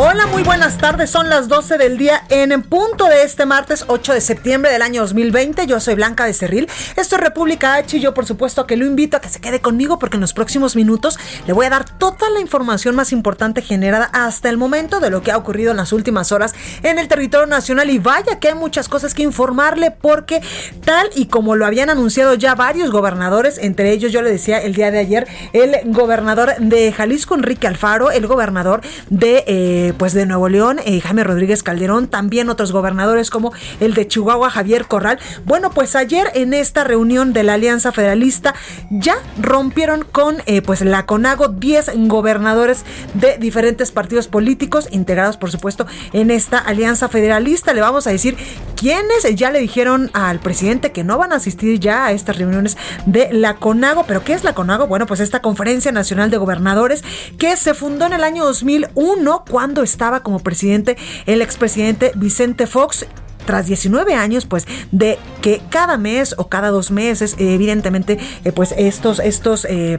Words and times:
Hola, 0.00 0.28
muy 0.28 0.44
buenas 0.44 0.78
tardes. 0.78 1.10
Son 1.10 1.28
las 1.28 1.48
12 1.48 1.76
del 1.76 1.98
día 1.98 2.22
en 2.28 2.62
punto 2.62 3.06
de 3.06 3.24
este 3.24 3.46
martes 3.46 3.84
8 3.88 4.12
de 4.12 4.20
septiembre 4.20 4.70
del 4.70 4.80
año 4.82 5.00
2020. 5.00 5.66
Yo 5.66 5.80
soy 5.80 5.96
Blanca 5.96 6.24
de 6.24 6.34
Cerril. 6.34 6.68
Esto 6.94 7.16
es 7.16 7.20
República 7.20 7.74
H 7.74 7.96
y 7.96 8.00
yo 8.00 8.14
por 8.14 8.24
supuesto 8.24 8.64
que 8.64 8.76
lo 8.76 8.86
invito 8.86 9.16
a 9.16 9.20
que 9.20 9.28
se 9.28 9.40
quede 9.40 9.60
conmigo 9.60 9.98
porque 9.98 10.16
en 10.16 10.20
los 10.20 10.34
próximos 10.34 10.76
minutos 10.76 11.18
le 11.48 11.52
voy 11.52 11.66
a 11.66 11.70
dar 11.70 11.98
toda 11.98 12.30
la 12.30 12.38
información 12.38 12.94
más 12.94 13.10
importante 13.10 13.60
generada 13.60 14.08
hasta 14.12 14.48
el 14.48 14.56
momento 14.56 15.00
de 15.00 15.10
lo 15.10 15.20
que 15.24 15.32
ha 15.32 15.36
ocurrido 15.36 15.72
en 15.72 15.78
las 15.78 15.92
últimas 15.92 16.30
horas 16.30 16.54
en 16.84 17.00
el 17.00 17.08
territorio 17.08 17.46
nacional. 17.46 17.90
Y 17.90 17.98
vaya 17.98 18.38
que 18.38 18.50
hay 18.50 18.54
muchas 18.54 18.88
cosas 18.88 19.14
que 19.14 19.24
informarle 19.24 19.90
porque 19.90 20.42
tal 20.84 21.10
y 21.16 21.26
como 21.26 21.56
lo 21.56 21.66
habían 21.66 21.90
anunciado 21.90 22.34
ya 22.34 22.54
varios 22.54 22.92
gobernadores, 22.92 23.58
entre 23.58 23.90
ellos 23.90 24.12
yo 24.12 24.22
le 24.22 24.30
decía 24.30 24.58
el 24.58 24.76
día 24.76 24.92
de 24.92 25.00
ayer, 25.00 25.26
el 25.52 25.76
gobernador 25.86 26.54
de 26.60 26.92
Jalisco, 26.92 27.34
Enrique 27.34 27.66
Alfaro, 27.66 28.12
el 28.12 28.28
gobernador 28.28 28.82
de... 29.10 29.42
Eh, 29.48 29.87
pues 29.92 30.12
de 30.12 30.26
Nuevo 30.26 30.48
León, 30.48 30.80
eh, 30.84 31.00
Jaime 31.00 31.24
Rodríguez 31.24 31.62
Calderón, 31.62 32.08
también 32.08 32.48
otros 32.48 32.72
gobernadores 32.72 33.30
como 33.30 33.52
el 33.80 33.94
de 33.94 34.06
Chihuahua, 34.08 34.50
Javier 34.50 34.86
Corral. 34.86 35.18
Bueno, 35.44 35.70
pues 35.70 35.96
ayer 35.96 36.30
en 36.34 36.54
esta 36.54 36.84
reunión 36.84 37.32
de 37.32 37.42
la 37.42 37.54
Alianza 37.54 37.92
Federalista 37.92 38.54
ya 38.90 39.16
rompieron 39.40 40.04
con 40.04 40.36
eh, 40.46 40.62
pues 40.62 40.80
la 40.80 41.06
CONAGO 41.06 41.48
10 41.48 41.92
gobernadores 42.08 42.84
de 43.14 43.38
diferentes 43.38 43.90
partidos 43.92 44.28
políticos 44.28 44.88
integrados 44.90 45.36
por 45.36 45.50
supuesto 45.50 45.86
en 46.12 46.30
esta 46.30 46.58
Alianza 46.58 47.08
Federalista. 47.08 47.72
Le 47.72 47.80
vamos 47.80 48.06
a 48.06 48.10
decir 48.10 48.36
quiénes 48.76 49.34
ya 49.34 49.50
le 49.50 49.60
dijeron 49.60 50.10
al 50.12 50.40
presidente 50.40 50.92
que 50.92 51.04
no 51.04 51.18
van 51.18 51.32
a 51.32 51.36
asistir 51.36 51.80
ya 51.80 52.06
a 52.06 52.12
estas 52.12 52.38
reuniones 52.38 52.76
de 53.06 53.32
la 53.32 53.56
CONAGO. 53.56 54.04
¿Pero 54.06 54.24
qué 54.24 54.34
es 54.34 54.44
la 54.44 54.54
CONAGO? 54.54 54.86
Bueno, 54.86 55.06
pues 55.06 55.20
esta 55.20 55.42
Conferencia 55.42 55.92
Nacional 55.92 56.30
de 56.30 56.36
Gobernadores 56.36 57.04
que 57.38 57.56
se 57.56 57.74
fundó 57.74 58.06
en 58.06 58.12
el 58.12 58.24
año 58.24 58.44
2001 58.44 59.44
cuando 59.50 59.77
estaba 59.82 60.22
como 60.22 60.40
presidente 60.40 60.96
el 61.26 61.42
expresidente 61.42 62.12
Vicente 62.14 62.66
Fox 62.66 63.06
tras 63.48 63.66
19 63.66 64.14
años, 64.14 64.44
pues, 64.44 64.66
de 64.92 65.18
que 65.40 65.62
cada 65.70 65.96
mes 65.96 66.34
o 66.36 66.48
cada 66.48 66.68
dos 66.68 66.90
meses, 66.90 67.34
evidentemente, 67.38 68.18
eh, 68.44 68.52
pues 68.52 68.74
estos, 68.76 69.20
estos 69.20 69.64
eh, 69.64 69.96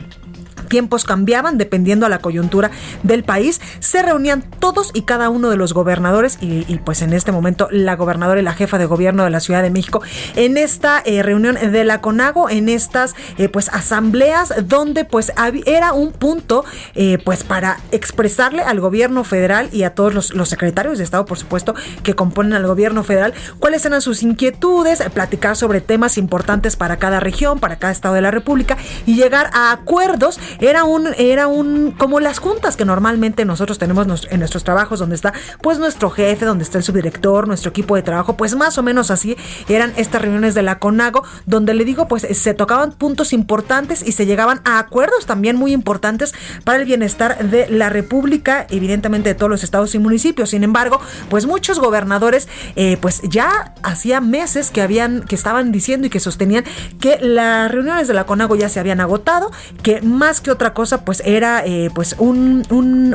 tiempos 0.67 1.03
cambiaban 1.03 1.57
dependiendo 1.57 2.05
a 2.05 2.09
la 2.09 2.19
coyuntura 2.19 2.71
del 3.03 3.23
país. 3.23 3.61
Se 3.79 4.01
reunían 4.01 4.43
todos 4.59 4.91
y 4.93 5.03
cada 5.03 5.29
uno 5.29 5.49
de 5.49 5.57
los 5.57 5.73
gobernadores 5.73 6.37
y, 6.41 6.63
pues 6.85 7.01
en 7.01 7.13
este 7.13 7.31
momento 7.31 7.67
la 7.71 7.95
gobernadora 7.95 8.39
y 8.39 8.43
la 8.43 8.53
jefa 8.53 8.77
de 8.77 8.85
gobierno 8.85 9.23
de 9.23 9.29
la 9.29 9.39
Ciudad 9.39 9.61
de 9.61 9.69
México 9.69 10.01
en 10.35 10.57
esta 10.57 11.01
eh, 11.05 11.23
reunión 11.23 11.55
de 11.55 11.83
la 11.83 12.01
CONAGO, 12.01 12.49
en 12.49 12.69
estas 12.69 13.15
eh, 13.37 13.49
pues 13.49 13.69
asambleas 13.69 14.53
donde 14.67 15.05
pues 15.05 15.31
era 15.65 15.93
un 15.93 16.11
punto 16.11 16.65
eh, 16.95 17.17
pues 17.23 17.43
para 17.43 17.77
expresarle 17.91 18.61
al 18.61 18.79
gobierno 18.79 19.23
federal 19.23 19.69
y 19.71 19.83
a 19.83 19.93
todos 19.93 20.13
los, 20.13 20.33
los, 20.33 20.49
secretarios 20.49 20.97
de 20.97 21.03
Estado, 21.03 21.25
por 21.25 21.37
supuesto, 21.37 21.75
que 22.03 22.15
componen 22.15 22.53
al 22.53 22.65
gobierno 22.65 23.03
federal, 23.03 23.33
cuáles 23.59 23.85
eran 23.85 24.01
sus 24.01 24.23
inquietudes, 24.23 25.03
platicar 25.13 25.55
sobre 25.55 25.81
temas 25.81 26.17
importantes 26.17 26.75
para 26.75 26.97
cada 26.97 27.19
región, 27.19 27.59
para 27.59 27.77
cada 27.77 27.91
estado 27.91 28.15
de 28.15 28.21
la 28.21 28.31
República 28.31 28.77
y 29.05 29.15
llegar 29.15 29.49
a 29.53 29.71
acuerdos 29.71 30.39
era 30.59 30.83
un, 30.83 31.07
era 31.17 31.47
un, 31.47 31.91
como 31.91 32.19
las 32.19 32.39
juntas 32.39 32.77
que 32.77 32.85
normalmente 32.85 33.45
nosotros 33.45 33.77
tenemos 33.77 34.27
en 34.29 34.39
nuestros 34.39 34.63
trabajos, 34.63 34.99
donde 34.99 35.15
está 35.15 35.33
pues 35.61 35.79
nuestro 35.79 36.09
jefe, 36.09 36.45
donde 36.45 36.63
está 36.63 36.77
el 36.77 36.83
subdirector, 36.83 37.47
nuestro 37.47 37.69
equipo 37.69 37.95
de 37.95 38.01
trabajo, 38.01 38.37
pues 38.37 38.55
más 38.55 38.77
o 38.77 38.83
menos 38.83 39.11
así 39.11 39.37
eran 39.67 39.93
estas 39.95 40.21
reuniones 40.21 40.55
de 40.55 40.61
la 40.61 40.79
CONAGO, 40.79 41.23
donde 41.45 41.73
le 41.73 41.85
digo, 41.85 42.07
pues 42.07 42.27
se 42.31 42.53
tocaban 42.53 42.91
puntos 42.91 43.33
importantes 43.33 44.05
y 44.05 44.11
se 44.11 44.25
llegaban 44.25 44.61
a 44.65 44.79
acuerdos 44.79 45.25
también 45.25 45.55
muy 45.55 45.73
importantes 45.73 46.33
para 46.63 46.79
el 46.79 46.85
bienestar 46.85 47.49
de 47.49 47.69
la 47.69 47.89
República, 47.89 48.65
evidentemente 48.69 49.29
de 49.29 49.35
todos 49.35 49.49
los 49.49 49.63
estados 49.63 49.95
y 49.95 49.99
municipios. 49.99 50.49
Sin 50.51 50.63
embargo, 50.63 50.99
pues 51.29 51.45
muchos 51.45 51.79
gobernadores, 51.79 52.47
eh, 52.75 52.97
pues 53.01 53.21
ya 53.23 53.73
hacía 53.83 54.21
meses 54.21 54.71
que 54.71 54.81
habían, 54.81 55.21
que 55.21 55.35
estaban 55.35 55.71
diciendo 55.71 56.07
y 56.07 56.09
que 56.09 56.19
sostenían 56.19 56.63
que 56.99 57.17
las 57.21 57.71
reuniones 57.71 58.07
de 58.07 58.13
la 58.13 58.25
CONAGO 58.25 58.55
ya 58.55 58.69
se 58.69 58.79
habían 58.79 58.99
agotado, 58.99 59.51
que 59.83 60.01
más 60.01 60.38
que 60.41 60.51
otra 60.51 60.73
cosa, 60.73 61.05
pues 61.05 61.21
era 61.25 61.65
eh, 61.65 61.89
pues 61.93 62.15
un, 62.17 62.65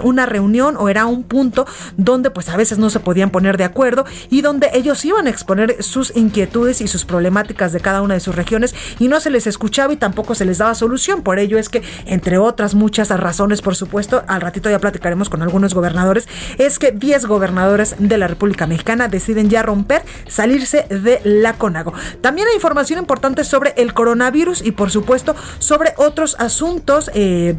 una 0.02 0.26
reunión 0.26 0.76
o 0.78 0.88
era 0.88 1.06
un 1.06 1.22
punto 1.22 1.66
donde 1.96 2.30
pues 2.30 2.48
a 2.48 2.56
veces 2.56 2.78
no 2.78 2.90
se 2.90 3.00
podían 3.00 3.30
poner 3.30 3.56
de 3.56 3.64
acuerdo 3.64 4.04
y 4.30 4.40
donde 4.40 4.70
ellos 4.74 5.04
iban 5.04 5.26
a 5.26 5.30
exponer 5.30 5.82
sus 5.82 6.14
inquietudes 6.16 6.80
y 6.80 6.88
sus 6.88 7.04
problemáticas 7.04 7.72
de 7.72 7.80
cada 7.80 8.02
una 8.02 8.14
de 8.14 8.20
sus 8.20 8.34
regiones 8.34 8.74
y 8.98 9.08
no 9.08 9.20
se 9.20 9.30
les 9.30 9.46
escuchaba 9.46 9.92
y 9.92 9.96
tampoco 9.96 10.34
se 10.34 10.44
les 10.44 10.58
daba 10.58 10.74
solución. 10.74 11.22
Por 11.22 11.38
ello 11.38 11.58
es 11.58 11.68
que, 11.68 11.82
entre 12.06 12.38
otras 12.38 12.74
muchas 12.74 13.08
razones, 13.08 13.62
por 13.62 13.76
supuesto, 13.76 14.22
al 14.26 14.40
ratito 14.40 14.70
ya 14.70 14.78
platicaremos 14.78 15.28
con 15.28 15.42
algunos 15.42 15.74
gobernadores, 15.74 16.28
es 16.58 16.78
que 16.78 16.92
10 16.92 17.26
gobernadores 17.26 17.96
de 17.98 18.18
la 18.18 18.28
República 18.28 18.66
Mexicana 18.66 19.08
deciden 19.08 19.50
ya 19.50 19.62
romper, 19.62 20.02
salirse 20.26 20.86
de 20.88 21.20
la 21.24 21.54
CONAGO. 21.54 21.92
También 22.20 22.48
hay 22.48 22.54
información 22.54 22.98
importante 22.98 23.44
sobre 23.44 23.74
el 23.76 23.94
coronavirus 23.94 24.64
y 24.64 24.72
por 24.72 24.90
supuesto 24.90 25.34
sobre 25.58 25.94
otros 25.96 26.36
asuntos. 26.38 27.03
Eh, 27.12 27.54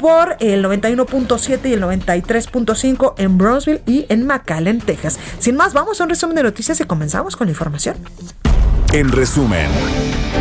por 0.00 0.36
el 0.40 0.64
91.7 0.64 1.68
y 1.68 1.72
el 1.74 1.82
93.5 1.82 3.14
en 3.18 3.38
Brownsville 3.38 3.82
y 3.86 4.06
en 4.08 4.26
McAllen, 4.26 4.80
Texas. 4.80 5.18
Sin 5.38 5.56
más, 5.56 5.74
vamos 5.74 6.00
a 6.00 6.04
un 6.04 6.10
resumen 6.10 6.36
de 6.36 6.42
noticias 6.42 6.80
y 6.80 6.84
comenzamos 6.84 7.36
con 7.36 7.46
la 7.46 7.52
información. 7.52 7.96
En 8.92 9.12
resumen, 9.12 9.68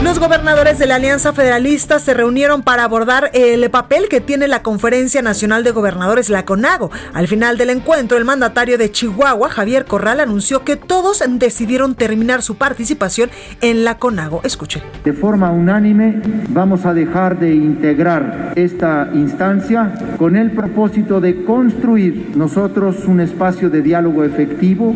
los 0.03 0.17
gobernadores 0.17 0.79
de 0.79 0.87
la 0.87 0.95
Alianza 0.95 1.33
Federalista 1.33 1.99
se 1.99 2.15
reunieron 2.15 2.63
para 2.63 2.83
abordar 2.83 3.29
el 3.35 3.69
papel 3.69 4.09
que 4.09 4.21
tiene 4.21 4.47
la 4.47 4.63
Conferencia 4.63 5.21
Nacional 5.21 5.63
de 5.63 5.69
Gobernadores, 5.69 6.31
la 6.31 6.45
CONAGO. 6.45 6.89
Al 7.13 7.27
final 7.27 7.59
del 7.59 7.69
encuentro, 7.69 8.17
el 8.17 8.25
mandatario 8.25 8.79
de 8.79 8.91
Chihuahua, 8.91 9.49
Javier 9.49 9.85
Corral, 9.85 10.19
anunció 10.19 10.63
que 10.63 10.77
todos 10.77 11.23
decidieron 11.27 11.93
terminar 11.93 12.41
su 12.41 12.55
participación 12.55 13.29
en 13.61 13.83
la 13.83 13.99
CONAGO. 13.99 14.41
Escuchen. 14.43 14.81
De 15.03 15.13
forma 15.13 15.51
unánime, 15.51 16.19
vamos 16.49 16.87
a 16.87 16.95
dejar 16.95 17.37
de 17.37 17.53
integrar 17.53 18.53
esta 18.55 19.11
instancia 19.13 19.93
con 20.17 20.35
el 20.35 20.53
propósito 20.53 21.21
de 21.21 21.43
construir 21.45 22.31
nosotros 22.35 23.05
un 23.05 23.19
espacio 23.19 23.69
de 23.69 23.83
diálogo 23.83 24.23
efectivo. 24.23 24.95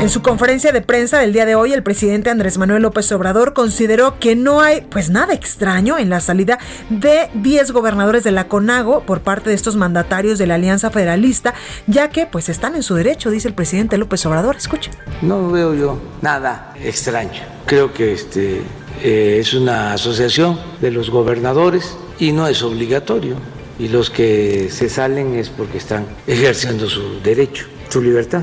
En 0.00 0.10
su 0.10 0.22
conferencia 0.22 0.70
de 0.70 0.80
prensa 0.80 1.18
del 1.18 1.32
día 1.32 1.44
de 1.44 1.56
hoy, 1.56 1.72
el 1.72 1.82
presidente 1.82 2.30
Andrés 2.30 2.56
Manuel 2.56 2.82
López 2.82 3.10
Obrador 3.10 3.52
consideró 3.52 4.20
que 4.20 4.36
no 4.36 4.60
hay 4.60 4.82
pues 4.82 5.10
nada 5.10 5.34
extraño 5.34 5.98
en 5.98 6.08
la 6.08 6.20
salida 6.20 6.60
de 6.88 7.28
10 7.34 7.72
gobernadores 7.72 8.22
de 8.22 8.30
la 8.30 8.46
CONAGO 8.46 9.02
por 9.02 9.22
parte 9.22 9.50
de 9.50 9.56
estos 9.56 9.74
mandatarios 9.74 10.38
de 10.38 10.46
la 10.46 10.54
Alianza 10.54 10.90
Federalista, 10.90 11.52
ya 11.88 12.10
que 12.10 12.26
pues 12.26 12.48
están 12.48 12.76
en 12.76 12.84
su 12.84 12.94
derecho, 12.94 13.32
dice 13.32 13.48
el 13.48 13.54
presidente 13.54 13.98
López 13.98 14.24
Obrador. 14.24 14.54
Escuche. 14.54 14.92
No 15.20 15.50
veo 15.50 15.74
yo 15.74 15.98
nada 16.22 16.74
extraño. 16.80 17.42
Creo 17.66 17.92
que 17.92 18.12
este 18.12 18.62
eh, 19.02 19.38
es 19.40 19.52
una 19.52 19.94
asociación 19.94 20.60
de 20.80 20.92
los 20.92 21.10
gobernadores 21.10 21.96
y 22.20 22.30
no 22.30 22.46
es 22.46 22.62
obligatorio. 22.62 23.34
Y 23.80 23.88
los 23.88 24.10
que 24.10 24.68
se 24.70 24.88
salen 24.88 25.34
es 25.34 25.50
porque 25.50 25.78
están 25.78 26.06
ejerciendo 26.28 26.88
su 26.88 27.20
derecho, 27.20 27.66
su 27.88 28.00
libertad. 28.00 28.42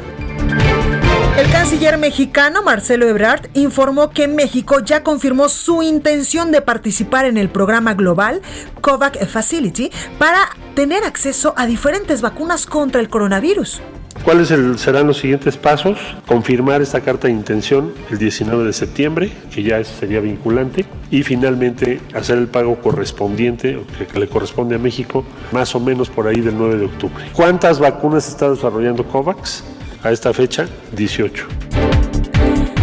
El 1.37 1.51
canciller 1.51 1.97
mexicano 1.97 2.63
Marcelo 2.63 3.05
Ebrard 3.09 3.49
informó 3.55 4.11
que 4.11 4.29
México 4.29 4.79
ya 4.79 5.03
confirmó 5.03 5.49
su 5.49 5.83
intención 5.83 6.49
de 6.53 6.61
participar 6.61 7.25
en 7.25 7.35
el 7.35 7.49
programa 7.49 7.93
global 7.93 8.41
COVAX 8.79 9.27
Facility 9.27 9.91
para 10.17 10.47
tener 10.75 11.03
acceso 11.03 11.53
a 11.57 11.65
diferentes 11.65 12.21
vacunas 12.21 12.65
contra 12.65 13.01
el 13.01 13.09
coronavirus. 13.09 13.81
¿Cuáles 14.23 14.47
serán 14.47 15.07
los 15.07 15.17
siguientes 15.17 15.57
pasos? 15.57 15.99
Confirmar 16.25 16.81
esta 16.81 17.01
carta 17.01 17.27
de 17.27 17.33
intención 17.33 17.93
el 18.09 18.17
19 18.17 18.63
de 18.63 18.71
septiembre, 18.71 19.29
que 19.53 19.61
ya 19.61 19.83
sería 19.83 20.21
vinculante, 20.21 20.85
y 21.11 21.23
finalmente 21.23 21.99
hacer 22.13 22.37
el 22.37 22.47
pago 22.47 22.77
correspondiente, 22.77 23.77
que 24.09 24.19
le 24.19 24.29
corresponde 24.29 24.75
a 24.75 24.79
México, 24.79 25.25
más 25.51 25.75
o 25.75 25.81
menos 25.81 26.09
por 26.09 26.29
ahí 26.29 26.39
del 26.39 26.57
9 26.57 26.77
de 26.77 26.85
octubre. 26.85 27.25
¿Cuántas 27.33 27.77
vacunas 27.77 28.25
está 28.29 28.49
desarrollando 28.49 29.03
COVAX? 29.05 29.65
A 30.05 30.11
esta 30.11 30.33
fecha 30.33 30.67
18. 30.91 31.47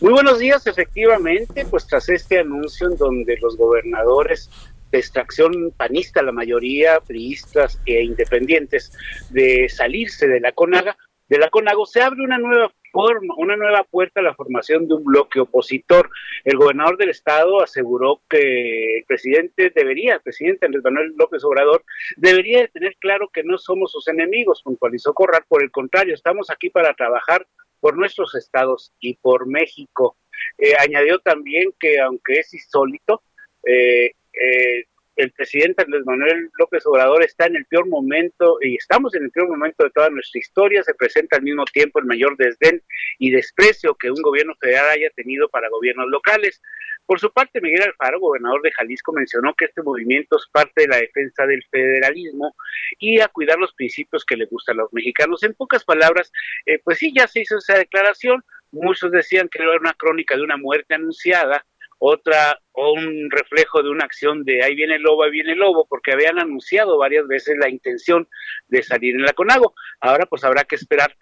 Muy 0.03 0.13
buenos 0.13 0.39
días, 0.39 0.67
efectivamente, 0.67 1.65
pues 1.65 1.87
tras 1.87 2.11
este 2.11 2.41
anuncio 2.41 2.91
en 2.91 2.99
donde 2.99 3.39
los 3.41 3.57
gobernadores 3.57 4.51
de 4.93 4.99
extracción 4.99 5.73
panista, 5.75 6.21
la 6.23 6.33
mayoría 6.33 7.01
priistas 7.01 7.81
e 7.87 8.03
independientes, 8.03 8.93
de 9.31 9.67
salirse 9.71 10.27
de 10.29 10.41
la 10.41 10.53
CONAGA, 10.53 10.97
de 11.29 11.39
la 11.39 11.51
CONAGO, 11.51 11.87
se 11.87 12.03
abre 12.03 12.23
una 12.23 12.39
nueva 12.39 12.73
forma, 12.91 13.35
una 13.37 13.57
nueva 13.57 13.85
puerta 13.85 14.21
a 14.21 14.23
la 14.23 14.35
formación 14.35 14.89
de 14.89 14.95
un 14.95 15.05
bloque 15.05 15.41
opositor. 15.41 16.11
El 16.45 16.57
gobernador 16.57 16.97
del 16.97 17.11
estado 17.11 17.63
aseguró 17.63 18.23
que 18.29 18.99
el 18.99 19.05
presidente 19.05 19.71
debería, 19.75 20.15
el 20.15 20.23
presidente 20.23 20.67
Andrés 20.67 20.85
Manuel 20.85 21.15
López 21.17 21.45
Obrador, 21.45 21.85
debería 22.17 22.61
de 22.61 22.69
tener 22.69 22.97
claro 22.97 23.29
que 23.29 23.45
no 23.45 23.59
somos 23.59 23.93
sus 23.93 24.09
enemigos, 24.09 24.63
puntualizó 24.63 25.13
Corral, 25.13 25.45
por 25.49 25.63
el 25.63 25.71
contrario, 25.71 26.15
estamos 26.15 26.51
aquí 26.51 26.71
para 26.71 26.95
trabajar 26.95 27.47
por 27.81 27.97
nuestros 27.97 28.35
estados 28.35 28.93
y 29.01 29.15
por 29.15 29.47
México. 29.47 30.17
Eh, 30.57 30.75
añadió 30.79 31.19
también 31.21 31.73
que 31.79 32.01
aunque 32.01 32.41
es 32.41 32.55
insólito, 32.55 33.23
eh, 33.65 34.13
eh, 34.33 34.87
el 35.19 35.33
presidente 35.33 35.83
Andrés 35.83 36.07
Manuel 36.07 36.49
López 36.59 36.87
Obrador 36.87 37.25
está 37.25 37.47
en 37.47 37.57
el 37.57 37.67
peor 37.67 37.89
momento 37.89 38.59
y 38.63 38.77
estamos 38.77 39.13
en 39.17 39.25
el 39.25 39.33
peor 39.33 39.49
momento 39.49 39.83
de 39.83 39.91
toda 39.91 40.11
nuestra 40.11 40.39
historia. 40.39 40.83
Se 40.85 40.95
presenta 40.95 41.37
al 41.37 41.43
mismo 41.43 41.65
tiempo 41.65 41.99
el 41.99 42.07
mayor 42.07 42.37
desdén 42.37 42.81
y 43.19 43.33
desprecio 43.33 43.97
que 43.97 44.13
un 44.13 44.23
gobierno 44.23 44.55
federal 44.61 44.91
haya 44.91 45.11
tenido 45.11 45.49
para 45.49 45.69
gobiernos 45.71 46.09
locales. 46.09 46.63
Por 47.05 47.19
su 47.19 47.33
parte, 47.33 47.61
Miguel 47.61 47.83
Alfaro, 47.83 48.21
gobernador 48.21 48.63
de 48.63 48.71
Jalisco, 48.71 49.13
mencionó 49.13 49.55
que 49.55 49.65
este 49.65 49.83
movimiento 49.83 50.37
es 50.37 50.47
parte 50.53 50.83
de 50.83 50.89
la 50.89 50.99
defensa 50.99 51.47
del 51.47 51.65
federalismo 51.69 52.55
y 53.01 53.19
a 53.19 53.27
cuidar 53.27 53.59
los 53.59 53.75
principios 53.75 54.25
que 54.25 54.37
le 54.37 54.47
gustan 54.47 54.79
a 54.79 54.83
los 54.83 54.93
mexicanos. 54.93 55.43
En 55.43 55.55
pocas 55.55 55.85
palabras, 55.85 56.31
eh, 56.65 56.79
pues 56.85 56.99
sí, 56.99 57.13
ya 57.17 57.27
se 57.27 57.41
hizo 57.41 57.59
esa 57.59 57.77
declaración. 57.77 58.45
Muchos 58.71 59.11
decían 59.11 59.49
que 59.49 59.61
era 59.63 59.79
una 59.81 59.95
crónica 59.95 60.37
de 60.37 60.43
una 60.43 60.59
muerte 60.59 60.95
anunciada, 60.95 61.65
otra 61.99 62.59
o 62.73 62.93
un 62.93 63.31
reflejo 63.31 63.83
de 63.83 63.91
una 63.91 64.05
acción 64.05 64.45
de 64.45 64.63
ahí 64.63 64.75
viene 64.75 64.97
el 64.97 65.03
lobo, 65.03 65.25
ahí 65.25 65.31
viene 65.31 65.53
el 65.53 65.59
lobo, 65.59 65.87
porque 65.89 66.13
habían 66.13 66.39
anunciado 66.39 66.99
varias 66.99 67.27
veces 67.27 67.57
la 67.59 67.69
intención 67.69 68.29
de 68.69 68.83
salir 68.83 69.15
en 69.15 69.23
la 69.23 69.33
CONAGO. 69.33 69.75
Ahora 70.01 70.27
pues 70.27 70.45
habrá 70.45 70.65
que 70.65 70.77
esperar 70.77 71.17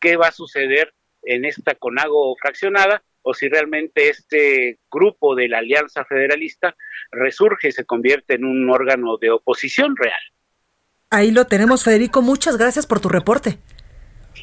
qué 0.00 0.16
va 0.16 0.28
a 0.28 0.32
suceder 0.32 0.94
en 1.22 1.44
esta 1.44 1.74
CONAGO 1.74 2.36
fraccionada 2.40 3.02
o 3.22 3.34
si 3.34 3.48
realmente 3.48 4.08
este 4.08 4.78
grupo 4.90 5.34
de 5.34 5.48
la 5.48 5.58
Alianza 5.58 6.04
Federalista 6.04 6.74
resurge 7.10 7.68
y 7.68 7.72
se 7.72 7.84
convierte 7.84 8.34
en 8.34 8.44
un 8.44 8.70
órgano 8.70 9.18
de 9.18 9.30
oposición 9.30 9.94
real. 9.96 10.20
Ahí 11.10 11.32
lo 11.32 11.44
tenemos, 11.46 11.84
Federico. 11.84 12.22
Muchas 12.22 12.56
gracias 12.56 12.86
por 12.86 13.00
tu 13.00 13.08
reporte. 13.08 13.58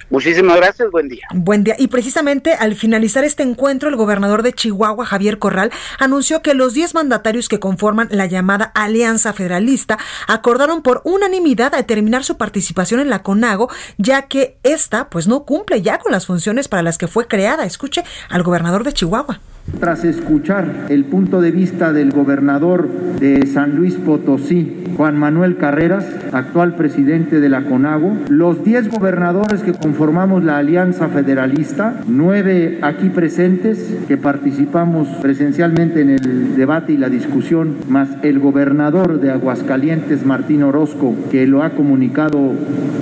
Muchísimas 0.09 0.55
gracias, 0.57 0.89
buen 0.89 1.09
día. 1.09 1.27
Buen 1.33 1.63
día. 1.63 1.75
Y 1.77 1.87
precisamente 1.87 2.53
al 2.53 2.75
finalizar 2.75 3.23
este 3.23 3.43
encuentro, 3.43 3.89
el 3.89 3.95
gobernador 3.97 4.41
de 4.41 4.53
Chihuahua, 4.53 5.05
Javier 5.05 5.37
Corral, 5.37 5.71
anunció 5.99 6.41
que 6.41 6.53
los 6.53 6.73
10 6.73 6.93
mandatarios 6.93 7.49
que 7.49 7.59
conforman 7.59 8.07
la 8.11 8.25
llamada 8.25 8.71
Alianza 8.73 9.33
Federalista 9.33 9.97
acordaron 10.27 10.81
por 10.81 11.01
unanimidad 11.03 11.75
a 11.75 11.83
terminar 11.83 12.23
su 12.23 12.37
participación 12.37 13.01
en 13.01 13.09
la 13.09 13.21
CONAGO, 13.21 13.69
ya 13.97 14.23
que 14.23 14.57
esta 14.63 15.09
pues 15.09 15.27
no 15.27 15.43
cumple 15.43 15.81
ya 15.81 15.99
con 15.99 16.11
las 16.11 16.25
funciones 16.25 16.67
para 16.67 16.83
las 16.83 16.97
que 16.97 17.07
fue 17.07 17.27
creada. 17.27 17.65
Escuche 17.65 18.03
al 18.29 18.43
gobernador 18.43 18.83
de 18.83 18.93
Chihuahua. 18.93 19.39
Tras 19.79 20.03
escuchar 20.05 20.87
el 20.89 21.05
punto 21.05 21.39
de 21.39 21.51
vista 21.51 21.93
del 21.93 22.09
gobernador 22.09 22.89
de 23.19 23.45
San 23.45 23.75
Luis 23.75 23.93
Potosí, 23.93 24.85
Juan 24.95 25.19
Manuel 25.19 25.57
Carreras, 25.57 26.03
actual 26.31 26.75
presidente 26.75 27.39
de 27.39 27.49
la 27.49 27.63
CONAGO, 27.63 28.13
los 28.29 28.63
10 28.63 28.89
gobernadores 28.89 29.61
que 29.61 29.73
conformamos 29.73 30.43
la 30.43 30.57
Alianza 30.57 31.09
Federalista, 31.09 32.01
nueve 32.07 32.79
aquí 32.81 33.09
presentes 33.09 33.97
que 34.07 34.17
participamos 34.17 35.07
presencialmente 35.21 36.01
en 36.01 36.09
el 36.09 36.55
debate 36.55 36.93
y 36.93 36.97
la 36.97 37.09
discusión, 37.09 37.75
más 37.87 38.09
el 38.23 38.39
gobernador 38.39 39.19
de 39.19 39.29
Aguascalientes, 39.29 40.25
Martín 40.25 40.63
Orozco, 40.63 41.13
que 41.29 41.45
lo 41.45 41.61
ha 41.61 41.71
comunicado 41.71 42.53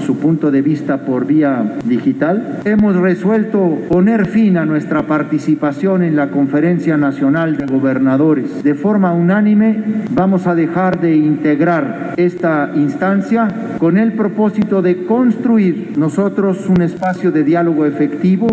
su 0.05 0.17
punto 0.17 0.51
de 0.51 0.61
vista 0.61 1.05
por 1.05 1.25
vía 1.25 1.77
digital, 1.85 2.59
hemos 2.65 2.97
resuelto 2.97 3.77
poner 3.87 4.25
fin 4.25 4.57
a 4.57 4.65
nuestra 4.65 5.03
participación 5.03 6.03
en 6.03 6.17
la 6.17 6.31
Conferencia 6.31 6.54
Nacional 6.55 7.57
de 7.57 7.65
Gobernadores. 7.65 8.63
De 8.63 8.75
forma 8.75 9.11
unánime 9.11 9.83
vamos 10.11 10.47
a 10.47 10.55
dejar 10.55 11.01
de 11.01 11.13
integrar 11.13 12.13
esta 12.15 12.71
instancia 12.75 13.75
con 13.77 13.97
el 13.97 14.13
propósito 14.13 14.81
de 14.81 15.05
construir 15.05 15.97
nosotros 15.97 16.69
un 16.69 16.81
espacio 16.81 17.33
de 17.33 17.43
diálogo 17.43 17.85
efectivo 17.85 18.47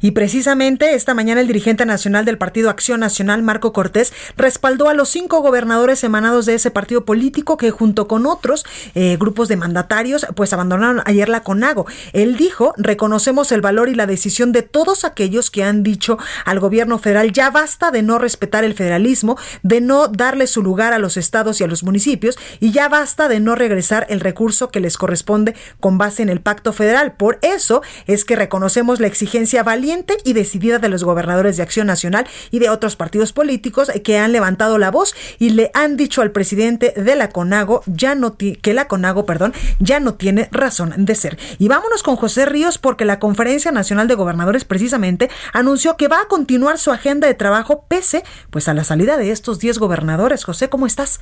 y 0.00 0.12
precisamente 0.12 0.94
esta 0.94 1.14
mañana 1.14 1.40
el 1.40 1.46
dirigente 1.46 1.86
nacional 1.86 2.24
del 2.24 2.38
Partido 2.38 2.70
Acción 2.70 3.00
Nacional, 3.00 3.42
Marco 3.42 3.72
Cortés, 3.72 4.12
respaldó 4.36 4.88
a 4.88 4.94
los 4.94 5.08
cinco 5.08 5.40
gobernadores 5.40 6.04
emanados 6.04 6.46
de 6.46 6.54
ese 6.54 6.70
partido 6.70 7.04
político 7.04 7.56
que 7.56 7.70
junto 7.70 8.08
con 8.08 8.26
otros 8.26 8.64
eh, 8.94 9.16
grupos 9.18 9.48
de 9.48 9.56
mandatarios 9.56 10.26
pues 10.34 10.52
abandonaron 10.52 11.02
ayer 11.06 11.28
la 11.28 11.42
CONAGO. 11.42 11.86
Él 12.12 12.36
dijo, 12.36 12.74
reconocemos 12.76 13.52
el 13.52 13.60
valor 13.60 13.88
y 13.88 13.94
la 13.94 14.06
decisión 14.06 14.52
de 14.52 14.62
todos 14.62 15.04
aquellos 15.04 15.50
que 15.50 15.64
han 15.64 15.82
dicho 15.82 16.18
al 16.44 16.60
gobierno 16.60 16.98
federal 16.98 17.32
ya 17.32 17.50
basta 17.50 17.90
de 17.90 18.02
no 18.02 18.18
respetar 18.18 18.64
el 18.64 18.74
federalismo, 18.74 19.38
de 19.62 19.80
no 19.80 20.08
darle 20.08 20.46
su 20.46 20.62
lugar 20.62 20.92
a 20.92 20.98
los 20.98 21.16
estados 21.16 21.60
y 21.60 21.64
a 21.64 21.68
los 21.68 21.82
municipios 21.82 22.38
y 22.60 22.70
ya 22.70 22.88
basta 22.88 23.28
de 23.28 23.40
no 23.40 23.54
regresar 23.54 24.06
el 24.10 24.20
recurso 24.20 24.70
que 24.70 24.80
les 24.80 24.96
corresponde 24.98 25.54
con 25.80 25.98
base 25.98 26.22
en 26.22 26.28
el 26.28 26.40
pacto 26.40 26.72
federal. 26.72 27.12
Por 27.12 27.38
eso 27.42 27.82
es 28.06 28.24
que 28.24 28.36
reconocemos 28.36 29.00
la 29.00 29.06
exigencia 29.06 29.62
válida 29.62 29.85
y 30.24 30.32
decidida 30.32 30.78
de 30.78 30.88
los 30.88 31.04
gobernadores 31.04 31.56
de 31.56 31.62
Acción 31.62 31.86
Nacional 31.86 32.26
y 32.50 32.58
de 32.58 32.70
otros 32.70 32.96
partidos 32.96 33.32
políticos 33.32 33.90
que 34.02 34.18
han 34.18 34.32
levantado 34.32 34.78
la 34.78 34.90
voz 34.90 35.14
y 35.38 35.50
le 35.50 35.70
han 35.74 35.96
dicho 35.96 36.22
al 36.22 36.32
presidente 36.32 36.92
de 36.96 37.14
la 37.14 37.30
CONAGO 37.30 37.82
ya 37.86 38.16
no 38.16 38.36
que 38.36 38.74
la 38.74 38.88
CONAGO, 38.88 39.26
perdón, 39.26 39.54
ya 39.78 40.00
no 40.00 40.14
tiene 40.14 40.48
razón 40.50 40.92
de 40.96 41.14
ser. 41.14 41.38
Y 41.58 41.68
vámonos 41.68 42.02
con 42.02 42.16
José 42.16 42.46
Ríos 42.46 42.78
porque 42.78 43.04
la 43.04 43.20
Conferencia 43.20 43.70
Nacional 43.70 44.08
de 44.08 44.14
Gobernadores 44.14 44.64
precisamente 44.64 45.30
anunció 45.52 45.96
que 45.96 46.08
va 46.08 46.20
a 46.20 46.28
continuar 46.28 46.78
su 46.78 46.90
agenda 46.90 47.28
de 47.28 47.34
trabajo 47.34 47.84
pese 47.88 48.24
pues 48.50 48.66
a 48.68 48.74
la 48.74 48.82
salida 48.82 49.16
de 49.16 49.30
estos 49.30 49.60
10 49.60 49.78
gobernadores. 49.78 50.44
José, 50.44 50.68
¿cómo 50.68 50.86
estás? 50.86 51.20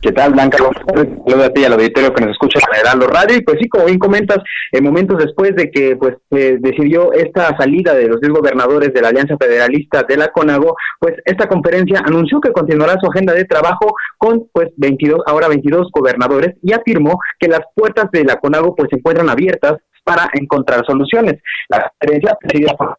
¿Qué 0.00 0.12
tal, 0.12 0.32
Blanca? 0.32 0.58
Saludos 0.58 1.44
a 1.44 1.50
ti 1.50 1.62
y 1.62 1.64
al 1.64 1.72
auditorio 1.72 2.14
que 2.14 2.24
nos 2.24 2.30
escucha 2.30 2.60
en 2.60 2.80
Heraldo 2.80 3.08
Radio. 3.08 3.36
Y 3.36 3.40
pues 3.40 3.58
sí, 3.60 3.68
como 3.68 3.86
bien 3.86 3.98
comentas, 3.98 4.38
en 4.70 4.84
momentos 4.84 5.18
después 5.18 5.56
de 5.56 5.72
que 5.72 5.96
pues 5.96 6.14
se 6.30 6.58
decidió 6.58 7.12
esta 7.12 7.56
salida 7.56 7.94
de 7.94 8.06
los 8.06 8.20
10 8.20 8.32
gobernadores 8.32 8.94
de 8.94 9.02
la 9.02 9.08
Alianza 9.08 9.36
Federalista 9.36 10.04
de 10.04 10.16
la 10.16 10.28
CONAGO, 10.28 10.76
pues 11.00 11.14
esta 11.24 11.48
conferencia 11.48 12.00
anunció 12.06 12.40
que 12.40 12.52
continuará 12.52 12.94
su 13.00 13.10
agenda 13.10 13.34
de 13.34 13.44
trabajo 13.44 13.92
con 14.18 14.46
pues 14.52 14.68
22, 14.76 15.22
ahora 15.26 15.48
22 15.48 15.88
gobernadores 15.90 16.54
y 16.62 16.72
afirmó 16.72 17.18
que 17.40 17.48
las 17.48 17.62
puertas 17.74 18.08
de 18.12 18.22
la 18.22 18.36
CONAGO 18.36 18.76
pues 18.76 18.90
se 18.90 18.98
encuentran 18.98 19.28
abiertas 19.28 19.78
para 20.04 20.30
encontrar 20.34 20.86
soluciones. 20.86 21.42
La 21.68 21.90
conferencia 21.98 22.36
presidida 22.40 22.74
por 22.74 22.96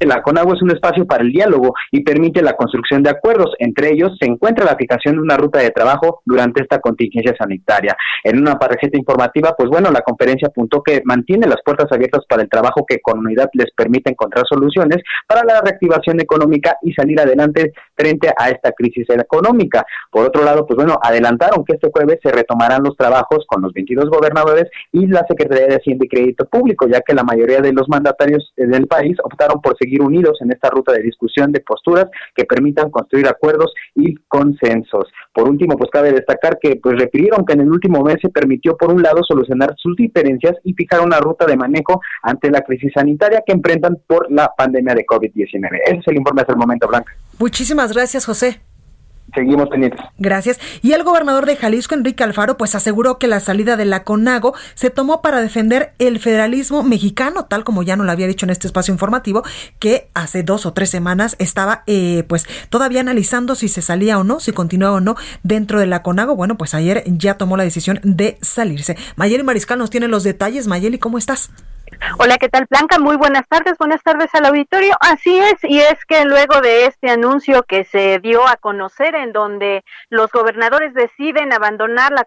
la 0.00 0.22
CONAGUA 0.22 0.54
es 0.54 0.62
un 0.62 0.70
espacio 0.70 1.06
para 1.06 1.22
el 1.22 1.32
diálogo 1.32 1.72
y 1.90 2.02
permite 2.02 2.42
la 2.42 2.52
construcción 2.52 3.02
de 3.02 3.10
acuerdos. 3.10 3.54
Entre 3.58 3.92
ellos 3.92 4.12
se 4.20 4.26
encuentra 4.26 4.64
la 4.64 4.76
fijación 4.76 5.16
de 5.16 5.22
una 5.22 5.36
ruta 5.36 5.60
de 5.60 5.70
trabajo 5.70 6.20
durante 6.26 6.62
esta 6.62 6.80
contingencia 6.80 7.34
sanitaria. 7.38 7.96
En 8.22 8.38
una 8.38 8.58
tarjeta 8.58 8.98
informativa, 8.98 9.54
pues 9.56 9.70
bueno, 9.70 9.90
la 9.90 10.02
conferencia 10.02 10.48
apuntó 10.48 10.82
que 10.82 11.00
mantiene 11.04 11.46
las 11.46 11.62
puertas 11.64 11.90
abiertas 11.90 12.24
para 12.28 12.42
el 12.42 12.48
trabajo 12.50 12.84
que 12.86 13.00
con 13.00 13.20
unidad 13.20 13.48
les 13.54 13.70
permite 13.74 14.10
encontrar 14.10 14.44
soluciones 14.46 14.98
para 15.26 15.44
la 15.44 15.62
reactivación 15.62 16.20
económica 16.20 16.76
y 16.82 16.92
salir 16.92 17.18
adelante 17.18 17.72
frente 17.96 18.30
a 18.36 18.50
esta 18.50 18.72
crisis 18.72 19.08
económica. 19.08 19.86
Por 20.10 20.26
otro 20.26 20.44
lado, 20.44 20.66
pues 20.66 20.76
bueno, 20.76 20.98
adelantaron 21.02 21.64
que 21.64 21.74
este 21.74 21.90
jueves 21.90 22.18
se 22.22 22.32
retomarán 22.32 22.82
los 22.82 22.96
trabajos 22.96 23.44
con 23.46 23.62
los 23.62 23.72
22 23.72 24.10
gobernadores 24.10 24.68
y 24.92 25.06
la 25.06 25.24
Secretaría 25.26 25.68
de 25.68 25.76
Hacienda 25.76 26.04
y 26.04 26.08
Crédito 26.08 26.44
Público, 26.44 26.86
ya 26.86 27.00
que 27.00 27.14
la 27.14 27.24
mayoría 27.24 27.60
de 27.60 27.72
los 27.72 27.88
mandatarios 27.88 28.52
del 28.56 28.86
país 28.86 29.16
optaron 29.24 29.60
por 29.62 29.76
seguir 29.78 29.85
unidos 30.00 30.38
en 30.40 30.52
esta 30.52 30.70
ruta 30.70 30.92
de 30.92 31.02
discusión 31.02 31.52
de 31.52 31.60
posturas 31.60 32.06
que 32.34 32.44
permitan 32.44 32.90
construir 32.90 33.26
acuerdos 33.28 33.72
y 33.94 34.14
consensos. 34.28 35.04
Por 35.32 35.48
último, 35.48 35.76
pues 35.76 35.90
cabe 35.90 36.12
destacar 36.12 36.58
que 36.60 36.76
pues 36.82 36.98
refirieron 36.98 37.44
que 37.44 37.54
en 37.54 37.60
el 37.60 37.70
último 37.70 38.02
mes 38.02 38.16
se 38.20 38.28
permitió 38.28 38.76
por 38.76 38.92
un 38.92 39.02
lado 39.02 39.20
solucionar 39.26 39.74
sus 39.76 39.96
diferencias 39.96 40.56
y 40.64 40.74
fijar 40.74 41.00
una 41.00 41.20
ruta 41.20 41.46
de 41.46 41.56
manejo 41.56 42.00
ante 42.22 42.50
la 42.50 42.62
crisis 42.62 42.92
sanitaria 42.94 43.42
que 43.46 43.52
enfrentan 43.52 43.98
por 44.06 44.30
la 44.30 44.50
pandemia 44.56 44.94
de 44.94 45.06
COVID-19. 45.06 45.80
Ese 45.86 45.98
es 45.98 46.08
el 46.08 46.16
informe 46.16 46.42
hasta 46.42 46.52
el 46.52 46.58
momento, 46.58 46.88
Blanca. 46.88 47.12
Muchísimas 47.38 47.92
gracias, 47.92 48.26
José 48.26 48.60
seguimos 49.34 49.68
pendientes. 49.68 50.00
Gracias. 50.18 50.58
Y 50.82 50.92
el 50.92 51.02
gobernador 51.02 51.46
de 51.46 51.56
Jalisco, 51.56 51.94
Enrique 51.94 52.24
Alfaro, 52.24 52.56
pues 52.56 52.74
aseguró 52.74 53.18
que 53.18 53.26
la 53.26 53.40
salida 53.40 53.76
de 53.76 53.84
la 53.84 54.04
CONAGO 54.04 54.54
se 54.74 54.90
tomó 54.90 55.22
para 55.22 55.40
defender 55.40 55.92
el 55.98 56.18
federalismo 56.18 56.82
mexicano, 56.82 57.44
tal 57.44 57.64
como 57.64 57.82
ya 57.82 57.96
no 57.96 58.04
lo 58.04 58.12
había 58.12 58.26
dicho 58.26 58.46
en 58.46 58.50
este 58.50 58.66
espacio 58.66 58.92
informativo, 58.92 59.42
que 59.78 60.08
hace 60.14 60.42
dos 60.42 60.66
o 60.66 60.72
tres 60.72 60.90
semanas 60.90 61.36
estaba 61.38 61.82
eh, 61.86 62.24
pues 62.28 62.46
todavía 62.70 63.00
analizando 63.00 63.54
si 63.54 63.68
se 63.68 63.82
salía 63.82 64.18
o 64.18 64.24
no, 64.24 64.40
si 64.40 64.52
continuaba 64.52 64.96
o 64.96 65.00
no 65.00 65.16
dentro 65.42 65.80
de 65.80 65.86
la 65.86 66.02
CONAGO. 66.02 66.36
Bueno, 66.36 66.56
pues 66.56 66.74
ayer 66.74 67.04
ya 67.06 67.34
tomó 67.34 67.56
la 67.56 67.64
decisión 67.64 68.00
de 68.02 68.38
salirse. 68.40 68.96
Mayeli 69.16 69.42
Mariscal 69.42 69.78
nos 69.78 69.90
tiene 69.90 70.08
los 70.08 70.24
detalles. 70.24 70.66
Mayeli, 70.66 70.98
¿cómo 70.98 71.18
estás? 71.18 71.50
Hola, 72.18 72.38
¿qué 72.38 72.48
tal, 72.48 72.66
Blanca? 72.68 72.98
Muy 72.98 73.16
buenas 73.16 73.46
tardes, 73.48 73.78
buenas 73.78 74.02
tardes 74.02 74.34
al 74.34 74.46
auditorio. 74.46 74.94
Así 75.00 75.38
es, 75.38 75.62
y 75.62 75.80
es 75.80 76.04
que 76.06 76.24
luego 76.24 76.60
de 76.60 76.86
este 76.86 77.10
anuncio 77.10 77.62
que 77.62 77.84
se 77.84 78.18
dio 78.20 78.46
a 78.46 78.56
conocer 78.56 79.14
en 79.14 79.32
donde 79.32 79.84
los 80.08 80.30
gobernadores 80.30 80.94
deciden 80.94 81.52
abandonar 81.52 82.12
la 82.12 82.24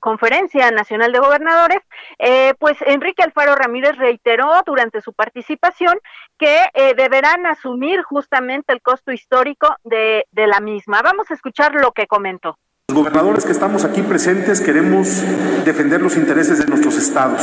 Conferencia 0.00 0.70
Nacional 0.70 1.12
de 1.12 1.18
Gobernadores, 1.18 1.80
eh, 2.18 2.54
pues 2.58 2.76
Enrique 2.82 3.22
Alfaro 3.22 3.54
Ramírez 3.54 3.96
reiteró 3.96 4.50
durante 4.66 5.00
su 5.00 5.12
participación 5.12 5.98
que 6.38 6.58
eh, 6.74 6.94
deberán 6.94 7.46
asumir 7.46 8.02
justamente 8.02 8.72
el 8.72 8.82
costo 8.82 9.12
histórico 9.12 9.76
de, 9.84 10.26
de 10.30 10.46
la 10.46 10.60
misma. 10.60 11.02
Vamos 11.02 11.30
a 11.30 11.34
escuchar 11.34 11.74
lo 11.74 11.92
que 11.92 12.06
comentó. 12.06 12.58
Los 12.92 12.98
gobernadores 12.98 13.46
que 13.46 13.52
estamos 13.52 13.86
aquí 13.86 14.02
presentes 14.02 14.60
queremos 14.60 15.22
defender 15.64 16.02
los 16.02 16.14
intereses 16.18 16.58
de 16.58 16.66
nuestros 16.66 16.98
estados. 16.98 17.40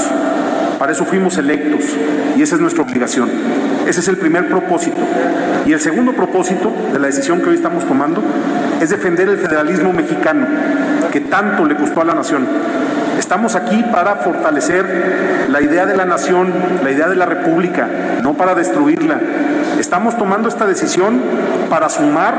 Para 0.77 0.91
eso 0.91 1.05
fuimos 1.05 1.39
electos 1.39 1.85
y 2.37 2.43
esa 2.43 2.53
es 2.53 2.61
nuestra 2.61 2.83
obligación. 2.83 3.31
Ese 3.87 4.01
es 4.01 4.07
el 4.09 4.17
primer 4.17 4.47
propósito. 4.47 4.97
Y 5.65 5.73
el 5.73 5.79
segundo 5.79 6.13
propósito 6.13 6.71
de 6.93 6.99
la 6.99 7.07
decisión 7.07 7.41
que 7.41 7.49
hoy 7.49 7.55
estamos 7.55 7.83
tomando 7.87 8.21
es 8.79 8.91
defender 8.91 9.27
el 9.27 9.39
federalismo 9.39 9.91
mexicano 9.91 10.45
que 11.11 11.21
tanto 11.21 11.65
le 11.65 11.75
costó 11.75 12.01
a 12.01 12.05
la 12.05 12.13
nación. 12.13 12.45
Estamos 13.29 13.55
aquí 13.55 13.83
para 13.91 14.15
fortalecer 14.15 15.45
la 15.49 15.61
idea 15.61 15.85
de 15.85 15.95
la 15.95 16.03
nación, 16.03 16.51
la 16.83 16.89
idea 16.89 17.07
de 17.07 17.15
la 17.15 17.27
república, 17.27 17.87
no 18.23 18.33
para 18.33 18.55
destruirla. 18.55 19.19
Estamos 19.79 20.17
tomando 20.17 20.49
esta 20.49 20.65
decisión 20.65 21.21
para 21.69 21.89
sumar 21.89 22.33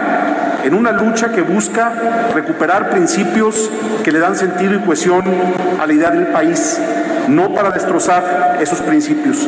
en 0.65 0.75
una 0.75 0.91
lucha 0.91 1.31
que 1.31 1.43
busca 1.43 1.93
recuperar 2.35 2.91
principios 2.91 3.71
que 4.03 4.11
le 4.11 4.19
dan 4.19 4.35
sentido 4.35 4.75
y 4.75 4.81
cohesión 4.81 5.23
a 5.81 5.87
la 5.87 5.93
idea 5.93 6.11
del 6.11 6.27
país 6.27 6.81
no 7.29 7.55
para 7.55 7.71
destrozar 7.71 8.59
esos 8.61 8.81
principios. 8.83 9.47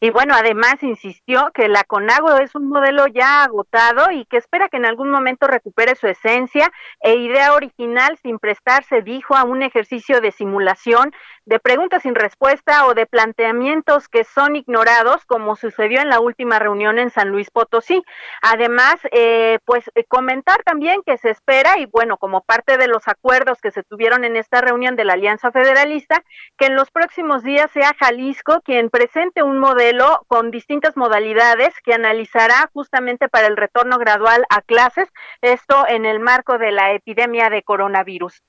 Y 0.00 0.10
bueno, 0.10 0.34
además 0.36 0.80
insistió 0.82 1.50
que 1.52 1.68
la 1.68 1.82
CONAGO 1.82 2.38
es 2.38 2.54
un 2.54 2.68
modelo 2.68 3.08
ya 3.08 3.42
agotado 3.42 4.12
y 4.12 4.26
que 4.26 4.36
espera 4.36 4.68
que 4.68 4.76
en 4.76 4.86
algún 4.86 5.10
momento 5.10 5.48
recupere 5.48 5.96
su 5.96 6.06
esencia 6.06 6.70
e 7.00 7.16
idea 7.16 7.52
original 7.54 8.16
sin 8.22 8.38
prestarse, 8.38 9.02
dijo, 9.02 9.34
a 9.34 9.42
un 9.42 9.62
ejercicio 9.62 10.20
de 10.20 10.30
simulación 10.30 11.12
de 11.48 11.58
preguntas 11.58 12.02
sin 12.02 12.14
respuesta 12.14 12.84
o 12.86 12.92
de 12.92 13.06
planteamientos 13.06 14.08
que 14.08 14.24
son 14.24 14.54
ignorados, 14.54 15.24
como 15.24 15.56
sucedió 15.56 16.02
en 16.02 16.10
la 16.10 16.20
última 16.20 16.58
reunión 16.58 16.98
en 16.98 17.08
San 17.08 17.30
Luis 17.30 17.50
Potosí. 17.50 18.04
Además, 18.42 18.96
eh, 19.12 19.58
pues 19.64 19.90
eh, 19.94 20.04
comentar 20.04 20.62
también 20.62 21.00
que 21.06 21.16
se 21.16 21.30
espera, 21.30 21.78
y 21.78 21.86
bueno, 21.86 22.18
como 22.18 22.42
parte 22.42 22.76
de 22.76 22.86
los 22.86 23.08
acuerdos 23.08 23.62
que 23.62 23.70
se 23.70 23.82
tuvieron 23.82 24.24
en 24.24 24.36
esta 24.36 24.60
reunión 24.60 24.94
de 24.94 25.06
la 25.06 25.14
Alianza 25.14 25.50
Federalista, 25.50 26.22
que 26.58 26.66
en 26.66 26.76
los 26.76 26.90
próximos 26.90 27.42
días 27.42 27.70
sea 27.70 27.94
Jalisco 27.98 28.60
quien 28.62 28.90
presente 28.90 29.42
un 29.42 29.58
modelo 29.58 30.26
con 30.28 30.50
distintas 30.50 30.98
modalidades 30.98 31.74
que 31.82 31.94
analizará 31.94 32.68
justamente 32.74 33.30
para 33.30 33.46
el 33.46 33.56
retorno 33.56 33.96
gradual 33.96 34.44
a 34.50 34.60
clases, 34.60 35.08
esto 35.40 35.86
en 35.88 36.04
el 36.04 36.20
marco 36.20 36.58
de 36.58 36.72
la 36.72 36.92
epidemia 36.92 37.48
de 37.48 37.62
coronavirus. 37.62 38.42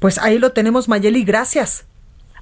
Pues 0.00 0.18
ahí 0.18 0.38
lo 0.38 0.52
tenemos, 0.52 0.88
Mayeli, 0.88 1.22
gracias. 1.24 1.84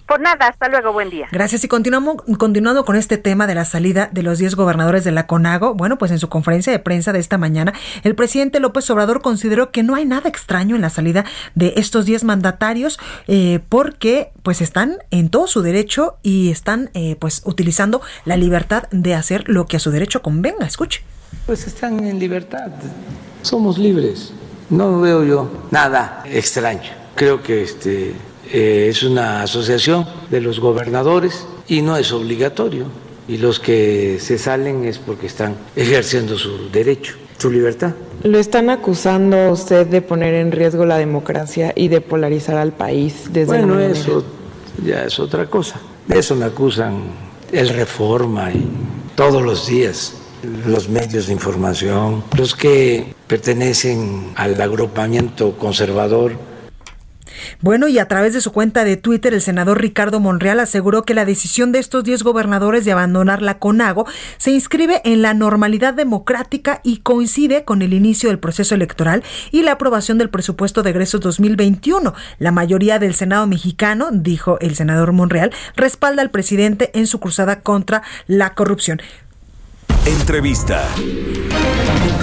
Por 0.08 0.20
nada, 0.20 0.46
hasta 0.46 0.70
luego, 0.70 0.94
buen 0.94 1.10
día. 1.10 1.28
Gracias 1.32 1.64
y 1.64 1.68
continuamos 1.68 2.22
continuando 2.38 2.86
con 2.86 2.96
este 2.96 3.18
tema 3.18 3.46
de 3.46 3.54
la 3.54 3.66
salida 3.66 4.08
de 4.10 4.22
los 4.22 4.38
10 4.38 4.54
gobernadores 4.54 5.04
de 5.04 5.10
la 5.10 5.26
CONAGO. 5.26 5.74
Bueno, 5.74 5.98
pues 5.98 6.10
en 6.10 6.18
su 6.18 6.30
conferencia 6.30 6.72
de 6.72 6.78
prensa 6.78 7.12
de 7.12 7.18
esta 7.18 7.36
mañana, 7.36 7.74
el 8.04 8.14
presidente 8.14 8.58
López 8.58 8.88
Obrador 8.88 9.20
consideró 9.20 9.70
que 9.70 9.82
no 9.82 9.96
hay 9.96 10.06
nada 10.06 10.30
extraño 10.30 10.76
en 10.76 10.80
la 10.80 10.88
salida 10.88 11.26
de 11.54 11.74
estos 11.76 12.06
10 12.06 12.24
mandatarios 12.24 12.98
eh, 13.26 13.60
porque 13.68 14.30
pues 14.42 14.62
están 14.62 14.96
en 15.10 15.28
todo 15.28 15.46
su 15.46 15.60
derecho 15.60 16.16
y 16.22 16.50
están 16.50 16.88
eh, 16.94 17.16
pues 17.20 17.42
utilizando 17.44 18.00
la 18.24 18.38
libertad 18.38 18.84
de 18.90 19.14
hacer 19.14 19.46
lo 19.46 19.66
que 19.66 19.76
a 19.76 19.80
su 19.80 19.90
derecho 19.90 20.22
convenga. 20.22 20.64
Escuche. 20.64 21.02
Pues 21.44 21.66
están 21.66 22.02
en 22.02 22.18
libertad, 22.18 22.70
somos 23.42 23.76
libres. 23.76 24.32
No 24.70 25.02
veo 25.02 25.22
yo 25.22 25.50
nada 25.70 26.22
extraño. 26.24 26.97
Creo 27.18 27.42
que 27.42 27.62
este 27.62 28.12
eh, 28.52 28.86
es 28.88 29.02
una 29.02 29.42
asociación 29.42 30.06
de 30.30 30.40
los 30.40 30.60
gobernadores 30.60 31.48
y 31.66 31.82
no 31.82 31.96
es 31.96 32.12
obligatorio. 32.12 32.84
Y 33.26 33.38
los 33.38 33.58
que 33.58 34.18
se 34.20 34.38
salen 34.38 34.84
es 34.84 34.98
porque 34.98 35.26
están 35.26 35.56
ejerciendo 35.74 36.38
su 36.38 36.70
derecho, 36.70 37.16
su 37.36 37.50
libertad. 37.50 37.94
Lo 38.22 38.38
están 38.38 38.70
acusando 38.70 39.36
a 39.36 39.50
usted 39.50 39.88
de 39.88 40.00
poner 40.00 40.32
en 40.34 40.52
riesgo 40.52 40.86
la 40.86 40.96
democracia 40.96 41.72
y 41.74 41.88
de 41.88 42.00
polarizar 42.00 42.56
al 42.56 42.72
país 42.72 43.24
desde 43.32 43.46
Bueno, 43.46 43.80
eso 43.80 44.22
ya 44.86 45.02
es 45.02 45.18
otra 45.18 45.46
cosa. 45.46 45.80
De 46.06 46.20
eso 46.20 46.36
me 46.36 46.44
acusan 46.44 47.02
el 47.50 47.68
Reforma 47.70 48.52
y 48.52 48.64
todos 49.16 49.42
los 49.42 49.66
días 49.66 50.14
los 50.68 50.88
medios 50.88 51.26
de 51.26 51.32
información, 51.32 52.22
los 52.36 52.54
que 52.54 53.12
pertenecen 53.26 54.34
al 54.36 54.60
agrupamiento 54.60 55.58
conservador 55.58 56.32
bueno, 57.60 57.88
y 57.88 57.98
a 57.98 58.08
través 58.08 58.34
de 58.34 58.40
su 58.40 58.52
cuenta 58.52 58.84
de 58.84 58.96
Twitter, 58.96 59.34
el 59.34 59.42
senador 59.42 59.80
Ricardo 59.80 60.20
Monreal 60.20 60.60
aseguró 60.60 61.02
que 61.02 61.14
la 61.14 61.24
decisión 61.24 61.72
de 61.72 61.78
estos 61.78 62.04
10 62.04 62.22
gobernadores 62.22 62.84
de 62.84 62.92
abandonar 62.92 63.42
la 63.42 63.58
CONAGO 63.58 64.06
se 64.36 64.50
inscribe 64.50 65.00
en 65.04 65.22
la 65.22 65.34
normalidad 65.34 65.94
democrática 65.94 66.80
y 66.82 66.98
coincide 66.98 67.64
con 67.64 67.82
el 67.82 67.92
inicio 67.92 68.28
del 68.28 68.38
proceso 68.38 68.74
electoral 68.74 69.22
y 69.50 69.62
la 69.62 69.72
aprobación 69.72 70.18
del 70.18 70.30
presupuesto 70.30 70.82
de 70.82 70.90
egresos 70.90 71.20
2021. 71.20 72.14
La 72.38 72.52
mayoría 72.52 72.98
del 72.98 73.14
Senado 73.14 73.46
mexicano, 73.46 74.08
dijo 74.12 74.58
el 74.60 74.76
senador 74.76 75.12
Monreal, 75.12 75.52
respalda 75.76 76.22
al 76.22 76.30
presidente 76.30 76.90
en 76.94 77.06
su 77.06 77.20
cruzada 77.20 77.60
contra 77.60 78.02
la 78.26 78.54
corrupción. 78.54 79.00
Entrevista. 80.06 80.88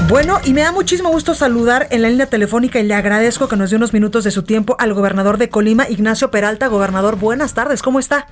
Bueno, 0.07 0.39
y 0.45 0.53
me 0.53 0.61
da 0.61 0.71
muchísimo 0.71 1.09
gusto 1.09 1.33
saludar 1.33 1.87
en 1.89 2.03
la 2.03 2.09
línea 2.09 2.27
telefónica 2.27 2.79
y 2.79 2.83
le 2.83 2.93
agradezco 2.93 3.47
que 3.47 3.55
nos 3.55 3.71
dé 3.71 3.77
unos 3.77 3.91
minutos 3.91 4.23
de 4.23 4.29
su 4.29 4.43
tiempo 4.43 4.75
al 4.77 4.93
gobernador 4.93 5.39
de 5.39 5.49
Colima, 5.49 5.89
Ignacio 5.89 6.29
Peralta. 6.29 6.67
Gobernador, 6.67 7.15
buenas 7.15 7.55
tardes, 7.55 7.81
¿cómo 7.81 7.97
está? 7.97 8.27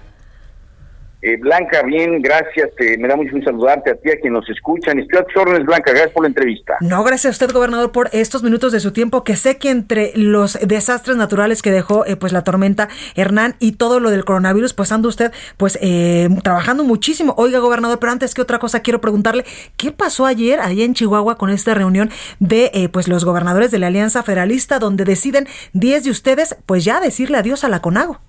Eh, 1.26 1.38
Blanca, 1.38 1.82
bien, 1.84 2.22
gracias. 2.22 2.72
me 3.00 3.08
da 3.08 3.16
mucho 3.16 3.32
gusto 3.32 3.50
saludarte 3.50 3.92
a 3.92 3.96
ti, 3.96 4.12
a 4.12 4.20
quien 4.20 4.34
nos 4.34 4.48
escuchan. 4.50 5.00
Estoy 5.00 5.20
a 5.20 5.42
órdenes, 5.42 5.66
Blanca. 5.66 5.92
Gracias 5.92 6.12
por 6.12 6.24
la 6.24 6.28
entrevista. 6.28 6.76
No, 6.82 7.02
gracias 7.02 7.28
a 7.28 7.30
usted, 7.30 7.54
gobernador, 7.54 7.94
por 7.94 8.10
estos 8.12 8.44
minutos 8.44 8.74
de 8.74 8.82
su 8.82 8.92
tiempo, 8.92 9.24
que 9.24 9.38
sé 9.38 9.58
que 9.58 9.70
entre 9.70 10.12
los 10.16 10.60
desastres 10.60 11.16
naturales 11.16 11.62
que 11.62 11.72
dejó 11.72 12.06
eh, 12.06 12.18
pues 12.18 12.34
la 12.34 12.44
tormenta 12.44 12.90
Hernán 13.16 13.56
y 13.60 13.72
todo 13.78 14.02
lo 14.02 14.10
del 14.10 14.26
coronavirus, 14.26 14.74
pues 14.74 14.92
anda 14.92 15.08
usted 15.08 15.32
pues 15.56 15.80
eh, 15.82 16.28
trabajando 16.44 16.84
muchísimo. 16.84 17.34
Oiga, 17.38 17.60
gobernador, 17.60 18.00
pero 18.00 18.12
antes 18.12 18.34
que 18.34 18.42
otra 18.42 18.60
cosa 18.60 18.82
quiero 18.82 19.00
preguntarle, 19.00 19.46
¿qué 19.78 19.94
pasó 19.94 20.26
ayer 20.26 20.60
allá 20.60 20.84
en 20.84 20.94
Chihuahua 20.94 21.38
con 21.38 21.50
esta 21.50 21.74
reunión 21.74 22.10
de 22.40 22.90
pues 22.92 23.08
los 23.08 23.24
gobernadores 23.24 23.72
de 23.72 23.80
la 23.80 23.88
Alianza 23.88 24.24
Federalista, 24.24 24.78
donde 24.78 25.06
deciden 25.06 25.48
10 25.72 26.04
de 26.04 26.12
ustedes 26.12 26.58
pues 26.66 26.84
ya 26.84 27.00
decirle 27.00 27.38
adiós 27.38 27.64
a 27.64 27.70
la 27.70 27.82
CONAGO? 27.82 28.20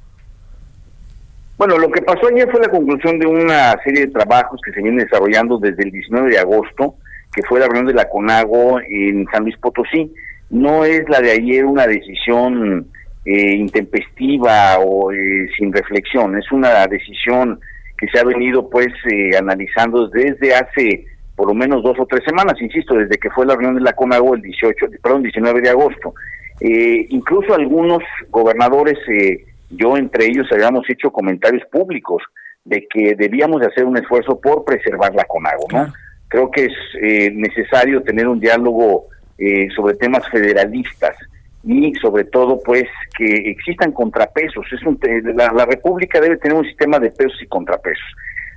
Bueno, 1.57 1.79
lo 1.79 1.89
que 1.91 2.03
pasó 2.03 2.27
ayer 2.27 2.51
fue 2.51 2.61
la 2.61 2.69
conclusión 2.69 3.19
de 3.21 3.27
una 3.27 3.77
serie 3.85 4.07
de 4.07 4.13
trabajos 4.13 4.61
que 4.65 4.73
se 4.73 4.83
vienen 4.83 5.05
desarrollando 5.05 5.59
desde 5.59 5.85
el 5.85 5.93
19 5.93 6.31
de 6.31 6.39
agosto, 6.39 6.97
que 7.33 7.43
fue 7.45 7.61
la 7.61 7.67
reunión 7.67 7.87
de 7.87 7.95
la 7.95 8.09
CONAGO 8.09 8.81
en 8.81 9.25
San 9.33 9.45
Luis 9.45 9.57
Potosí. 9.59 10.13
No 10.51 10.85
es 10.85 11.09
la 11.09 11.21
de 11.21 11.31
ayer 11.31 11.65
una 11.65 11.87
decisión 11.87 12.89
eh, 13.25 13.55
intempestiva 13.55 14.79
o 14.81 15.13
eh, 15.13 15.49
sin 15.57 15.73
reflexión, 15.73 16.37
es 16.37 16.51
una 16.51 16.87
decisión 16.89 17.61
que 17.97 18.09
se 18.09 18.19
ha 18.19 18.25
venido 18.25 18.69
pues 18.69 18.89
eh, 19.11 19.37
analizando 19.37 20.09
desde 20.09 20.55
hace 20.55 21.07
por 21.37 21.49
lo 21.49 21.55
menos 21.55 21.83
dos 21.83 21.97
o 21.99 22.07
tres 22.07 22.23
semanas, 22.25 22.61
insisto, 22.61 22.95
desde 22.95 23.17
que 23.17 23.31
fue 23.31 23.47
la 23.47 23.55
reunión 23.55 23.77
de 23.77 23.81
la 23.81 23.93
CONAGO 23.93 24.35
el 24.35 24.43
18, 24.43 24.87
perdón, 25.03 25.23
19 25.23 25.61
de 25.61 25.71
agosto. 25.71 26.15
incluso 26.61 27.55
algunos 27.55 28.03
gobernadores 28.31 28.99
eh, 29.09 29.45
yo 29.77 29.97
entre 29.97 30.27
ellos 30.27 30.47
habíamos 30.53 30.89
hecho 30.89 31.11
comentarios 31.11 31.63
públicos 31.71 32.23
de 32.65 32.87
que 32.89 33.15
debíamos 33.15 33.61
de 33.61 33.67
hacer 33.67 33.85
un 33.85 33.97
esfuerzo 33.97 34.41
por 34.41 34.65
preservar 34.65 35.15
la 35.15 35.25
CONAGO, 35.25 35.67
¿no? 35.73 35.93
Creo 36.29 36.51
que 36.51 36.65
es 36.65 36.73
eh, 37.01 37.31
necesario 37.33 38.03
tener 38.03 38.27
un 38.27 38.41
diálogo 38.41 39.07
eh, 39.39 39.69
sobre 39.77 39.95
temas 39.95 40.29
federalistas 40.31 41.17
y 41.63 41.95
sobre 41.97 42.25
todo 42.25 42.59
pues 42.65 42.85
que 43.17 43.51
existan 43.51 43.93
contrapesos. 43.93 44.67
Es 44.73 44.81
eh, 44.83 45.23
la, 45.35 45.53
la, 45.53 45.67
República 45.67 46.21
debe 46.21 46.39
tener 46.39 46.57
un 46.57 46.65
sistema 46.65 46.99
de 46.99 47.11
pesos 47.11 47.41
y 47.43 47.47
contrapesos. 47.47 48.05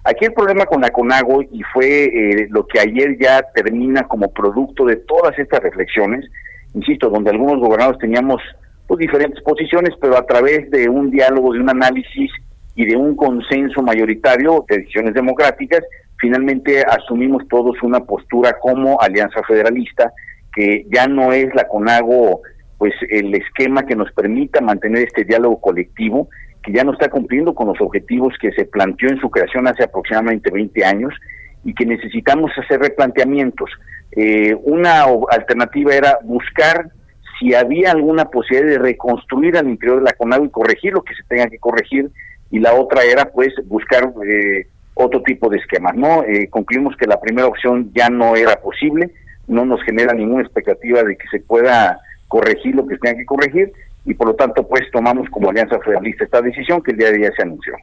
Aquí 0.06 0.26
el 0.26 0.34
problema 0.34 0.66
con 0.66 0.82
la 0.82 0.90
CONAGO 0.90 1.44
y 1.52 1.62
fue 1.74 2.48
lo 2.50 2.66
que 2.66 2.80
ayer 2.80 3.18
ya 3.20 3.42
termina 3.54 4.04
como 4.04 4.32
producto 4.32 4.86
de 4.86 4.96
todas 4.96 5.38
estas 5.38 5.60
reflexiones, 5.62 6.26
insisto, 6.74 7.10
donde 7.10 7.32
algunos 7.32 7.60
gobernadores 7.60 8.00
teníamos 8.00 8.42
pues, 8.88 9.00
diferentes 9.00 9.42
posiciones, 9.44 9.94
pero 10.00 10.18
a 10.18 10.26
través 10.26 10.70
de 10.72 10.90
un 10.90 11.12
diálogo, 11.12 11.54
de 11.54 11.60
un 11.60 11.70
análisis 11.70 12.32
y 12.76 12.86
de 12.86 12.96
un 12.96 13.16
consenso 13.16 13.82
mayoritario 13.82 14.66
de 14.70 14.78
decisiones 14.78 15.14
democráticas, 15.14 15.84
finalmente 16.20 16.84
asumimos 16.84 17.48
todos 17.50 17.82
una 17.84 18.00
postura 18.00 18.58
como 18.60 19.00
Alianza 19.02 19.42
Federalista, 19.44 20.14
que 20.54 20.86
ya 20.90 21.08
no 21.08 21.34
es 21.34 21.54
la 21.54 21.68
CONAGO 21.68 22.42
pues 22.78 22.94
el 23.10 23.34
esquema 23.34 23.86
que 23.86 23.96
nos 23.96 24.12
permita 24.12 24.62
mantener 24.62 25.04
este 25.04 25.24
diálogo 25.24 25.60
colectivo, 25.60 26.30
que 26.64 26.72
ya 26.72 26.84
no 26.84 26.94
está 26.94 27.10
cumpliendo 27.10 27.56
con 27.56 27.68
los 27.68 27.82
objetivos 27.82 28.36
que 28.40 28.52
se 28.52 28.66
planteó 28.66 29.10
en 29.10 29.20
su 29.20 29.30
creación 29.30 29.68
hace 29.68 29.84
aproximadamente 29.84 30.52
20 30.52 30.86
años 30.86 31.14
y 31.64 31.74
que 31.74 31.86
necesitamos 31.86 32.52
hacer 32.58 32.80
replanteamientos. 32.80 33.70
Eh, 34.12 34.56
una 34.64 35.06
alternativa 35.32 35.96
era 35.96 36.20
buscar 36.24 36.92
si 37.40 37.54
había 37.54 37.92
alguna 37.92 38.26
posibilidad 38.26 38.72
de 38.72 38.80
reconstruir 38.80 39.58
al 39.58 39.70
interior 39.70 40.00
de 40.00 40.06
la 40.06 40.14
CONAGO 40.14 40.46
y 40.46 40.50
corregir 40.50 40.94
lo 40.94 41.04
que 41.04 41.16
se 41.16 41.24
tenga 41.24 41.48
que 41.48 41.60
corregir, 41.60 42.10
y 42.50 42.60
la 42.60 42.74
otra 42.74 43.04
era 43.04 43.26
pues 43.26 43.54
buscar 43.66 44.14
eh, 44.26 44.68
otro 44.94 45.22
tipo 45.22 45.50
de 45.50 45.58
esquemas, 45.58 45.96
¿no? 45.96 46.24
Eh, 46.24 46.48
concluimos 46.50 46.96
que 46.96 47.08
la 47.08 47.20
primera 47.20 47.48
opción 47.48 47.92
ya 47.94 48.10
no 48.10 48.36
era 48.36 48.60
posible, 48.62 49.12
no 49.48 49.66
nos 49.66 49.82
genera 49.84 50.14
ninguna 50.14 50.44
expectativa 50.44 51.04
de 51.04 51.18
que 51.18 51.28
se 51.30 51.40
pueda 51.40 52.00
corregir 52.28 52.76
lo 52.76 52.86
que 52.88 52.96
se 52.96 53.02
tenga 53.02 53.18
que 53.18 53.26
corregir, 53.26 53.72
y 54.08 54.14
por 54.14 54.28
lo 54.28 54.36
tanto 54.36 54.66
pues 54.66 54.90
tomamos 54.92 55.30
como 55.30 55.50
Alianza 55.50 55.78
Federalista 55.80 56.24
esta 56.24 56.42
decisión 56.42 56.82
que 56.82 56.92
el 56.92 56.98
día 56.98 57.12
de 57.12 57.18
día 57.18 57.32
se 57.36 57.44
anunció. 57.44 57.76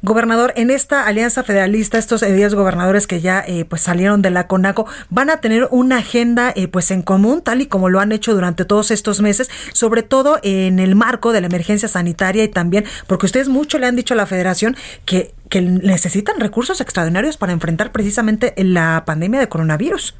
Gobernador, 0.00 0.52
en 0.54 0.70
esta 0.70 1.08
Alianza 1.08 1.42
Federalista, 1.42 1.98
estos 1.98 2.20
10 2.20 2.54
gobernadores 2.54 3.08
que 3.08 3.20
ya 3.20 3.42
eh, 3.46 3.64
pues 3.64 3.82
salieron 3.82 4.22
de 4.22 4.30
la 4.30 4.46
CONACO, 4.46 4.86
van 5.10 5.28
a 5.28 5.40
tener 5.40 5.66
una 5.72 5.98
agenda 5.98 6.52
eh, 6.54 6.68
pues 6.68 6.92
en 6.92 7.02
común, 7.02 7.42
tal 7.42 7.60
y 7.60 7.66
como 7.66 7.88
lo 7.88 7.98
han 7.98 8.12
hecho 8.12 8.32
durante 8.32 8.64
todos 8.64 8.92
estos 8.92 9.20
meses, 9.20 9.50
sobre 9.72 10.04
todo 10.04 10.38
en 10.44 10.78
el 10.78 10.94
marco 10.94 11.32
de 11.32 11.40
la 11.40 11.48
emergencia 11.48 11.88
sanitaria 11.88 12.44
y 12.44 12.48
también 12.48 12.84
porque 13.08 13.26
ustedes 13.26 13.48
mucho 13.48 13.78
le 13.78 13.86
han 13.86 13.96
dicho 13.96 14.14
a 14.14 14.16
la 14.16 14.26
Federación 14.26 14.76
que, 15.04 15.32
que 15.48 15.60
necesitan 15.60 16.38
recursos 16.38 16.80
extraordinarios 16.80 17.36
para 17.36 17.52
enfrentar 17.52 17.90
precisamente 17.90 18.54
la 18.56 19.02
pandemia 19.04 19.40
de 19.40 19.48
coronavirus. 19.48 20.16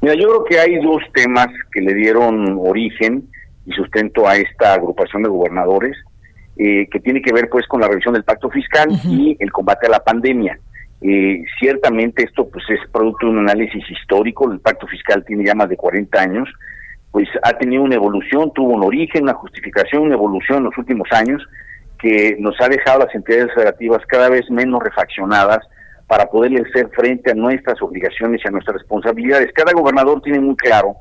Mira, 0.00 0.14
yo 0.14 0.28
creo 0.28 0.44
que 0.44 0.58
hay 0.58 0.80
dos 0.82 1.02
temas 1.14 1.46
que 1.72 1.80
le 1.80 1.94
dieron 1.94 2.58
origen 2.60 3.28
y 3.66 3.72
sustento 3.72 4.26
a 4.28 4.36
esta 4.36 4.74
agrupación 4.74 5.22
de 5.22 5.28
gobernadores, 5.28 5.96
eh, 6.56 6.88
que 6.90 7.00
tiene 7.00 7.20
que 7.20 7.32
ver 7.32 7.48
pues 7.50 7.66
con 7.66 7.80
la 7.80 7.88
revisión 7.88 8.14
del 8.14 8.24
pacto 8.24 8.48
fiscal 8.48 8.88
y 9.04 9.36
el 9.40 9.52
combate 9.52 9.86
a 9.86 9.90
la 9.90 10.00
pandemia. 10.00 10.58
Eh, 11.02 11.44
ciertamente 11.58 12.24
esto 12.24 12.48
pues 12.48 12.64
es 12.70 12.80
producto 12.90 13.26
de 13.26 13.32
un 13.32 13.38
análisis 13.40 13.84
histórico, 13.90 14.50
el 14.50 14.60
pacto 14.60 14.86
fiscal 14.86 15.24
tiene 15.26 15.44
ya 15.44 15.54
más 15.54 15.68
de 15.68 15.76
40 15.76 16.18
años, 16.18 16.48
pues 17.10 17.28
ha 17.42 17.52
tenido 17.52 17.82
una 17.82 17.96
evolución, 17.96 18.52
tuvo 18.54 18.74
un 18.74 18.84
origen, 18.84 19.24
una 19.24 19.34
justificación, 19.34 20.04
una 20.04 20.14
evolución 20.14 20.58
en 20.58 20.64
los 20.64 20.78
últimos 20.78 21.08
años 21.12 21.46
que 21.98 22.36
nos 22.38 22.58
ha 22.60 22.68
dejado 22.68 23.00
las 23.00 23.14
entidades 23.14 23.52
federativas 23.54 24.02
cada 24.06 24.28
vez 24.28 24.50
menos 24.50 24.82
refaccionadas 24.82 25.60
para 26.06 26.26
poderle 26.26 26.62
hacer 26.62 26.88
frente 26.90 27.32
a 27.32 27.34
nuestras 27.34 27.80
obligaciones 27.82 28.40
y 28.44 28.48
a 28.48 28.50
nuestras 28.50 28.78
responsabilidades. 28.78 29.52
Cada 29.52 29.72
gobernador 29.72 30.20
tiene 30.22 30.40
muy 30.40 30.56
claro 30.56 30.96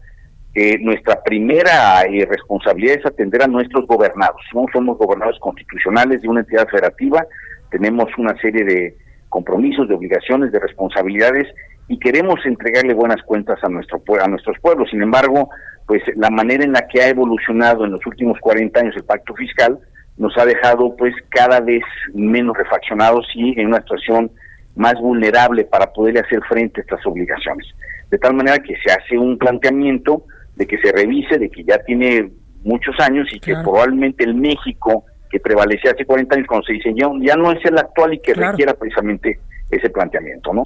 nuestra 0.81 1.21
primera 1.21 2.03
eh, 2.03 2.25
responsabilidad 2.25 2.99
es 2.99 3.05
atender 3.05 3.43
a 3.43 3.47
nuestros 3.47 3.85
gobernados. 3.87 4.41
No 4.53 4.65
somos 4.71 4.97
gobernados 4.97 5.37
constitucionales 5.39 6.21
de 6.21 6.29
una 6.29 6.41
entidad 6.41 6.67
federativa, 6.69 7.25
tenemos 7.69 8.05
una 8.17 8.37
serie 8.39 8.63
de 8.63 8.95
compromisos, 9.27 9.89
de 9.89 9.95
obligaciones, 9.95 10.53
de 10.53 10.59
responsabilidades 10.59 11.47
y 11.89 11.99
queremos 11.99 12.39
entregarle 12.45 12.93
buenas 12.93 13.21
cuentas 13.23 13.61
a 13.63 13.67
nuestro 13.67 14.01
a 14.21 14.27
nuestros 14.29 14.57
pueblos. 14.59 14.89
Sin 14.89 15.01
embargo, 15.01 15.49
pues 15.87 16.01
la 16.15 16.29
manera 16.29 16.63
en 16.63 16.71
la 16.71 16.87
que 16.87 17.01
ha 17.01 17.09
evolucionado 17.09 17.83
en 17.83 17.91
los 17.91 18.05
últimos 18.05 18.39
40 18.39 18.79
años 18.79 18.95
el 18.95 19.03
pacto 19.03 19.35
fiscal, 19.35 19.77
nos 20.17 20.37
ha 20.37 20.45
dejado 20.45 20.95
pues 20.95 21.13
cada 21.29 21.59
vez 21.59 21.83
menos 22.13 22.57
refaccionados 22.57 23.27
y 23.35 23.59
en 23.59 23.67
una 23.67 23.81
situación 23.81 24.31
más 24.75 24.95
vulnerable 24.95 25.65
para 25.65 25.91
poder 25.91 26.17
hacer 26.17 26.41
frente 26.47 26.79
a 26.79 26.83
estas 26.83 27.05
obligaciones. 27.05 27.67
De 28.09 28.17
tal 28.17 28.33
manera 28.35 28.59
que 28.59 28.75
se 28.77 28.91
hace 28.91 29.17
un 29.17 29.37
planteamiento 29.37 30.23
de 30.55 30.65
que 30.65 30.77
se 30.77 30.91
revise, 30.91 31.37
de 31.37 31.49
que 31.49 31.63
ya 31.63 31.77
tiene 31.79 32.31
muchos 32.63 32.95
años 32.99 33.27
y 33.31 33.39
que 33.39 33.55
probablemente 33.55 34.23
el 34.23 34.35
México 34.35 35.05
que 35.29 35.39
prevalecía 35.39 35.91
hace 35.91 36.05
40 36.05 36.35
años 36.35 36.47
cuando 36.47 36.65
se 36.65 36.73
diseñó 36.73 37.11
ya 37.21 37.35
no 37.35 37.51
es 37.51 37.63
el 37.65 37.77
actual 37.77 38.13
y 38.13 38.19
que 38.19 38.33
requiera 38.33 38.73
precisamente 38.73 39.39
ese 39.69 39.89
planteamiento, 39.89 40.53
¿no? 40.53 40.63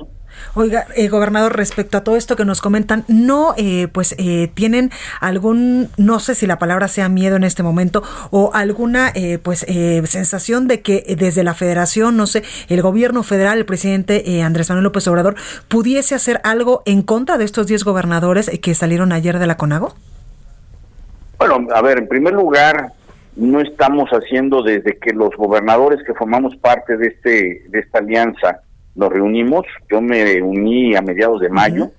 Oiga, 0.56 0.86
eh, 0.96 1.08
gobernador, 1.10 1.56
respecto 1.56 1.98
a 1.98 2.04
todo 2.04 2.15
esto 2.15 2.36
que 2.36 2.46
nos 2.46 2.62
comentan, 2.62 3.04
¿no 3.08 3.54
eh, 3.58 3.88
pues 3.92 4.15
eh, 4.18 4.50
tienen 4.54 4.92
algún, 5.22 5.89
no 5.98 6.20
sé 6.20 6.36
si 6.36 6.48
la 6.48 6.58
palabra 6.58 6.88
sea 6.88 7.10
miedo 7.10 7.36
en 7.36 7.44
este 7.44 7.63
momento, 7.63 8.04
o 8.32 8.52
alguna 8.54 9.13
pues 9.44 9.65
sensación 10.06 10.68
de 10.68 10.82
que 10.82 11.15
desde 11.18 11.44
la 11.44 11.54
federación, 11.54 12.18
no 12.18 12.28
sé, 12.28 12.44
el 12.68 12.82
gobierno 12.82 13.24
federal, 13.24 13.58
el 13.58 13.65
presidente 13.65 14.42
Andrés 14.42 14.70
Manuel 14.70 14.86
López 14.86 15.08
Obrador, 15.08 15.36
pudiese 15.68 16.15
hacer 16.15 16.42
algo 16.44 16.84
en 16.86 17.02
contra 17.02 17.38
de 17.38 17.46
estos 17.46 17.68
10 17.68 17.84
gobernadores 17.84 18.50
que 18.62 18.76
salieron 18.76 19.12
ayer 19.12 19.39
de 19.39 19.48
la 19.48 19.58
CONAGO? 19.58 19.94
Bueno, 21.38 21.68
a 21.74 21.82
ver, 21.82 22.00
en 22.00 22.08
primer 22.08 22.34
lugar, 22.34 22.94
no 23.36 23.62
estamos 23.62 24.10
haciendo 24.10 24.62
desde 24.62 24.98
que 24.98 25.13
los 25.13 25.36
gobernadores 25.36 26.00
que 26.06 26.13
formamos 26.13 26.56
parte 26.58 26.98
de 26.98 27.08
este 27.08 27.63
de 27.70 27.80
esta 27.80 28.00
alianza 28.00 28.62
nos 29.00 29.10
reunimos, 29.10 29.66
yo 29.90 30.02
me 30.02 30.42
uní 30.42 30.94
a 30.96 31.02
mediados 31.02 31.40
de 31.40 31.50
mayo, 31.50 31.92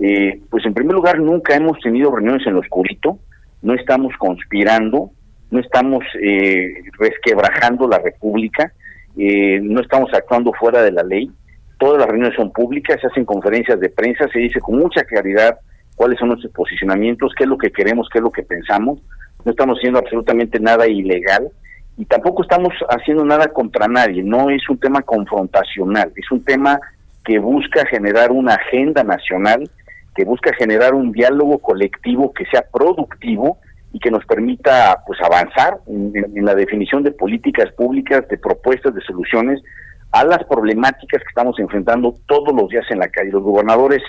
eh, 0.00 0.40
pues 0.50 0.66
en 0.66 0.74
primer 0.74 0.94
lugar 0.94 1.20
nunca 1.20 1.54
hemos 1.54 1.78
tenido 1.78 2.10
reuniones 2.10 2.44
en 2.46 2.54
lo 2.54 2.60
oscurito, 2.60 3.18
no 3.62 3.74
estamos 3.74 4.12
conspirando, 4.18 5.10
no 5.52 5.60
estamos 5.60 6.04
eh, 6.20 6.74
resquebrajando 6.98 7.86
la 7.86 7.98
República, 7.98 8.72
eh, 9.16 9.60
no 9.62 9.80
estamos 9.80 10.12
actuando 10.12 10.52
fuera 10.52 10.82
de 10.82 10.90
la 10.90 11.04
ley, 11.04 11.30
todas 11.78 11.98
las 11.98 12.08
reuniones 12.08 12.34
son 12.34 12.52
públicas, 12.52 13.00
se 13.00 13.06
hacen 13.06 13.24
conferencias 13.24 13.78
de 13.78 13.88
prensa, 13.88 14.26
se 14.32 14.40
dice 14.40 14.60
con 14.60 14.76
mucha 14.76 15.04
claridad 15.04 15.58
cuáles 15.94 16.18
son 16.18 16.30
nuestros 16.30 16.52
posicionamientos, 16.52 17.32
qué 17.36 17.44
es 17.44 17.48
lo 17.48 17.58
que 17.58 17.70
queremos, 17.70 18.08
qué 18.12 18.18
es 18.18 18.24
lo 18.24 18.32
que 18.32 18.42
pensamos, 18.42 19.00
no 19.44 19.52
estamos 19.52 19.78
haciendo 19.78 20.00
absolutamente 20.00 20.58
nada 20.58 20.88
ilegal, 20.88 21.48
y 22.00 22.06
tampoco 22.06 22.42
estamos 22.42 22.72
haciendo 22.88 23.26
nada 23.26 23.48
contra 23.48 23.86
nadie, 23.86 24.22
no 24.22 24.48
es 24.48 24.66
un 24.70 24.78
tema 24.78 25.02
confrontacional, 25.02 26.10
es 26.16 26.30
un 26.32 26.42
tema 26.42 26.80
que 27.26 27.38
busca 27.38 27.84
generar 27.84 28.32
una 28.32 28.54
agenda 28.54 29.04
nacional, 29.04 29.68
que 30.16 30.24
busca 30.24 30.50
generar 30.54 30.94
un 30.94 31.12
diálogo 31.12 31.58
colectivo 31.58 32.32
que 32.32 32.46
sea 32.46 32.64
productivo 32.72 33.58
y 33.92 33.98
que 33.98 34.10
nos 34.10 34.24
permita 34.24 35.02
pues 35.06 35.20
avanzar 35.20 35.76
en, 35.88 36.14
en 36.34 36.44
la 36.46 36.54
definición 36.54 37.02
de 37.02 37.10
políticas 37.10 37.70
públicas, 37.72 38.26
de 38.28 38.38
propuestas, 38.38 38.94
de 38.94 39.02
soluciones 39.02 39.60
a 40.10 40.24
las 40.24 40.42
problemáticas 40.44 41.20
que 41.22 41.28
estamos 41.28 41.58
enfrentando 41.58 42.14
todos 42.26 42.54
los 42.54 42.70
días 42.70 42.86
en 42.88 43.00
la 43.00 43.08
calle. 43.08 43.30
Los 43.30 43.42
gobernadores 43.42 44.00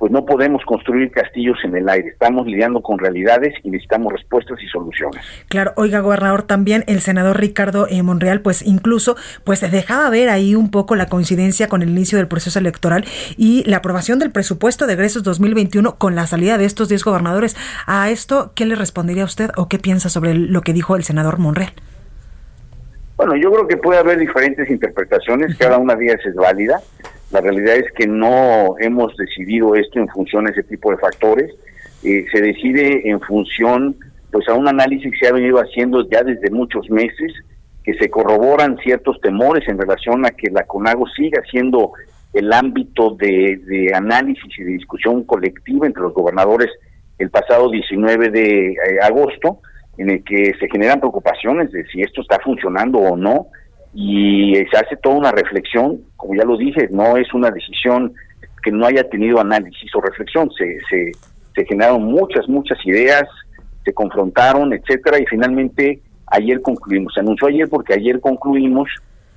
pues 0.00 0.10
no 0.10 0.24
podemos 0.24 0.64
construir 0.64 1.10
castillos 1.10 1.58
en 1.62 1.76
el 1.76 1.86
aire. 1.86 2.08
Estamos 2.08 2.46
lidiando 2.46 2.80
con 2.80 2.98
realidades 2.98 3.52
y 3.62 3.70
necesitamos 3.70 4.14
respuestas 4.14 4.56
y 4.62 4.66
soluciones. 4.66 5.22
Claro, 5.50 5.74
oiga, 5.76 6.00
gobernador, 6.00 6.42
también 6.42 6.84
el 6.86 7.00
senador 7.00 7.38
Ricardo 7.38 7.86
eh, 7.86 8.02
Monreal, 8.02 8.40
pues 8.40 8.62
incluso, 8.62 9.16
pues 9.44 9.60
dejaba 9.70 10.08
ver 10.08 10.30
ahí 10.30 10.54
un 10.54 10.70
poco 10.70 10.96
la 10.96 11.04
coincidencia 11.04 11.68
con 11.68 11.82
el 11.82 11.90
inicio 11.90 12.16
del 12.16 12.28
proceso 12.28 12.58
electoral 12.58 13.04
y 13.36 13.62
la 13.68 13.76
aprobación 13.76 14.18
del 14.18 14.30
presupuesto 14.30 14.86
de 14.86 14.94
egresos 14.94 15.22
2021 15.22 15.96
con 15.96 16.14
la 16.14 16.26
salida 16.26 16.56
de 16.56 16.64
estos 16.64 16.88
10 16.88 17.04
gobernadores. 17.04 17.54
A 17.86 18.08
esto, 18.08 18.52
¿qué 18.54 18.64
le 18.64 18.76
respondería 18.76 19.24
usted 19.24 19.50
o 19.58 19.68
qué 19.68 19.78
piensa 19.78 20.08
sobre 20.08 20.32
lo 20.32 20.62
que 20.62 20.72
dijo 20.72 20.96
el 20.96 21.04
senador 21.04 21.38
Monreal? 21.38 21.74
Bueno, 23.18 23.36
yo 23.36 23.52
creo 23.52 23.68
que 23.68 23.76
puede 23.76 24.00
haber 24.00 24.18
diferentes 24.18 24.70
interpretaciones, 24.70 25.58
cada 25.58 25.76
una 25.76 25.94
de 25.94 26.06
ellas 26.06 26.24
es 26.24 26.34
válida. 26.34 26.80
La 27.30 27.40
realidad 27.40 27.76
es 27.76 27.90
que 27.92 28.06
no 28.06 28.74
hemos 28.78 29.16
decidido 29.16 29.74
esto 29.74 29.98
en 29.98 30.08
función 30.08 30.44
de 30.44 30.52
ese 30.52 30.64
tipo 30.64 30.90
de 30.90 30.98
factores. 30.98 31.54
Eh, 32.02 32.24
se 32.32 32.40
decide 32.40 33.08
en 33.08 33.20
función 33.20 33.96
pues 34.32 34.48
a 34.48 34.54
un 34.54 34.68
análisis 34.68 35.12
que 35.12 35.18
se 35.18 35.28
ha 35.28 35.32
venido 35.32 35.58
haciendo 35.58 36.08
ya 36.08 36.22
desde 36.22 36.50
muchos 36.50 36.88
meses, 36.90 37.32
que 37.84 37.94
se 37.94 38.10
corroboran 38.10 38.78
ciertos 38.78 39.20
temores 39.20 39.66
en 39.68 39.78
relación 39.78 40.24
a 40.24 40.30
que 40.30 40.50
la 40.50 40.64
CONAGO 40.64 41.06
siga 41.08 41.42
siendo 41.50 41.92
el 42.32 42.52
ámbito 42.52 43.16
de, 43.16 43.90
análisis 43.94 44.58
y 44.58 44.62
de 44.62 44.72
discusión 44.72 45.24
colectiva 45.24 45.86
entre 45.86 46.02
los 46.02 46.14
gobernadores 46.14 46.70
el 47.18 47.30
pasado 47.30 47.70
19 47.70 48.30
de 48.30 48.72
eh, 48.72 48.76
agosto, 49.02 49.58
en 49.98 50.10
el 50.10 50.24
que 50.24 50.54
se 50.58 50.68
generan 50.70 51.00
preocupaciones 51.00 51.70
de 51.70 51.84
si 51.88 52.00
esto 52.00 52.22
está 52.22 52.38
funcionando 52.38 52.98
o 52.98 53.16
no, 53.16 53.48
y 53.92 54.54
se 54.70 54.76
hace 54.76 54.96
toda 54.96 55.16
una 55.16 55.32
reflexión, 55.32 56.00
como 56.16 56.34
ya 56.34 56.44
lo 56.44 56.56
dije, 56.56 56.88
no 56.90 57.16
es 57.16 57.32
una 57.34 57.50
decisión 57.50 58.12
que 58.62 58.70
no 58.70 58.86
haya 58.86 59.08
tenido 59.08 59.40
análisis 59.40 59.94
o 59.94 60.00
reflexión, 60.00 60.50
se, 60.52 60.78
se, 60.88 61.12
se 61.54 61.64
generaron 61.64 62.04
muchas, 62.04 62.48
muchas 62.48 62.78
ideas, 62.84 63.24
se 63.84 63.92
confrontaron, 63.92 64.72
etcétera, 64.72 65.18
y 65.18 65.26
finalmente 65.26 66.00
ayer 66.26 66.60
concluimos, 66.60 67.14
se 67.14 67.20
anunció 67.20 67.48
ayer 67.48 67.68
porque 67.68 67.94
ayer 67.94 68.20
concluimos 68.20 68.88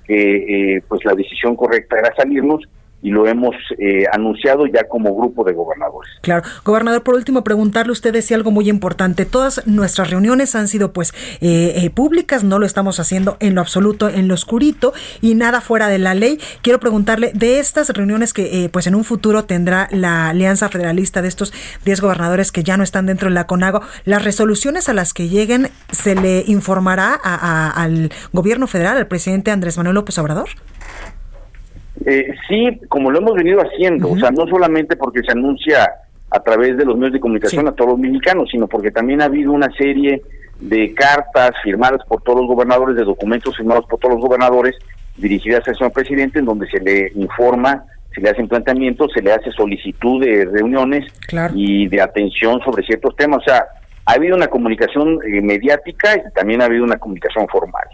que 0.06 0.76
eh, 0.76 0.84
pues 0.88 1.04
la 1.06 1.14
decisión 1.14 1.56
correcta 1.56 1.98
era 1.98 2.14
salirnos 2.16 2.62
y 3.04 3.12
lo 3.12 3.28
hemos 3.28 3.54
eh, 3.78 4.06
anunciado 4.12 4.66
ya 4.66 4.88
como 4.88 5.14
grupo 5.14 5.44
de 5.44 5.54
gobernadores. 5.54 6.10
Claro, 6.22 6.44
gobernador, 6.64 7.04
por 7.04 7.16
último 7.16 7.44
preguntarle 7.44 7.92
usted 7.92 8.14
decía 8.14 8.38
algo 8.38 8.50
muy 8.50 8.70
importante. 8.70 9.26
Todas 9.26 9.68
nuestras 9.68 10.10
reuniones 10.10 10.56
han 10.56 10.70
sido 10.70 10.94
pues 10.94 11.14
eh, 11.42 11.74
eh, 11.76 11.90
públicas, 11.90 12.46
no 12.46 12.60
lo 12.60 12.66
estamos 12.66 13.02
haciendo 13.02 13.36
en 13.42 13.56
lo 13.56 13.62
absoluto, 13.62 14.08
en 14.08 14.30
lo 14.30 14.34
oscurito 14.34 14.94
y 15.22 15.36
nada 15.36 15.60
fuera 15.60 15.90
de 15.90 16.00
la 16.00 16.14
ley. 16.14 16.40
Quiero 16.62 16.80
preguntarle 16.80 17.32
de 17.34 17.60
estas 17.60 17.90
reuniones 17.90 18.34
que 18.34 18.70
pues 18.72 18.88
en 18.88 18.96
un 18.96 19.04
futuro 19.04 19.44
tendrá 19.44 19.90
la 19.92 20.30
Alianza 20.30 20.70
Federalista 20.70 21.22
de 21.22 21.28
estos 21.28 21.54
10 21.84 22.00
gobernadores 22.00 22.54
que 22.54 22.64
ya 22.64 22.78
no 22.78 22.84
están 22.84 23.06
dentro 23.06 23.28
de 23.28 23.36
la 23.36 23.48
CONAGO, 23.48 23.82
las 24.06 24.24
resoluciones 24.24 24.88
a 24.88 24.94
las 24.94 25.14
que 25.14 25.28
lleguen 25.28 25.68
se 25.92 26.16
le 26.16 26.46
informará 26.48 27.16
al 27.16 28.12
gobierno 28.32 28.68
federal, 28.68 28.96
al 28.96 29.08
presidente 29.08 29.52
Andrés 29.52 29.78
Manuel 29.78 29.96
López 29.96 30.18
Obrador. 30.18 30.50
Eh, 32.06 32.34
sí, 32.48 32.80
como 32.90 33.12
lo 33.12 33.20
hemos 33.20 33.34
venido 33.36 33.60
haciendo, 33.62 34.12
o 34.12 34.18
sea, 34.18 34.32
no 34.32 34.46
solamente 34.48 34.96
porque 34.96 35.22
se 35.22 35.32
anuncia 35.32 35.90
a 36.30 36.40
través 36.40 36.78
de 36.78 36.86
los 36.86 36.98
medios 36.98 37.14
de 37.14 37.20
comunicación 37.20 37.68
a 37.68 37.74
todos 37.74 37.92
los 37.92 38.00
mexicanos, 38.00 38.50
sino 38.52 38.68
porque 38.68 38.92
también 38.92 39.22
ha 39.22 39.26
habido 39.26 39.52
una 39.52 39.72
serie 39.78 40.22
de 40.60 40.94
cartas 40.94 41.52
firmadas 41.64 42.02
por 42.08 42.22
todos 42.24 42.40
los 42.40 42.48
gobernadores, 42.48 42.96
de 42.96 43.04
documentos 43.04 43.56
firmados 43.56 43.86
por 43.86 44.00
todos 44.00 44.16
los 44.16 44.24
gobernadores, 44.24 44.76
dirigidas 45.18 45.68
al 45.68 45.76
señor 45.76 45.94
presidente, 45.94 46.40
en 46.40 46.46
donde 46.46 46.68
se 46.70 46.80
le 46.80 47.12
informa, 47.16 47.86
se 48.14 48.22
le 48.22 48.30
hacen 48.30 48.48
planteamientos, 48.48 49.12
se 49.14 49.22
le 49.22 49.32
hace 49.32 49.52
solicitud 49.52 50.24
de 50.24 50.46
reuniones 50.46 51.06
y 51.54 51.88
de 51.88 52.02
atención 52.02 52.60
sobre 52.62 52.84
ciertos 52.84 53.16
temas. 53.16 53.40
O 53.40 53.44
sea, 53.44 53.66
ha 54.06 54.14
habido 54.14 54.36
una 54.36 54.48
comunicación 54.48 55.20
eh, 55.26 55.42
mediática 55.42 56.16
y 56.16 56.34
también 56.34 56.62
ha 56.62 56.66
habido 56.66 56.84
una 56.84 56.98
comunicación 56.98 57.48
formal. 57.48 57.88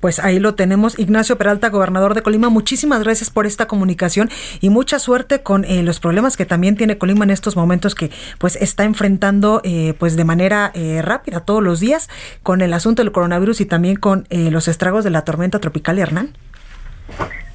Pues 0.00 0.18
ahí 0.18 0.40
lo 0.40 0.54
tenemos. 0.54 0.98
Ignacio 0.98 1.36
Peralta, 1.36 1.68
gobernador 1.68 2.14
de 2.14 2.22
Colima, 2.22 2.48
muchísimas 2.48 3.04
gracias 3.04 3.30
por 3.30 3.46
esta 3.46 3.66
comunicación 3.66 4.30
y 4.60 4.70
mucha 4.70 4.98
suerte 4.98 5.40
con 5.42 5.64
eh, 5.64 5.82
los 5.82 6.00
problemas 6.00 6.36
que 6.36 6.46
también 6.46 6.76
tiene 6.76 6.96
Colima 6.98 7.24
en 7.24 7.30
estos 7.30 7.54
momentos 7.54 7.94
que 7.94 8.10
pues 8.38 8.56
está 8.56 8.84
enfrentando 8.84 9.60
eh, 9.62 9.94
pues 9.98 10.16
de 10.16 10.24
manera 10.24 10.72
eh, 10.74 11.02
rápida 11.02 11.40
todos 11.40 11.62
los 11.62 11.80
días 11.80 12.08
con 12.42 12.62
el 12.62 12.72
asunto 12.72 13.02
del 13.02 13.12
coronavirus 13.12 13.60
y 13.60 13.66
también 13.66 13.96
con 13.96 14.26
los 14.30 14.68
estragos 14.68 15.04
de 15.04 15.10
la 15.10 15.22
tormenta 15.22 15.58
tropical 15.58 15.98
Hernán. 15.98 16.30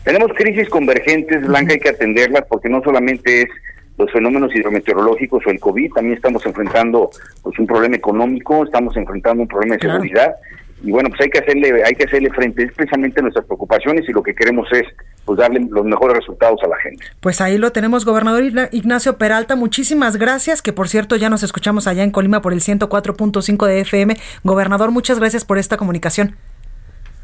Tenemos 0.04 0.32
crisis 0.36 0.70
convergentes, 0.70 1.46
Blanca, 1.48 1.74
hay 1.74 1.80
que 1.80 1.90
atenderlas 1.90 2.44
porque 2.48 2.70
no 2.70 2.82
solamente 2.84 3.44
es 3.44 3.50
los 3.98 4.12
fenómenos 4.12 4.54
hidrometeorológicos 4.54 5.46
o 5.48 5.50
el 5.50 5.60
COVID, 5.60 5.94
también 5.94 6.16
estamos 6.16 6.46
enfrentando 6.46 7.10
pues 7.42 7.58
un 7.58 7.66
problema 7.66 7.96
económico, 7.96 8.66
estamos 8.66 8.96
enfrentando 8.98 9.44
un 9.44 9.48
problema 9.48 9.76
de 9.76 9.82
seguridad 9.82 10.36
y 10.84 10.92
bueno, 10.92 11.10
pues 11.10 11.22
hay 11.22 11.30
que 11.30 11.40
hacerle 11.40 11.84
hay 11.84 11.96
que 11.96 12.04
hacerle 12.06 12.30
frente, 12.32 12.64
es 12.64 12.74
precisamente 12.74 13.22
nuestras 13.22 13.46
preocupaciones 13.46 14.08
y 14.08 14.12
lo 14.12 14.22
que 14.22 14.36
queremos 14.36 14.68
es 14.72 14.84
pues 15.24 15.40
darle 15.40 15.66
los 15.70 15.86
mejores 15.86 16.18
resultados 16.18 16.60
a 16.64 16.68
la 16.68 16.78
gente. 16.78 17.04
Pues 17.20 17.42
ahí 17.42 17.58
lo 17.58 17.72
tenemos, 17.72 18.06
gobernador 18.06 18.44
Ignacio 18.72 19.18
Peralta, 19.18 19.56
muchísimas 19.56 20.18
gracias, 20.18 20.62
que 20.62 20.74
por 20.74 20.88
cierto 20.88 21.16
ya 21.16 21.30
nos 21.30 21.44
escuchamos 21.44 21.88
allá 21.88 22.04
en 22.04 22.12
Colima 22.12 22.42
por 22.42 22.54
el 22.54 22.60
104.5 22.60 23.66
de 23.66 23.80
FM. 23.82 24.18
Gobernador, 24.44 24.92
muchas 24.92 25.20
gracias 25.20 25.46
por 25.46 25.58
esta 25.58 25.78
comunicación. 25.78 26.36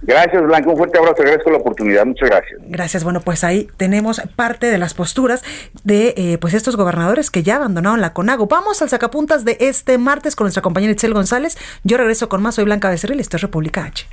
Gracias, 0.01 0.41
Blanco. 0.43 0.71
Un 0.71 0.77
fuerte 0.77 0.97
abrazo. 0.97 1.21
Agradezco 1.21 1.51
la 1.51 1.57
oportunidad. 1.57 2.05
Muchas 2.05 2.29
gracias. 2.29 2.59
Gracias. 2.65 3.03
Bueno, 3.03 3.21
pues 3.21 3.43
ahí 3.43 3.67
tenemos 3.77 4.21
parte 4.35 4.67
de 4.67 4.77
las 4.77 4.93
posturas 4.93 5.43
de 5.83 6.13
eh, 6.17 6.37
pues 6.39 6.53
estos 6.53 6.75
gobernadores 6.75 7.29
que 7.29 7.43
ya 7.43 7.57
abandonaron 7.57 8.01
la 8.01 8.13
CONAGO. 8.13 8.47
Vamos 8.47 8.81
al 8.81 8.89
sacapuntas 8.89 9.45
de 9.45 9.57
este 9.59 9.97
martes 9.97 10.35
con 10.35 10.45
nuestra 10.45 10.61
compañera 10.61 10.93
Itzel 10.93 11.13
González. 11.13 11.57
Yo 11.83 11.97
regreso 11.97 12.29
con 12.29 12.41
más. 12.41 12.55
Soy 12.55 12.65
Blanca 12.65 12.89
Becerril. 12.89 13.19
Esto 13.19 13.37
es 13.37 13.41
República 13.41 13.85
H. 13.85 14.07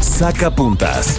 Sacapuntas. 0.00 1.16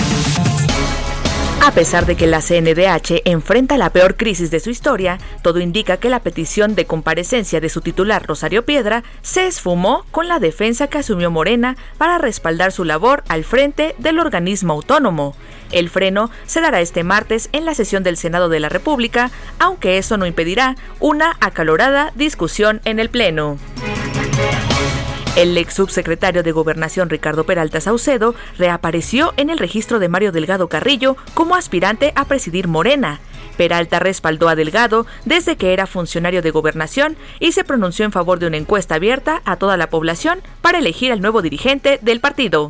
A 1.65 1.71
pesar 1.71 2.05
de 2.05 2.17
que 2.17 2.27
la 2.27 2.41
CNDH 2.41 3.21
enfrenta 3.23 3.77
la 3.77 3.89
peor 3.89 4.17
crisis 4.17 4.51
de 4.51 4.59
su 4.59 4.69
historia, 4.69 5.17
todo 5.43 5.61
indica 5.61 5.95
que 5.95 6.09
la 6.09 6.19
petición 6.19 6.75
de 6.75 6.83
comparecencia 6.83 7.61
de 7.61 7.69
su 7.69 7.79
titular 7.79 8.27
Rosario 8.27 8.65
Piedra 8.65 9.05
se 9.21 9.47
esfumó 9.47 10.03
con 10.11 10.27
la 10.27 10.39
defensa 10.39 10.87
que 10.87 10.97
asumió 10.97 11.31
Morena 11.31 11.77
para 11.97 12.17
respaldar 12.17 12.73
su 12.73 12.83
labor 12.83 13.23
al 13.29 13.45
frente 13.45 13.95
del 13.97 14.19
organismo 14.19 14.73
autónomo. 14.73 15.37
El 15.71 15.89
freno 15.89 16.29
se 16.45 16.59
dará 16.59 16.81
este 16.81 17.05
martes 17.05 17.47
en 17.53 17.63
la 17.63 17.75
sesión 17.75 18.03
del 18.03 18.17
Senado 18.17 18.49
de 18.49 18.59
la 18.59 18.67
República, 18.67 19.31
aunque 19.57 19.97
eso 19.97 20.17
no 20.17 20.25
impedirá 20.25 20.75
una 20.99 21.37
acalorada 21.39 22.11
discusión 22.13 22.81
en 22.83 22.99
el 22.99 23.09
Pleno. 23.09 23.57
El 25.35 25.57
ex 25.57 25.73
subsecretario 25.73 26.43
de 26.43 26.51
Gobernación 26.51 27.09
Ricardo 27.09 27.43
Peralta 27.43 27.81
Saucedo 27.81 28.35
reapareció 28.59 29.33
en 29.35 29.49
el 29.49 29.57
registro 29.57 29.97
de 29.97 30.07
Mario 30.07 30.31
Delgado 30.31 30.69
Carrillo 30.69 31.17
como 31.33 31.55
aspirante 31.55 32.13
a 32.15 32.25
presidir 32.25 32.67
Morena. 32.67 33.19
Peralta 33.57 33.97
respaldó 33.97 34.47
a 34.47 34.55
Delgado 34.55 35.07
desde 35.25 35.55
que 35.55 35.73
era 35.73 35.87
funcionario 35.87 36.43
de 36.43 36.51
gobernación 36.51 37.17
y 37.39 37.53
se 37.53 37.63
pronunció 37.63 38.05
en 38.05 38.11
favor 38.11 38.37
de 38.37 38.45
una 38.45 38.57
encuesta 38.57 38.95
abierta 38.95 39.41
a 39.43 39.55
toda 39.55 39.75
la 39.75 39.89
población 39.89 40.39
para 40.61 40.77
elegir 40.77 41.11
al 41.11 41.21
nuevo 41.21 41.41
dirigente 41.41 41.97
del 42.03 42.19
partido. 42.19 42.69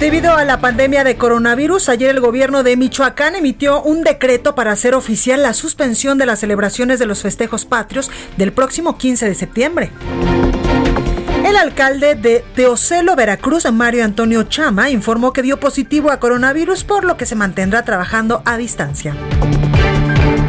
Debido 0.00 0.34
a 0.34 0.44
la 0.44 0.58
pandemia 0.58 1.04
de 1.04 1.16
coronavirus, 1.16 1.90
ayer 1.90 2.10
el 2.10 2.20
gobierno 2.20 2.62
de 2.62 2.76
Michoacán 2.76 3.34
emitió 3.34 3.82
un 3.82 4.02
decreto 4.02 4.54
para 4.54 4.72
hacer 4.72 4.94
oficial 4.94 5.42
la 5.42 5.52
suspensión 5.52 6.16
de 6.18 6.26
las 6.26 6.40
celebraciones 6.40 6.98
de 6.98 7.06
los 7.06 7.22
festejos 7.22 7.66
patrios 7.66 8.10
del 8.36 8.52
próximo 8.52 8.96
15 8.96 9.28
de 9.28 9.34
septiembre. 9.34 9.90
El 11.44 11.56
alcalde 11.56 12.14
de 12.14 12.42
Teocelo, 12.54 13.14
Veracruz, 13.16 13.70
Mario 13.70 14.04
Antonio 14.04 14.44
Chama, 14.44 14.90
informó 14.90 15.32
que 15.32 15.42
dio 15.42 15.60
positivo 15.60 16.10
a 16.10 16.18
coronavirus, 16.18 16.84
por 16.84 17.04
lo 17.04 17.16
que 17.16 17.26
se 17.26 17.34
mantendrá 17.34 17.84
trabajando 17.84 18.42
a 18.46 18.56
distancia. 18.56 19.14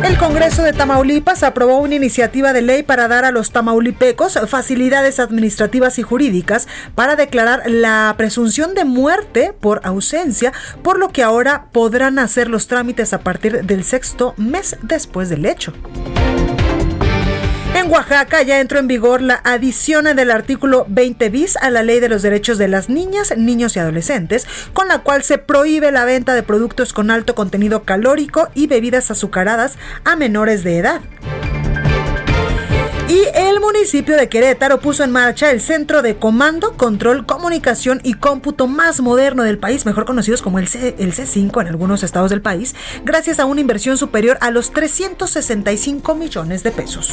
El 0.03 0.17
Congreso 0.17 0.63
de 0.63 0.73
Tamaulipas 0.73 1.43
aprobó 1.43 1.77
una 1.77 1.95
iniciativa 1.95 2.51
de 2.51 2.61
ley 2.61 2.83
para 2.83 3.07
dar 3.07 3.23
a 3.23 3.31
los 3.31 3.51
tamaulipecos 3.51 4.37
facilidades 4.47 5.17
administrativas 5.17 5.97
y 5.97 6.03
jurídicas 6.03 6.67
para 6.93 7.15
declarar 7.15 7.63
la 7.67 8.13
presunción 8.17 8.75
de 8.75 8.83
muerte 8.83 9.53
por 9.57 9.79
ausencia, 9.85 10.51
por 10.81 10.99
lo 10.99 11.09
que 11.09 11.23
ahora 11.23 11.67
podrán 11.71 12.19
hacer 12.19 12.49
los 12.49 12.67
trámites 12.67 13.13
a 13.13 13.21
partir 13.21 13.63
del 13.63 13.85
sexto 13.85 14.33
mes 14.35 14.75
después 14.81 15.29
del 15.29 15.45
hecho. 15.45 15.71
Oaxaca 17.93 18.41
ya 18.41 18.59
entró 18.59 18.79
en 18.79 18.87
vigor 18.87 19.21
la 19.21 19.39
adición 19.43 20.05
del 20.05 20.31
artículo 20.31 20.87
20 20.89 21.29
bis 21.29 21.55
a 21.57 21.69
la 21.69 21.83
Ley 21.83 21.99
de 21.99 22.09
los 22.09 22.23
Derechos 22.23 22.57
de 22.57 22.67
las 22.67 22.89
Niñas, 22.89 23.37
Niños 23.37 23.75
y 23.75 23.79
Adolescentes, 23.79 24.47
con 24.73 24.87
la 24.87 25.03
cual 25.03 25.21
se 25.21 25.37
prohíbe 25.37 25.91
la 25.91 26.03
venta 26.03 26.33
de 26.33 26.41
productos 26.41 26.91
con 26.91 27.11
alto 27.11 27.35
contenido 27.35 27.83
calórico 27.83 28.49
y 28.55 28.65
bebidas 28.65 29.11
azucaradas 29.11 29.77
a 30.05 30.15
menores 30.15 30.63
de 30.63 30.79
edad. 30.79 31.01
Y 33.13 33.27
el 33.35 33.59
municipio 33.59 34.17
de 34.17 34.27
Querétaro 34.27 34.79
puso 34.79 35.03
en 35.03 35.11
marcha 35.11 35.51
el 35.51 35.61
Centro 35.61 36.01
de 36.01 36.15
Comando, 36.15 36.73
Control, 36.75 37.27
Comunicación 37.27 38.01
y 38.03 38.15
Cómputo 38.15 38.65
más 38.65 39.01
moderno 39.01 39.43
del 39.43 39.59
país, 39.59 39.85
mejor 39.85 40.05
conocidos 40.05 40.41
como 40.41 40.57
el, 40.57 40.67
C, 40.67 40.95
el 40.97 41.13
C5 41.13 41.61
en 41.61 41.67
algunos 41.67 42.01
estados 42.01 42.31
del 42.31 42.41
país, 42.41 42.73
gracias 43.05 43.39
a 43.39 43.45
una 43.45 43.61
inversión 43.61 43.99
superior 43.99 44.39
a 44.41 44.49
los 44.49 44.71
365 44.71 46.15
millones 46.15 46.63
de 46.63 46.71
pesos. 46.71 47.11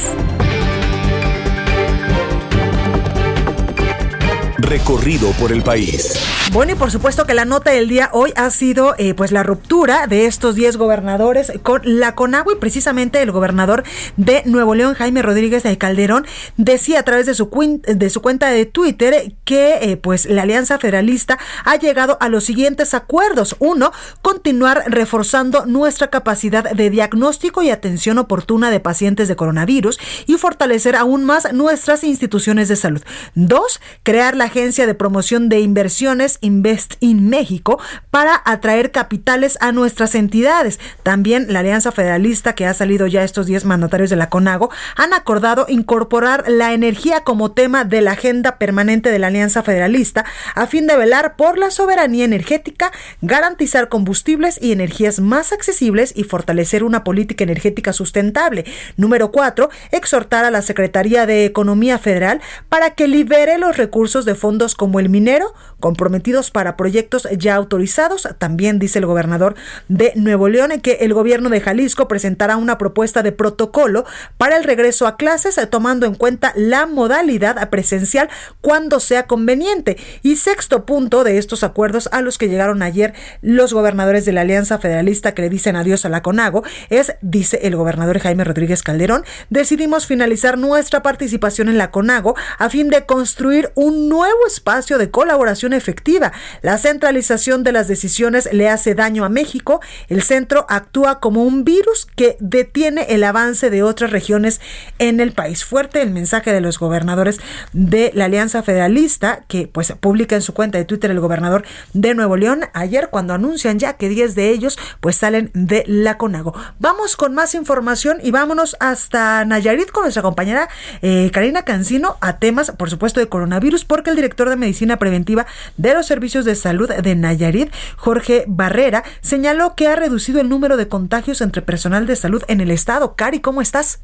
Recorrido 4.71 5.31
por 5.33 5.51
el 5.51 5.63
país. 5.63 6.17
Bueno, 6.53 6.71
y 6.71 6.75
por 6.75 6.91
supuesto 6.91 7.25
que 7.25 7.33
la 7.33 7.43
nota 7.43 7.71
del 7.71 7.89
día 7.89 8.09
hoy 8.13 8.31
ha 8.37 8.49
sido 8.49 8.95
eh, 8.97 9.13
pues 9.13 9.33
la 9.33 9.43
ruptura 9.43 10.07
de 10.07 10.25
estos 10.25 10.55
10 10.55 10.77
gobernadores 10.77 11.51
con 11.61 11.81
la 11.83 12.15
Conagua 12.15 12.53
y 12.53 12.57
precisamente 12.57 13.21
el 13.21 13.31
gobernador 13.31 13.83
de 14.15 14.43
Nuevo 14.45 14.73
León, 14.75 14.93
Jaime 14.93 15.21
Rodríguez 15.21 15.63
de 15.63 15.77
Calderón, 15.77 16.25
decía 16.55 16.99
a 16.99 17.03
través 17.03 17.25
de 17.25 17.35
su, 17.35 17.49
de 17.85 18.09
su 18.09 18.21
cuenta 18.21 18.49
de 18.49 18.65
Twitter 18.65 19.33
que 19.43 19.75
eh, 19.81 19.97
pues 19.97 20.25
la 20.25 20.43
Alianza 20.43 20.77
Federalista 20.77 21.37
ha 21.65 21.75
llegado 21.75 22.17
a 22.21 22.29
los 22.29 22.45
siguientes 22.45 22.93
acuerdos. 22.93 23.57
Uno, 23.59 23.91
continuar 24.21 24.83
reforzando 24.87 25.65
nuestra 25.65 26.09
capacidad 26.09 26.69
de 26.71 26.89
diagnóstico 26.89 27.61
y 27.61 27.69
atención 27.69 28.17
oportuna 28.17 28.71
de 28.71 28.79
pacientes 28.79 29.27
de 29.27 29.35
coronavirus 29.35 29.99
y 30.27 30.35
fortalecer 30.35 30.95
aún 30.95 31.25
más 31.25 31.51
nuestras 31.53 32.03
instituciones 32.05 32.69
de 32.69 32.77
salud. 32.77 33.01
Dos, 33.35 33.81
crear 34.03 34.35
la 34.35 34.49
De 34.61 34.93
Promoción 34.93 35.49
de 35.49 35.59
Inversiones 35.59 36.37
Invest 36.39 36.93
in 36.99 37.29
México 37.29 37.79
para 38.11 38.43
atraer 38.45 38.91
capitales 38.91 39.57
a 39.59 39.71
nuestras 39.71 40.13
entidades. 40.13 40.79
También 41.01 41.51
la 41.51 41.59
Alianza 41.61 41.91
Federalista, 41.91 42.53
que 42.53 42.67
ha 42.67 42.73
salido 42.75 43.07
ya 43.07 43.23
estos 43.23 43.47
10 43.47 43.65
mandatarios 43.65 44.11
de 44.11 44.17
la 44.17 44.29
CONAGO, 44.29 44.69
han 44.95 45.13
acordado 45.15 45.65
incorporar 45.67 46.43
la 46.47 46.73
energía 46.73 47.21
como 47.23 47.53
tema 47.53 47.85
de 47.85 48.01
la 48.01 48.11
agenda 48.11 48.59
permanente 48.59 49.09
de 49.09 49.17
la 49.17 49.27
Alianza 49.27 49.63
Federalista 49.63 50.25
a 50.53 50.67
fin 50.67 50.85
de 50.85 50.95
velar 50.95 51.35
por 51.37 51.57
la 51.57 51.71
soberanía 51.71 52.25
energética, 52.25 52.91
garantizar 53.21 53.89
combustibles 53.89 54.59
y 54.61 54.73
energías 54.73 55.19
más 55.19 55.53
accesibles 55.53 56.13
y 56.15 56.23
fortalecer 56.23 56.83
una 56.83 57.03
política 57.03 57.43
energética 57.43 57.93
sustentable. 57.93 58.65
Número 58.95 59.31
4. 59.31 59.71
Exhortar 59.91 60.45
a 60.45 60.51
la 60.51 60.61
Secretaría 60.61 61.25
de 61.25 61.45
Economía 61.45 61.97
Federal 61.97 62.41
para 62.69 62.91
que 62.91 63.07
libere 63.07 63.57
los 63.57 63.77
recursos 63.77 64.23
de 64.23 64.35
fondos 64.35 64.50
como 64.75 64.99
el 64.99 65.09
minero, 65.09 65.53
comprometidos 65.81 66.49
para 66.51 66.77
proyectos 66.77 67.27
ya 67.37 67.55
autorizados. 67.55 68.29
También 68.37 68.79
dice 68.79 68.99
el 68.99 69.05
gobernador 69.05 69.55
de 69.89 70.13
Nuevo 70.15 70.47
León 70.47 70.71
que 70.81 70.99
el 71.01 71.13
gobierno 71.13 71.49
de 71.49 71.59
Jalisco 71.59 72.07
presentará 72.07 72.55
una 72.55 72.77
propuesta 72.77 73.21
de 73.23 73.33
protocolo 73.33 74.05
para 74.37 74.55
el 74.55 74.63
regreso 74.63 75.07
a 75.07 75.17
clases 75.17 75.59
tomando 75.69 76.05
en 76.05 76.15
cuenta 76.15 76.53
la 76.55 76.85
modalidad 76.85 77.69
presencial 77.69 78.29
cuando 78.61 78.99
sea 78.99 79.27
conveniente. 79.27 79.97
Y 80.23 80.37
sexto 80.37 80.85
punto 80.85 81.23
de 81.23 81.37
estos 81.37 81.63
acuerdos 81.63 82.07
a 82.11 82.21
los 82.21 82.37
que 82.37 82.47
llegaron 82.47 82.83
ayer 82.83 83.13
los 83.41 83.73
gobernadores 83.73 84.23
de 84.23 84.31
la 84.31 84.41
Alianza 84.41 84.77
Federalista 84.77 85.33
que 85.33 85.41
le 85.41 85.49
dicen 85.49 85.75
adiós 85.75 86.05
a 86.05 86.09
la 86.09 86.21
CONAGO 86.21 86.63
es, 86.89 87.13
dice 87.21 87.59
el 87.63 87.75
gobernador 87.75 88.19
Jaime 88.19 88.43
Rodríguez 88.43 88.83
Calderón, 88.83 89.23
decidimos 89.49 90.05
finalizar 90.05 90.57
nuestra 90.57 91.01
participación 91.01 91.67
en 91.69 91.77
la 91.77 91.91
CONAGO 91.91 92.35
a 92.59 92.69
fin 92.69 92.89
de 92.89 93.05
construir 93.05 93.71
un 93.75 94.09
nuevo 94.09 94.45
espacio 94.47 94.97
de 94.97 95.09
colaboración 95.09 95.70
efectiva. 95.73 96.31
La 96.61 96.77
centralización 96.77 97.63
de 97.63 97.71
las 97.71 97.87
decisiones 97.87 98.49
le 98.51 98.69
hace 98.69 98.95
daño 98.95 99.25
a 99.25 99.29
México. 99.29 99.81
El 100.09 100.21
centro 100.21 100.65
actúa 100.69 101.19
como 101.19 101.43
un 101.43 101.63
virus 101.63 102.07
que 102.15 102.37
detiene 102.39 103.07
el 103.09 103.23
avance 103.23 103.69
de 103.69 103.83
otras 103.83 104.11
regiones 104.11 104.61
en 104.99 105.19
el 105.19 105.31
país. 105.33 105.63
Fuerte 105.63 106.01
el 106.01 106.11
mensaje 106.11 106.53
de 106.53 106.61
los 106.61 106.79
gobernadores 106.79 107.39
de 107.73 108.11
la 108.13 108.25
Alianza 108.25 108.63
Federalista 108.63 109.43
que 109.47 109.67
pues 109.67 109.93
publica 109.99 110.35
en 110.35 110.41
su 110.41 110.53
cuenta 110.53 110.77
de 110.77 110.85
Twitter 110.85 111.11
el 111.11 111.19
gobernador 111.19 111.63
de 111.93 112.13
Nuevo 112.13 112.37
León 112.37 112.61
ayer 112.73 113.09
cuando 113.09 113.33
anuncian 113.33 113.79
ya 113.79 113.93
que 113.93 114.09
10 114.09 114.35
de 114.35 114.49
ellos 114.49 114.77
pues 114.99 115.15
salen 115.15 115.51
de 115.53 115.83
la 115.87 116.17
CONAGO. 116.17 116.53
Vamos 116.79 117.15
con 117.15 117.33
más 117.33 117.55
información 117.55 118.19
y 118.23 118.31
vámonos 118.31 118.75
hasta 118.79 119.43
Nayarit 119.45 119.91
con 119.91 120.03
nuestra 120.03 120.21
compañera 120.21 120.69
eh, 121.01 121.29
Karina 121.33 121.63
Cancino 121.63 122.17
a 122.21 122.37
temas 122.37 122.71
por 122.71 122.89
supuesto 122.89 123.19
de 123.19 123.29
coronavirus 123.29 123.85
porque 123.85 124.09
el 124.09 124.15
director 124.15 124.49
de 124.49 124.55
medicina 124.55 124.97
preventiva 124.97 125.45
de 125.77 125.93
los 125.93 126.05
servicios 126.05 126.45
de 126.45 126.55
salud 126.55 126.89
de 126.89 127.15
Nayarit, 127.15 127.71
Jorge 127.97 128.45
Barrera, 128.47 129.03
señaló 129.21 129.75
que 129.75 129.87
ha 129.87 129.95
reducido 129.95 130.41
el 130.41 130.49
número 130.49 130.77
de 130.77 130.87
contagios 130.87 131.41
entre 131.41 131.61
personal 131.61 132.07
de 132.07 132.15
salud 132.15 132.43
en 132.47 132.61
el 132.61 132.71
estado. 132.71 133.15
Cari, 133.15 133.39
¿cómo 133.39 133.61
estás? 133.61 134.03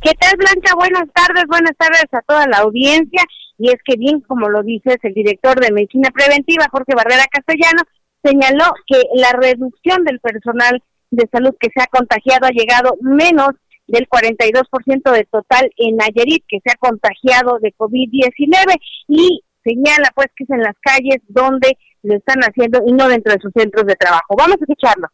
¿Qué 0.00 0.12
tal, 0.14 0.36
Blanca? 0.36 0.74
Buenas 0.76 1.08
tardes, 1.12 1.44
buenas 1.48 1.76
tardes 1.76 2.04
a 2.12 2.22
toda 2.22 2.46
la 2.46 2.58
audiencia. 2.58 3.22
Y 3.58 3.70
es 3.70 3.80
que 3.84 3.96
bien, 3.96 4.20
como 4.20 4.48
lo 4.48 4.62
dices, 4.62 4.96
el 5.02 5.12
director 5.12 5.60
de 5.60 5.72
Medicina 5.72 6.10
Preventiva, 6.10 6.68
Jorge 6.70 6.94
Barrera 6.94 7.26
Castellano, 7.30 7.82
señaló 8.22 8.72
que 8.86 9.02
la 9.14 9.32
reducción 9.32 10.04
del 10.04 10.20
personal 10.20 10.82
de 11.10 11.28
salud 11.32 11.54
que 11.58 11.70
se 11.74 11.82
ha 11.82 11.86
contagiado 11.86 12.46
ha 12.46 12.50
llegado 12.50 12.96
menos 13.00 13.50
del 13.88 14.06
42% 14.08 15.12
de 15.12 15.24
total 15.24 15.70
en 15.76 15.96
Nayarit 15.96 16.44
que 16.46 16.60
se 16.62 16.70
ha 16.70 16.76
contagiado 16.76 17.58
de 17.58 17.74
COVID-19 17.76 18.76
y 19.08 19.40
señala 19.68 20.10
pues 20.14 20.28
que 20.34 20.44
es 20.44 20.50
en 20.50 20.62
las 20.62 20.76
calles 20.80 21.18
donde 21.28 21.76
lo 22.02 22.16
están 22.16 22.40
haciendo 22.40 22.80
y 22.86 22.92
no 22.92 23.08
dentro 23.08 23.32
de 23.32 23.40
sus 23.40 23.52
centros 23.52 23.86
de 23.86 23.96
trabajo. 23.96 24.34
Vamos 24.36 24.56
a 24.56 24.64
escucharlo. 24.64 25.08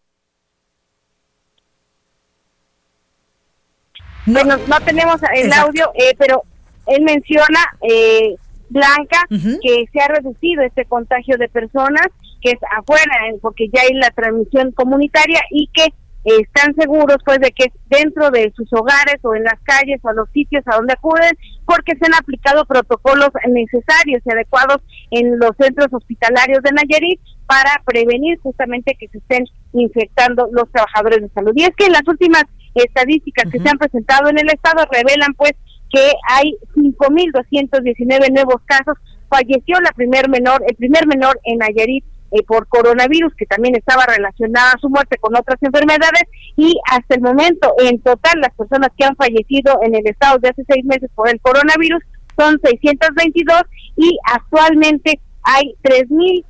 No, 4.26 4.32
bueno, 4.32 4.56
no 4.68 4.80
tenemos 4.80 5.16
el 5.34 5.52
audio, 5.52 5.90
eh, 5.94 6.14
pero 6.18 6.42
él 6.86 7.02
menciona, 7.04 7.60
eh, 7.82 8.36
Blanca, 8.70 9.26
que 9.28 9.84
se 9.92 10.00
ha 10.00 10.08
reducido 10.08 10.62
este 10.62 10.86
contagio 10.86 11.36
de 11.36 11.48
personas, 11.48 12.06
que 12.40 12.50
es 12.52 12.58
afuera, 12.76 13.14
porque 13.42 13.68
ya 13.72 13.82
hay 13.82 13.94
la 13.94 14.10
transmisión 14.10 14.72
comunitaria 14.72 15.40
y 15.50 15.68
que 15.72 15.92
están 16.24 16.74
seguros 16.74 17.18
pues 17.24 17.38
de 17.38 17.50
que 17.52 17.70
dentro 17.86 18.30
de 18.30 18.52
sus 18.56 18.72
hogares 18.72 19.16
o 19.22 19.34
en 19.34 19.44
las 19.44 19.60
calles 19.62 20.00
o 20.02 20.08
a 20.08 20.14
los 20.14 20.30
sitios 20.30 20.62
a 20.66 20.76
donde 20.76 20.94
acuden 20.94 21.36
porque 21.66 21.92
se 21.96 22.06
han 22.06 22.14
aplicado 22.14 22.64
protocolos 22.64 23.28
necesarios 23.48 24.22
y 24.24 24.30
adecuados 24.30 24.78
en 25.10 25.38
los 25.38 25.50
centros 25.58 25.88
hospitalarios 25.92 26.62
de 26.62 26.72
Nayarit 26.72 27.20
para 27.46 27.82
prevenir 27.84 28.38
justamente 28.40 28.96
que 28.98 29.08
se 29.08 29.18
estén 29.18 29.44
infectando 29.74 30.48
los 30.52 30.70
trabajadores 30.72 31.20
de 31.20 31.28
salud. 31.28 31.52
Y 31.54 31.64
es 31.64 31.76
que 31.76 31.90
las 31.90 32.06
últimas 32.06 32.44
estadísticas 32.74 33.50
que 33.52 33.60
se 33.60 33.68
han 33.68 33.78
presentado 33.78 34.30
en 34.30 34.38
el 34.38 34.48
estado 34.48 34.84
revelan 34.90 35.34
pues 35.34 35.52
que 35.90 36.12
hay 36.28 36.56
5.219 36.74 38.32
nuevos 38.32 38.62
casos. 38.64 38.96
Falleció 39.28 39.78
la 39.80 39.92
primer 39.92 40.28
menor, 40.28 40.62
el 40.66 40.74
primer 40.76 41.06
menor 41.06 41.38
en 41.44 41.58
Nayarit 41.58 42.04
eh, 42.34 42.42
por 42.46 42.66
coronavirus, 42.68 43.32
que 43.34 43.46
también 43.46 43.76
estaba 43.76 44.04
relacionada 44.06 44.72
a 44.72 44.78
su 44.80 44.88
muerte 44.88 45.16
con 45.18 45.36
otras 45.36 45.62
enfermedades, 45.62 46.24
y 46.56 46.74
hasta 46.90 47.14
el 47.14 47.22
momento, 47.22 47.74
en 47.78 48.00
total, 48.00 48.40
las 48.40 48.52
personas 48.54 48.90
que 48.96 49.04
han 49.04 49.16
fallecido 49.16 49.78
en 49.82 49.94
el 49.94 50.06
estado 50.06 50.38
de 50.38 50.48
hace 50.48 50.64
seis 50.68 50.84
meses 50.84 51.10
por 51.14 51.28
el 51.28 51.40
coronavirus 51.40 52.02
son 52.36 52.58
622 52.62 53.62
y 53.96 54.18
actualmente 54.32 55.20
hay 55.44 55.76
3.000 55.82 56.44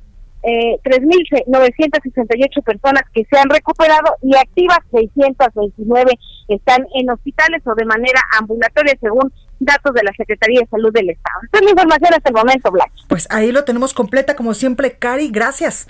eh, 0.47 0.77
3.968 0.83 2.63
personas 2.63 3.01
que 3.11 3.25
se 3.25 3.35
han 3.35 3.49
recuperado 3.49 4.15
y 4.21 4.35
activas 4.35 4.77
629 4.91 6.11
están 6.49 6.85
en 6.93 7.09
hospitales 7.09 7.63
o 7.65 7.73
de 7.73 7.85
manera 7.85 8.21
ambulatoria 8.39 8.93
según 9.01 9.33
datos 9.59 9.93
de 9.93 10.03
la 10.03 10.11
Secretaría 10.17 10.61
de 10.61 10.67
Salud 10.67 10.91
del 10.93 11.09
Estado. 11.09 11.39
Esta 11.43 11.59
es 11.59 11.63
la 11.65 11.69
información 11.71 12.13
hasta 12.13 12.29
el 12.29 12.35
momento, 12.35 12.71
Blanca. 12.71 12.93
Pues 13.07 13.27
ahí 13.29 13.51
lo 13.51 13.63
tenemos 13.63 13.93
completa 13.93 14.35
como 14.35 14.53
siempre, 14.53 14.91
Cari, 14.93 15.29
gracias. 15.29 15.87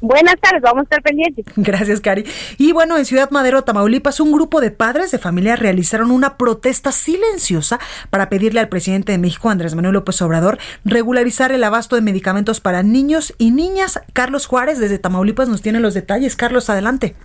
Buenas 0.00 0.36
tardes, 0.40 0.62
vamos 0.62 0.82
a 0.82 0.84
estar 0.84 1.02
pendientes. 1.02 1.44
Gracias, 1.56 2.00
Cari. 2.00 2.24
Y 2.56 2.70
bueno, 2.72 2.96
en 2.96 3.04
Ciudad 3.04 3.30
Madero, 3.30 3.64
Tamaulipas, 3.64 4.20
un 4.20 4.30
grupo 4.30 4.60
de 4.60 4.70
padres 4.70 5.10
de 5.10 5.18
familia 5.18 5.56
realizaron 5.56 6.12
una 6.12 6.36
protesta 6.36 6.92
silenciosa 6.92 7.80
para 8.10 8.28
pedirle 8.28 8.60
al 8.60 8.68
presidente 8.68 9.10
de 9.10 9.18
México, 9.18 9.50
Andrés 9.50 9.74
Manuel 9.74 9.94
López 9.94 10.22
Obrador, 10.22 10.58
regularizar 10.84 11.50
el 11.50 11.64
abasto 11.64 11.96
de 11.96 12.02
medicamentos 12.02 12.60
para 12.60 12.84
niños 12.84 13.34
y 13.38 13.50
niñas. 13.50 14.00
Carlos 14.12 14.46
Juárez, 14.46 14.78
desde 14.78 15.00
Tamaulipas, 15.00 15.48
nos 15.48 15.62
tiene 15.62 15.80
los 15.80 15.94
detalles. 15.94 16.36
Carlos, 16.36 16.70
adelante. 16.70 17.16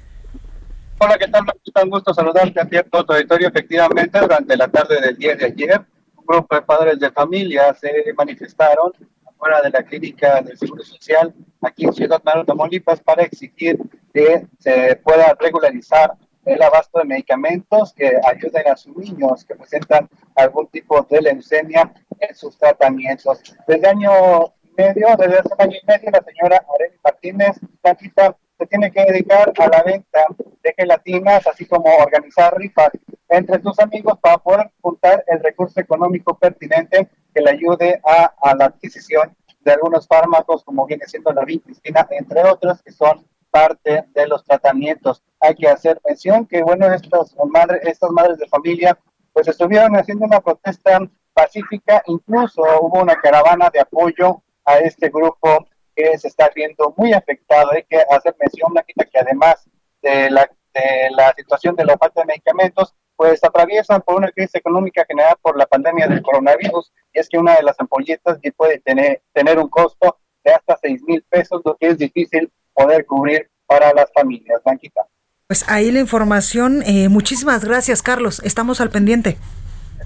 Hola, 0.99 1.17
¿qué 1.17 1.27
tal? 1.27 1.43
Un 1.83 1.89
gusto 1.89 2.13
saludarte 2.13 2.61
a 2.61 2.65
ti, 2.65 2.77
a 2.77 2.83
todo 2.83 3.05
tu 3.05 3.13
auditorio. 3.13 3.47
Efectivamente, 3.49 4.19
durante 4.19 4.55
la 4.55 4.67
tarde 4.67 5.01
del 5.01 5.17
día 5.17 5.35
de 5.35 5.45
ayer, 5.45 5.81
un 6.15 6.25
grupo 6.25 6.55
de 6.55 6.61
padres 6.61 6.99
de 6.99 7.11
familia 7.11 7.73
se 7.73 8.13
manifestaron 8.15 8.93
fuera 9.37 9.61
de 9.61 9.69
la 9.71 9.83
clínica 9.83 10.41
del 10.41 10.57
Seguro 10.57 10.83
Social 10.83 11.33
aquí 11.61 11.85
en 11.85 11.93
Ciudad 11.93 12.21
Madero, 12.23 12.45
Tamaulipas, 12.45 13.01
para 13.01 13.23
exigir 13.23 13.77
que 14.13 14.47
se 14.59 14.95
pueda 15.03 15.35
regularizar 15.39 16.13
el 16.45 16.61
abasto 16.61 16.99
de 16.99 17.05
medicamentos 17.05 17.93
que 17.93 18.13
ayuden 18.25 18.67
a 18.67 18.77
sus 18.77 18.95
niños 18.95 19.43
que 19.43 19.55
presentan 19.55 20.09
algún 20.35 20.67
tipo 20.67 21.01
de 21.09 21.21
leucemia 21.21 21.93
en 22.19 22.35
sus 22.35 22.57
tratamientos. 22.57 23.41
Desde 23.67 23.87
año 23.87 24.53
medio, 24.77 25.07
desde 25.17 25.39
hace 25.39 25.49
un 25.57 25.61
año 25.61 25.77
y 25.81 25.85
medio, 25.85 26.11
la 26.11 26.23
señora 26.23 26.65
Aurelia 26.67 26.99
Martínez 27.03 27.59
Blanquita 27.81 28.37
se 28.63 28.67
tiene 28.67 28.91
que 28.91 29.03
dedicar 29.03 29.51
a 29.57 29.67
la 29.67 29.83
venta 29.83 30.25
de 30.63 30.73
gelatinas, 30.77 31.45
así 31.47 31.65
como 31.65 31.93
organizar 31.97 32.55
rifas 32.57 32.91
entre 33.27 33.61
sus 33.61 33.77
amigos 33.79 34.17
para 34.21 34.37
poder 34.37 34.71
juntar 34.81 35.21
el 35.27 35.43
recurso 35.43 35.81
económico 35.81 36.37
pertinente 36.37 37.09
que 37.33 37.41
le 37.41 37.51
ayude 37.51 37.99
a, 38.05 38.33
a 38.41 38.55
la 38.55 38.65
adquisición 38.65 39.35
de 39.59 39.73
algunos 39.73 40.07
fármacos, 40.07 40.63
como 40.63 40.85
viene 40.85 41.05
siendo 41.07 41.33
la 41.33 41.43
vincristina, 41.43 42.07
entre 42.11 42.43
otros, 42.43 42.81
que 42.81 42.91
son 42.91 43.25
parte 43.51 44.05
de 44.13 44.27
los 44.27 44.43
tratamientos. 44.45 45.21
Hay 45.41 45.55
que 45.55 45.67
hacer 45.67 45.99
mención 46.05 46.45
que, 46.45 46.63
bueno, 46.63 46.91
estas 46.93 47.35
madres, 47.49 47.81
estas 47.83 48.11
madres 48.11 48.37
de 48.37 48.47
familia, 48.47 48.97
pues 49.33 49.47
estuvieron 49.47 49.95
haciendo 49.97 50.25
una 50.25 50.39
protesta 50.39 50.99
pacífica, 51.33 52.01
incluso 52.07 52.61
hubo 52.81 53.01
una 53.01 53.15
caravana 53.15 53.69
de 53.73 53.81
apoyo 53.81 54.41
a 54.63 54.77
este 54.77 55.09
grupo 55.09 55.65
que 55.95 56.17
se 56.17 56.27
está 56.27 56.49
viendo 56.55 56.93
muy 56.97 57.13
afectado. 57.13 57.71
Hay 57.71 57.83
que 57.83 57.97
hacer 58.09 58.35
mención, 58.39 58.71
Blanquita, 58.71 59.05
que 59.05 59.19
además 59.19 59.67
de 60.01 60.29
la, 60.29 60.49
de 60.73 61.09
la 61.11 61.33
situación 61.35 61.75
de 61.75 61.85
la 61.85 61.97
falta 61.97 62.21
de 62.21 62.27
medicamentos, 62.27 62.93
pues 63.15 63.43
atraviesan 63.43 64.01
por 64.01 64.15
una 64.15 64.31
crisis 64.31 64.55
económica 64.55 65.05
generada 65.07 65.35
por 65.41 65.57
la 65.57 65.65
pandemia 65.65 66.07
del 66.07 66.21
coronavirus, 66.21 66.91
y 67.13 67.19
es 67.19 67.29
que 67.29 67.37
una 67.37 67.55
de 67.55 67.63
las 67.63 67.79
ampolletas 67.79 68.39
puede 68.57 68.79
tener, 68.79 69.21
tener 69.33 69.59
un 69.59 69.69
costo 69.69 70.17
de 70.43 70.51
hasta 70.51 70.77
6 70.81 71.03
mil 71.03 71.23
pesos, 71.29 71.61
lo 71.63 71.75
que 71.77 71.87
es 71.87 71.97
difícil 71.97 72.51
poder 72.73 73.05
cubrir 73.05 73.49
para 73.65 73.93
las 73.93 74.11
familias. 74.13 74.61
Blanquita. 74.63 75.07
Pues 75.47 75.69
ahí 75.69 75.91
la 75.91 75.99
información. 75.99 76.83
Eh, 76.83 77.09
muchísimas 77.09 77.63
gracias, 77.63 78.01
Carlos. 78.01 78.41
Estamos 78.43 78.81
al 78.81 78.89
pendiente. 78.89 79.37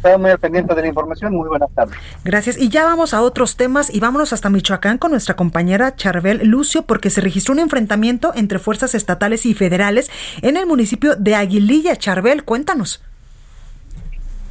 Estamos 0.07 0.21
muy 0.21 0.31
al 0.31 0.39
pendiente 0.39 0.73
de 0.73 0.81
la 0.81 0.87
información. 0.87 1.35
Muy 1.35 1.49
buenas 1.49 1.69
tardes. 1.75 1.97
Gracias. 2.23 2.57
Y 2.57 2.69
ya 2.69 2.85
vamos 2.85 3.13
a 3.13 3.21
otros 3.21 3.57
temas 3.57 3.93
y 3.93 3.99
vámonos 3.99 4.31
hasta 4.31 4.49
Michoacán 4.49 4.97
con 4.97 5.11
nuestra 5.11 5.35
compañera 5.35 5.95
Charbel 5.97 6.47
Lucio 6.47 6.83
porque 6.83 7.09
se 7.09 7.19
registró 7.19 7.53
un 7.53 7.59
enfrentamiento 7.59 8.31
entre 8.33 8.57
fuerzas 8.57 8.95
estatales 8.95 9.45
y 9.45 9.53
federales 9.53 10.09
en 10.41 10.55
el 10.55 10.65
municipio 10.65 11.17
de 11.17 11.35
Aguililla. 11.35 11.97
Charbel, 11.97 12.45
cuéntanos. 12.45 13.03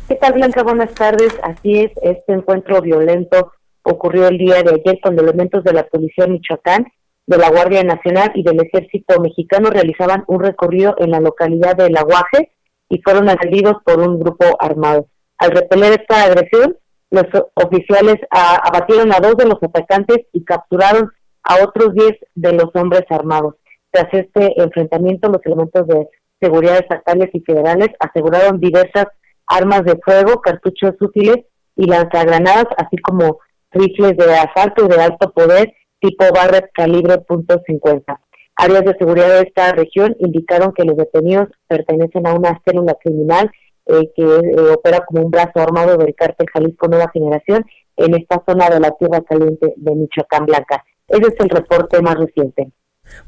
¿Qué 0.09 0.16
tal, 0.16 0.35
Blanca? 0.35 0.62
Buenas 0.62 0.92
tardes. 0.92 1.35
Así 1.42 1.81
es, 1.81 1.92
este 2.03 2.35
encuentro 2.35 2.83
violento 2.83 3.53
ocurrió 3.83 4.29
el 4.29 4.37
día 4.37 4.62
de 4.62 4.75
ayer 4.75 4.99
cuando 5.01 5.23
elementos 5.23 5.64
de 5.64 5.73
la 5.73 5.85
Policía 5.85 6.27
Michoacán, 6.27 6.87
de 7.27 7.38
la 7.38 7.49
Guardia 7.49 7.83
Nacional 7.83 8.31
y 8.35 8.42
del 8.42 8.61
Ejército 8.61 9.19
Mexicano 9.23 9.71
realizaban 9.71 10.23
un 10.27 10.40
recorrido 10.40 10.95
en 10.99 11.12
la 11.12 11.21
localidad 11.21 11.77
de 11.77 11.88
La 11.88 12.03
Guaje 12.03 12.53
y 12.90 13.01
fueron 13.01 13.31
agredidos 13.31 13.77
por 13.85 14.01
un 14.01 14.21
grupo 14.21 14.45
armado. 14.61 15.09
Al 15.38 15.51
repeler 15.51 16.01
esta 16.01 16.25
agresión, 16.25 16.77
los 17.11 17.27
oficiales 17.55 18.16
abatieron 18.31 19.12
a 19.12 19.20
dos 19.20 19.37
de 19.37 19.46
los 19.46 19.62
atacantes 19.62 20.18
y 20.33 20.44
capturaron 20.44 21.11
a 21.42 21.62
otros 21.62 21.94
diez 21.94 22.14
de 22.35 22.53
los 22.53 22.70
hombres 22.75 23.05
armados. 23.11 23.55
Tras 23.90 24.12
este 24.12 24.61
enfrentamiento, 24.61 25.31
los 25.31 25.44
elementos 25.44 25.87
de 25.87 26.09
seguridad 26.40 26.79
estatales 26.79 27.31
y 27.33 27.40
federales 27.40 27.88
aseguraron 28.01 28.61
diversas 28.61 29.07
armas 29.46 29.85
de 29.85 29.99
fuego, 30.05 30.40
cartuchos 30.40 30.94
útiles 31.01 31.46
y 31.77 31.87
lanzagranadas, 31.87 32.66
así 32.77 32.96
como 32.99 33.38
rifles 33.70 34.16
de 34.16 34.35
asalto 34.35 34.88
de 34.88 35.01
alto 35.01 35.33
poder 35.33 35.72
tipo 36.01 36.25
Barrett 36.35 36.70
calibre 36.72 37.14
.50. 37.14 38.18
Áreas 38.57 38.85
de 38.85 38.96
seguridad 38.99 39.29
de 39.29 39.40
esta 39.42 39.72
región 39.72 40.16
indicaron 40.18 40.72
que 40.72 40.85
los 40.85 40.96
detenidos 40.96 41.49
pertenecen 41.68 42.27
a 42.27 42.35
una 42.35 42.61
célula 42.64 42.96
criminal 43.03 43.51
eh, 43.87 44.11
que 44.14 44.22
eh, 44.22 44.70
opera 44.75 45.05
como 45.07 45.22
un 45.22 45.31
brazo 45.31 45.61
armado 45.61 45.96
del 45.96 46.14
cártel 46.14 46.46
Jalisco 46.53 46.88
Nueva 46.88 47.11
Generación 47.12 47.64
en 47.96 48.14
esta 48.14 48.42
zona 48.46 48.68
de 48.68 48.81
la 48.81 48.90
Tierra 48.92 49.20
Caliente 49.22 49.72
de 49.77 49.94
Michoacán 49.94 50.46
Blanca. 50.46 50.85
Ese 51.09 51.29
es 51.29 51.35
el 51.38 51.51
reporte 51.51 52.03
más 52.03 52.16
reciente. 52.16 52.68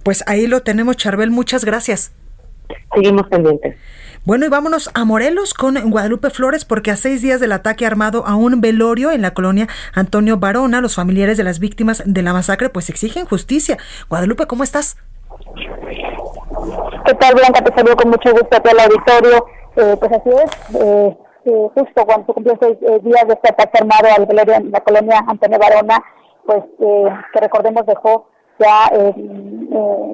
Pues 0.02 0.24
ahí 0.26 0.46
lo 0.46 0.60
tenemos, 0.62 0.96
Charbel. 0.96 1.30
Muchas 1.30 1.64
gracias. 1.64 2.12
Seguimos 2.94 3.28
pendientes. 3.28 3.76
Bueno, 4.24 4.44
y 4.44 4.48
vámonos 4.48 4.90
a 4.94 5.04
Morelos 5.04 5.54
con 5.54 5.90
Guadalupe 5.90 6.30
Flores, 6.30 6.64
porque 6.64 6.90
a 6.90 6.96
seis 6.96 7.22
días 7.22 7.40
del 7.40 7.52
ataque 7.52 7.86
armado 7.86 8.26
a 8.26 8.34
un 8.34 8.60
velorio 8.60 9.10
en 9.10 9.22
la 9.22 9.32
colonia 9.32 9.68
Antonio 9.94 10.38
Barona, 10.38 10.80
los 10.80 10.96
familiares 10.96 11.38
de 11.38 11.44
las 11.44 11.60
víctimas 11.60 12.02
de 12.04 12.22
la 12.22 12.32
masacre 12.32 12.68
pues 12.68 12.90
exigen 12.90 13.24
justicia. 13.24 13.78
Guadalupe, 14.10 14.46
¿cómo 14.46 14.64
estás? 14.64 14.98
¿Qué 17.06 17.14
tal, 17.14 17.34
Blanca? 17.34 17.64
Te 17.64 17.72
saludo 17.74 17.96
con 17.96 18.10
mucho 18.10 18.32
gusto 18.32 18.56
a 18.56 18.60
todo 18.60 18.72
el 18.72 18.80
auditorio. 18.80 19.46
Eh, 19.80 19.96
pues 19.96 20.10
así 20.10 20.28
es, 20.28 20.74
eh, 20.82 21.16
eh, 21.44 21.68
justo 21.72 22.04
cuando 22.04 22.26
se 22.26 22.32
cumplió 22.32 22.58
seis 22.60 22.76
días 23.04 23.28
de 23.28 23.34
este 23.34 23.48
ataque 23.50 23.78
armado 23.78 24.08
al 24.16 24.26
velorio 24.26 24.54
en 24.54 24.72
la 24.72 24.80
colonia 24.80 25.24
Antonio 25.24 25.56
Barona, 25.56 26.02
pues 26.44 26.64
que 27.32 27.40
recordemos 27.40 27.86
dejó 27.86 28.26
ya 28.58 28.90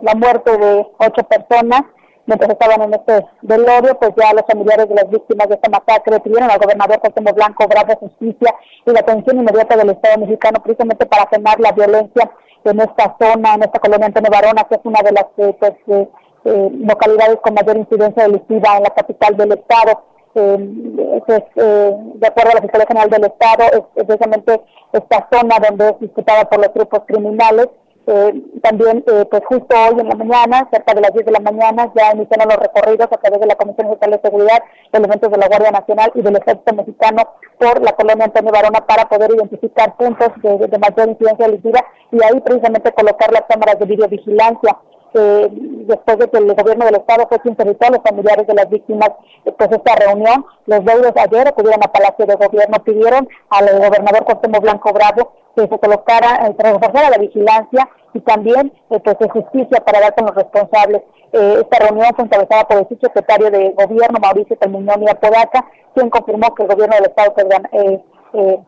la 0.02 0.14
muerte 0.16 0.54
de 0.58 0.86
ocho 0.98 1.22
personas. 1.24 1.82
Mientras 2.26 2.50
estaban 2.50 2.82
en 2.82 2.94
este 2.94 3.26
velorio, 3.42 3.98
pues 3.98 4.12
ya 4.16 4.34
los 4.34 4.44
familiares 4.46 4.88
de 4.88 4.94
las 4.96 5.08
víctimas 5.08 5.48
de 5.48 5.54
esta 5.54 5.70
masacre 5.70 6.20
pidieron 6.20 6.50
al 6.50 6.58
gobernador 6.58 7.00
José 7.00 7.32
Blanco 7.32 7.64
obrar 7.64 7.86
de 7.86 7.96
justicia 7.96 8.54
y 8.84 8.90
la 8.90 9.00
atención 9.00 9.38
inmediata 9.38 9.76
del 9.76 9.90
Estado 9.90 10.18
mexicano 10.18 10.62
precisamente 10.62 11.06
para 11.06 11.26
frenar 11.26 11.58
la 11.60 11.72
violencia 11.72 12.30
en 12.64 12.80
esta 12.80 13.16
zona, 13.18 13.54
en 13.54 13.62
esta 13.62 13.78
colonia 13.78 14.06
Antonio 14.06 14.30
Barona, 14.30 14.64
que 14.64 14.74
es 14.74 14.80
una 14.84 15.00
de 15.02 15.12
las 15.12 15.26
eh, 15.36 15.56
pues, 15.58 15.72
eh, 15.88 16.08
eh, 16.44 16.70
localidades 16.72 17.38
con 17.42 17.54
mayor 17.54 17.76
incidencia 17.76 18.24
delictiva 18.24 18.76
en 18.76 18.82
la 18.84 18.90
capital 18.90 19.36
del 19.36 19.52
Estado. 19.52 20.04
eh, 20.34 21.22
pues, 21.26 21.42
eh, 21.56 21.96
de 22.16 22.26
acuerdo 22.26 22.50
a 22.50 22.54
la 22.54 22.60
Fiscalía 22.62 22.86
General 22.86 23.10
del 23.10 23.24
Estado, 23.24 23.64
es, 23.72 24.04
precisamente 24.04 24.60
esta 24.92 25.28
zona 25.32 25.56
donde 25.60 25.88
es 25.90 26.00
disputada 26.00 26.44
por 26.44 26.58
los 26.58 26.74
grupos 26.74 27.00
criminales. 27.06 27.68
Eh, 28.06 28.42
también, 28.62 29.02
eh, 29.06 29.24
pues 29.30 29.42
justo 29.46 29.74
hoy 29.74 29.98
en 29.98 30.08
la 30.08 30.14
mañana, 30.14 30.68
cerca 30.70 30.92
de 30.92 31.00
las 31.00 31.14
10 31.14 31.24
de 31.24 31.32
la 31.32 31.40
mañana, 31.40 31.90
ya 31.96 32.12
iniciaron 32.14 32.48
los 32.50 32.58
recorridos 32.58 33.08
a 33.10 33.16
través 33.16 33.40
de 33.40 33.46
la 33.46 33.54
Comisión 33.54 33.86
Estatal 33.86 34.10
de 34.10 34.20
Seguridad, 34.20 34.62
elementos 34.92 35.30
de 35.30 35.38
la 35.38 35.48
Guardia 35.48 35.70
Nacional 35.70 36.12
y 36.14 36.20
del 36.20 36.36
Ejército 36.36 36.74
Mexicano 36.74 37.22
por 37.58 37.82
la 37.82 37.92
colonia 37.92 38.26
Antonio 38.26 38.52
Barona 38.52 38.84
para 38.86 39.08
poder 39.08 39.30
identificar 39.34 39.96
puntos 39.96 40.28
de, 40.42 40.66
de 40.66 40.78
mayor 40.78 41.08
incidencia 41.08 41.46
delictiva 41.46 41.82
y 42.12 42.22
ahí 42.22 42.38
precisamente 42.40 42.92
colocar 42.92 43.32
las 43.32 43.44
cámaras 43.48 43.78
de 43.78 43.86
videovigilancia 43.86 44.76
eh, 45.14 45.48
después 45.50 46.18
de 46.18 46.28
que 46.28 46.38
el 46.38 46.54
gobierno 46.54 46.84
del 46.84 46.96
estado 46.96 47.26
fue 47.28 47.40
quien 47.40 47.56
a 47.58 47.90
los 47.90 48.02
familiares 48.02 48.46
de 48.46 48.54
las 48.54 48.68
víctimas 48.68 49.10
eh, 49.44 49.52
pues 49.56 49.70
esta 49.70 49.94
reunión, 49.94 50.44
los 50.66 50.84
deudos 50.84 51.12
ayer 51.16 51.48
acudieron 51.48 51.80
a 51.82 51.92
Palacio 51.92 52.26
de 52.26 52.34
Gobierno, 52.34 52.82
pidieron 52.84 53.28
al 53.50 53.66
gobernador 53.78 54.24
Cuauhtémoc 54.24 54.62
Blanco 54.62 54.92
Bravo 54.92 55.32
que 55.56 55.62
se 55.62 55.78
colocara, 55.78 56.46
eh, 56.46 56.54
reforzara 56.58 57.10
la 57.10 57.18
vigilancia 57.18 57.88
y 58.12 58.20
también 58.20 58.72
eh, 58.90 59.00
pues 59.00 59.18
de 59.18 59.28
justicia 59.28 59.80
para 59.84 60.00
dar 60.00 60.14
con 60.14 60.26
los 60.26 60.34
responsables. 60.34 61.02
Eh, 61.32 61.58
esta 61.60 61.86
reunión 61.86 62.14
fue 62.14 62.24
encabezada 62.24 62.64
por 62.64 62.78
el 62.78 62.88
subsecretario 62.88 63.50
de 63.50 63.70
Gobierno, 63.70 64.18
Mauricio 64.20 64.56
Termiñón 64.56 65.02
y 65.02 65.10
Apodaca, 65.10 65.64
quien 65.94 66.10
confirmó 66.10 66.54
que 66.54 66.62
el 66.62 66.68
gobierno 66.68 66.96
del 66.96 67.06
estado 67.06 67.34
eh, 67.72 68.60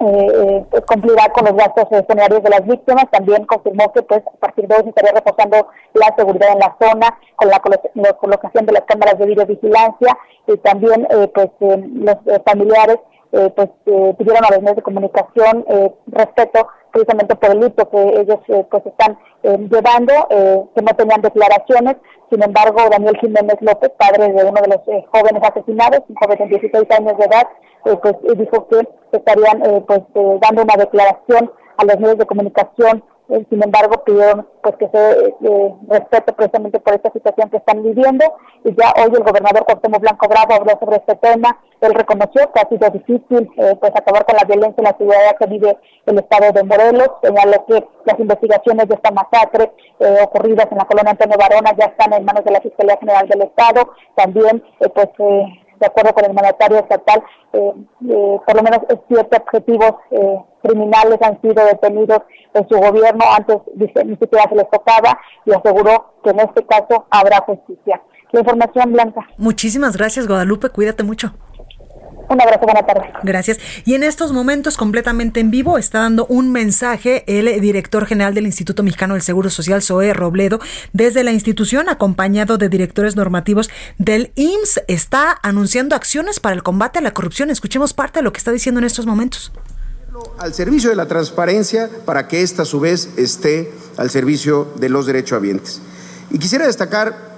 eh, 0.00 0.66
eh, 0.72 0.80
cumplirá 0.86 1.28
con 1.28 1.44
los 1.44 1.54
gastos 1.54 1.84
funerarios 2.06 2.42
de 2.42 2.50
las 2.50 2.66
víctimas. 2.66 3.06
También 3.10 3.46
confirmó 3.46 3.92
que 3.92 4.02
pues 4.02 4.22
a 4.26 4.36
partir 4.38 4.66
de 4.66 4.76
hoy 4.76 4.88
estaría 4.88 5.12
reforzando 5.12 5.68
la 5.92 6.14
seguridad 6.16 6.52
en 6.52 6.58
la 6.58 6.76
zona 6.80 7.18
con 7.36 7.48
la, 7.48 7.60
colocación 8.14 8.66
de 8.66 8.72
las 8.72 8.82
cámaras 8.82 9.18
de 9.18 9.26
videovigilancia 9.26 10.18
y 10.46 10.56
también 10.58 11.06
eh, 11.10 11.28
pues 11.34 11.48
eh, 11.60 11.84
los 11.92 12.16
familiares 12.44 12.98
pues 13.56 13.68
pidieron 13.84 14.44
a 14.44 14.50
los 14.52 14.60
medios 14.60 14.76
de 14.76 14.82
comunicación 14.82 15.64
respeto 16.06 16.68
precisamente 16.94 17.34
por 17.34 17.50
el 17.50 17.58
luto 17.58 17.90
que 17.90 18.20
ellos 18.20 18.38
pues 18.70 18.86
están 18.86 19.18
llevando, 19.42 20.12
que 20.74 20.82
no 20.82 20.96
tenían 20.96 21.20
declaraciones. 21.20 21.96
Sin 22.30 22.42
embargo, 22.42 22.78
Daniel 22.88 23.18
Jiménez 23.20 23.56
López, 23.60 23.90
padre 23.98 24.32
de 24.32 24.44
uno 24.44 24.60
de 24.62 24.68
los 24.68 25.06
jóvenes 25.10 25.42
asesinados, 25.42 26.00
un 26.08 26.14
joven 26.14 26.38
de 26.38 26.46
16 26.46 26.90
años 26.92 27.18
de 27.18 27.24
edad, 27.24 27.48
pues 28.00 28.38
dijo 28.38 28.68
que 28.68 28.88
estarían 29.12 29.62
eh, 29.64 29.82
pues 29.86 30.00
eh, 30.14 30.38
dando 30.40 30.62
una 30.62 30.74
declaración 30.76 31.50
a 31.76 31.84
los 31.84 31.98
medios 31.98 32.18
de 32.18 32.26
comunicación 32.26 33.04
eh, 33.28 33.46
sin 33.48 33.62
embargo 33.62 34.04
pidieron 34.04 34.46
pues 34.62 34.76
que 34.76 34.88
se 34.88 35.34
respete 35.88 36.32
precisamente 36.32 36.78
por 36.80 36.94
esta 36.94 37.10
situación 37.10 37.48
que 37.50 37.56
están 37.56 37.82
viviendo. 37.82 38.24
Y 38.64 38.74
ya 38.74 38.92
hoy 38.96 39.12
el 39.14 39.24
gobernador 39.24 39.64
Cuauhtémoc 39.64 40.00
Blanco 40.00 40.28
Bravo 40.28 40.54
habló 40.54 40.78
sobre 40.78 40.96
este 40.96 41.14
tema. 41.16 41.58
Él 41.80 41.94
reconoció 41.94 42.50
que 42.52 42.60
ha 42.60 42.68
sido 42.68 42.88
difícil 42.90 43.50
pues 43.80 43.92
acabar 43.94 44.24
con 44.24 44.36
la 44.36 44.44
violencia 44.44 44.80
en 44.80 44.84
la 44.84 44.96
ciudad 44.96 45.36
que 45.38 45.46
vive 45.46 45.76
el 46.06 46.18
estado 46.18 46.52
de 46.52 46.64
Morelos. 46.64 47.08
Señaló 47.22 47.64
que 47.66 47.86
las 48.04 48.18
investigaciones 48.18 48.88
de 48.88 48.94
esta 48.94 49.10
masacre 49.10 49.72
ocurridas 50.22 50.68
en 50.70 50.78
la 50.78 50.86
colonia 50.86 51.10
Antonio 51.10 51.36
Barona 51.38 51.74
ya 51.78 51.86
están 51.86 52.12
en 52.14 52.24
manos 52.24 52.44
de 52.44 52.52
la 52.52 52.60
Fiscalía 52.60 52.96
General 52.98 53.28
del 53.28 53.42
Estado. 53.42 53.90
También 54.14 54.62
pues 54.94 55.08
de 55.80 55.86
acuerdo 55.86 56.12
con 56.14 56.24
el 56.24 56.34
mandatario 56.34 56.78
estatal, 56.78 57.22
eh, 57.52 57.72
eh, 58.08 58.40
por 58.46 58.56
lo 58.56 58.62
menos 58.62 58.80
siete 59.08 59.36
objetivos 59.36 59.92
eh, 60.10 60.38
criminales 60.62 61.18
han 61.22 61.40
sido 61.40 61.64
detenidos 61.64 62.20
en 62.54 62.68
su 62.68 62.76
gobierno, 62.76 63.24
antes 63.36 63.58
ni 63.76 64.16
siquiera 64.16 64.48
se 64.48 64.56
les 64.56 64.70
tocaba 64.70 65.18
y 65.44 65.52
aseguró 65.52 66.14
que 66.22 66.30
en 66.30 66.40
este 66.40 66.64
caso 66.66 67.06
habrá 67.10 67.40
justicia. 67.40 68.00
La 68.32 68.40
información, 68.40 68.92
Blanca. 68.92 69.20
Muchísimas 69.38 69.96
gracias, 69.96 70.26
Guadalupe. 70.26 70.68
Cuídate 70.70 71.04
mucho. 71.04 71.32
Un 72.28 72.40
abrazo, 72.40 72.64
buena 72.64 72.84
tarde. 72.84 73.12
Gracias. 73.22 73.58
Y 73.84 73.94
en 73.94 74.02
estos 74.02 74.32
momentos, 74.32 74.76
completamente 74.76 75.40
en 75.40 75.50
vivo, 75.50 75.78
está 75.78 76.00
dando 76.00 76.26
un 76.26 76.50
mensaje 76.50 77.24
el 77.26 77.60
director 77.60 78.06
general 78.06 78.34
del 78.34 78.46
Instituto 78.46 78.82
Mexicano 78.82 79.14
del 79.14 79.22
Seguro 79.22 79.50
Social, 79.50 79.82
Zoe 79.82 80.12
Robledo, 80.12 80.60
desde 80.92 81.24
la 81.24 81.32
institución, 81.32 81.88
acompañado 81.88 82.58
de 82.58 82.68
directores 82.68 83.16
normativos 83.16 83.70
del 83.98 84.32
IMSS, 84.36 84.82
está 84.88 85.38
anunciando 85.42 85.96
acciones 85.96 86.40
para 86.40 86.54
el 86.54 86.62
combate 86.62 86.98
a 86.98 87.02
la 87.02 87.12
corrupción. 87.12 87.50
Escuchemos 87.50 87.92
parte 87.92 88.20
de 88.20 88.22
lo 88.24 88.32
que 88.32 88.38
está 88.38 88.52
diciendo 88.52 88.80
en 88.80 88.84
estos 88.84 89.06
momentos. 89.06 89.52
Al 90.38 90.54
servicio 90.54 90.90
de 90.90 90.96
la 90.96 91.06
transparencia 91.06 91.90
para 92.04 92.28
que 92.28 92.42
ésta 92.42 92.62
a 92.62 92.64
su 92.64 92.80
vez 92.80 93.10
esté 93.16 93.72
al 93.96 94.10
servicio 94.10 94.72
de 94.76 94.88
los 94.88 95.06
derechohabientes. 95.06 95.80
Y 96.30 96.38
quisiera 96.38 96.66
destacar 96.66 97.33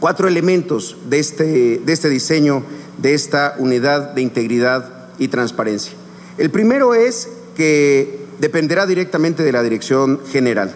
cuatro 0.00 0.28
elementos 0.28 0.96
de 1.08 1.18
este, 1.18 1.78
de 1.84 1.92
este 1.92 2.08
diseño 2.08 2.62
de 2.98 3.14
esta 3.14 3.54
unidad 3.58 4.12
de 4.12 4.22
integridad 4.22 4.90
y 5.18 5.28
transparencia. 5.28 5.92
El 6.36 6.50
primero 6.50 6.94
es 6.94 7.28
que 7.56 8.26
dependerá 8.38 8.86
directamente 8.86 9.42
de 9.42 9.52
la 9.52 9.62
dirección 9.62 10.20
general. 10.30 10.74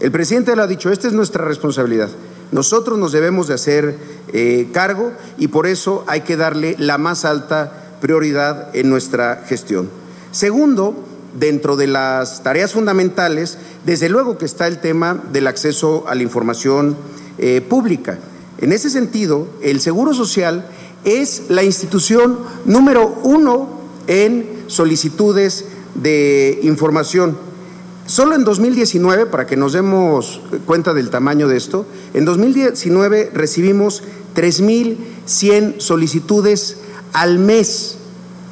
El 0.00 0.10
presidente 0.10 0.56
lo 0.56 0.62
ha 0.62 0.66
dicho, 0.66 0.90
esta 0.90 1.06
es 1.06 1.14
nuestra 1.14 1.44
responsabilidad. 1.44 2.10
Nosotros 2.52 2.98
nos 2.98 3.12
debemos 3.12 3.48
de 3.48 3.54
hacer 3.54 3.96
eh, 4.32 4.68
cargo 4.72 5.12
y 5.38 5.48
por 5.48 5.66
eso 5.66 6.04
hay 6.06 6.22
que 6.22 6.36
darle 6.36 6.76
la 6.78 6.98
más 6.98 7.24
alta 7.24 7.96
prioridad 8.00 8.74
en 8.76 8.90
nuestra 8.90 9.44
gestión. 9.46 9.88
Segundo, 10.30 10.94
dentro 11.38 11.76
de 11.76 11.86
las 11.86 12.42
tareas 12.42 12.72
fundamentales, 12.72 13.58
desde 13.84 14.08
luego 14.08 14.38
que 14.38 14.44
está 14.44 14.66
el 14.66 14.78
tema 14.78 15.22
del 15.32 15.46
acceso 15.46 16.04
a 16.06 16.14
la 16.14 16.22
información 16.22 16.96
eh, 17.38 17.60
pública. 17.60 18.18
En 18.58 18.72
ese 18.72 18.90
sentido, 18.90 19.48
el 19.62 19.80
Seguro 19.80 20.14
Social 20.14 20.66
es 21.04 21.44
la 21.48 21.62
institución 21.62 22.38
número 22.64 23.20
uno 23.22 23.68
en 24.06 24.64
solicitudes 24.68 25.66
de 25.94 26.60
información. 26.62 27.36
Solo 28.06 28.34
en 28.34 28.44
2019, 28.44 29.26
para 29.26 29.46
que 29.46 29.56
nos 29.56 29.72
demos 29.72 30.40
cuenta 30.66 30.92
del 30.92 31.10
tamaño 31.10 31.48
de 31.48 31.56
esto, 31.56 31.86
en 32.12 32.24
2019 32.24 33.30
recibimos 33.32 34.02
3.100 34.34 35.80
solicitudes 35.80 36.78
al 37.12 37.38
mes. 37.38 37.96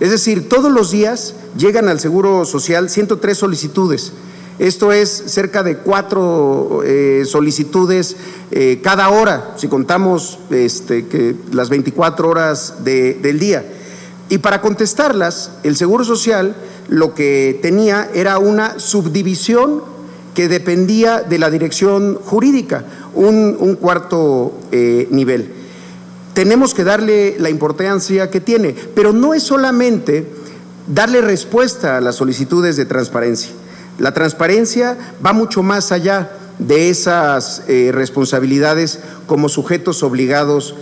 Es 0.01 0.11
decir, 0.11 0.49
todos 0.49 0.73
los 0.73 0.91
días 0.91 1.35
llegan 1.57 1.89
al 1.89 2.01
Seguro 2.01 2.45
Social 2.45 2.89
103 2.89 3.37
solicitudes. 3.37 4.13
Esto 4.59 4.93
es 4.93 5.11
cerca 5.27 5.63
de 5.63 5.79
cuatro 5.79 6.83
eh, 6.85 7.25
solicitudes 7.27 8.17
eh, 8.51 8.81
cada 8.83 9.09
hora, 9.09 9.55
si 9.57 9.69
contamos 9.69 10.39
este, 10.51 11.07
que 11.07 11.35
las 11.53 11.69
24 11.71 12.29
horas 12.29 12.85
del 12.85 13.39
día. 13.39 13.65
Y 14.29 14.39
para 14.39 14.61
contestarlas, 14.61 15.53
el 15.63 15.77
Seguro 15.77 16.05
Social 16.05 16.55
lo 16.89 17.15
que 17.15 17.59
tenía 17.63 18.11
era 18.15 18.39
una 18.39 18.79
subdivisión 18.79 19.83
que 20.35 20.49
dependía 20.49 21.21
de 21.21 21.39
la 21.39 21.51
dirección 21.51 22.19
jurídica, 22.25 22.85
un, 23.15 23.77
cuarto 23.81 24.53
eh, 24.71 25.09
nivel. 25.11 25.53
Tenemos 26.35 26.73
que 26.73 26.85
darle 26.85 27.37
la 27.39 27.51
importancia 27.51 28.31
que 28.31 28.41
tiene, 28.41 28.75
pero 28.95 29.13
no 29.13 29.35
es 29.35 29.43
solamente 29.43 30.27
darle 30.87 31.21
respuesta 31.21 31.99
a 31.99 32.01
las 32.01 32.17
solicitudes 32.17 32.77
de 32.77 32.87
transparencia. 32.87 33.51
La 33.99 34.13
transparencia 34.13 34.97
va 35.25 35.33
mucho 35.33 35.63
más 35.63 35.93
allá 35.93 36.31
de 36.59 36.91
esas 36.91 37.63
eh, 37.69 37.91
responsabilidades 37.93 39.01
como 39.27 39.49
sujetos 39.49 40.03
obligados 40.03 40.75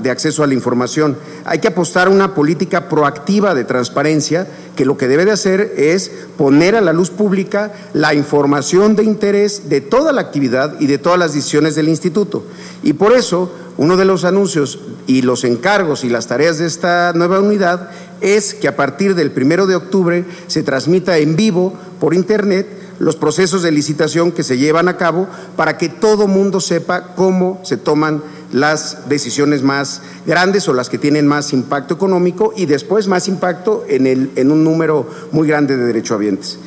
de 0.00 0.10
acceso 0.10 0.42
a 0.42 0.46
la 0.46 0.54
información. 0.54 1.16
Hay 1.44 1.58
que 1.58 1.68
apostar 1.68 2.06
a 2.06 2.10
una 2.10 2.34
política 2.34 2.88
proactiva 2.88 3.54
de 3.54 3.64
transparencia 3.64 4.46
que 4.76 4.86
lo 4.86 4.96
que 4.96 5.08
debe 5.08 5.26
de 5.26 5.32
hacer 5.32 5.74
es 5.76 6.10
poner 6.38 6.74
a 6.74 6.80
la 6.80 6.94
luz 6.94 7.10
pública 7.10 7.72
la 7.92 8.14
información 8.14 8.96
de 8.96 9.04
interés 9.04 9.68
de 9.68 9.82
toda 9.82 10.12
la 10.12 10.22
actividad 10.22 10.80
y 10.80 10.86
de 10.86 10.96
todas 10.96 11.18
las 11.18 11.34
decisiones 11.34 11.74
del 11.74 11.88
instituto. 11.88 12.44
Y 12.82 12.94
por 12.94 13.12
eso, 13.12 13.52
uno 13.76 13.98
de 13.98 14.06
los 14.06 14.24
anuncios 14.24 14.78
y 15.06 15.20
los 15.20 15.44
encargos 15.44 16.02
y 16.02 16.08
las 16.08 16.26
tareas 16.26 16.56
de 16.58 16.66
esta 16.66 17.12
nueva 17.14 17.40
unidad 17.40 17.90
es 18.20 18.54
que 18.54 18.68
a 18.68 18.76
partir 18.76 19.14
del 19.14 19.30
primero 19.30 19.66
de 19.66 19.76
octubre 19.76 20.24
se 20.46 20.62
transmita 20.62 21.18
en 21.18 21.36
vivo 21.36 21.74
por 21.98 22.14
Internet 22.14 22.66
los 22.98 23.16
procesos 23.16 23.62
de 23.62 23.72
licitación 23.72 24.30
que 24.30 24.42
se 24.42 24.58
llevan 24.58 24.88
a 24.88 24.96
cabo 24.98 25.26
para 25.56 25.78
que 25.78 25.88
todo 25.88 26.28
mundo 26.28 26.60
sepa 26.60 27.14
cómo 27.14 27.60
se 27.64 27.78
toman 27.78 28.22
las 28.52 29.08
decisiones 29.08 29.62
más 29.62 30.02
grandes 30.26 30.68
o 30.68 30.74
las 30.74 30.90
que 30.90 30.98
tienen 30.98 31.26
más 31.26 31.52
impacto 31.52 31.94
económico 31.94 32.52
y 32.56 32.66
después 32.66 33.08
más 33.08 33.26
impacto 33.26 33.84
en, 33.88 34.06
el, 34.06 34.30
en 34.36 34.50
un 34.50 34.64
número 34.64 35.08
muy 35.32 35.48
grande 35.48 35.76
de 35.76 35.84
derechohabientes. 35.86 36.58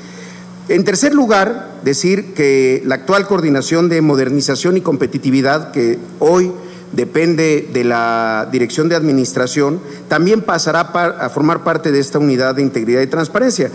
En 0.69 0.83
tercer 0.85 1.13
lugar, 1.13 1.81
decir 1.83 2.33
que 2.33 2.81
la 2.85 2.95
actual 2.95 3.27
coordinación 3.27 3.89
de 3.89 4.01
modernización 4.01 4.77
y 4.77 4.81
competitividad 4.81 5.71
que 5.71 5.99
hoy 6.19 6.51
depende 6.93 7.69
de 7.73 7.83
la 7.83 8.47
Dirección 8.51 8.87
de 8.87 8.95
Administración, 8.95 9.81
también 10.07 10.41
pasará 10.41 10.81
a 10.81 11.29
formar 11.29 11.63
parte 11.63 11.91
de 11.91 11.99
esta 11.99 12.19
unidad 12.19 12.55
de 12.55 12.61
integridad 12.61 13.01
y 13.01 13.07
transparencia. 13.07 13.71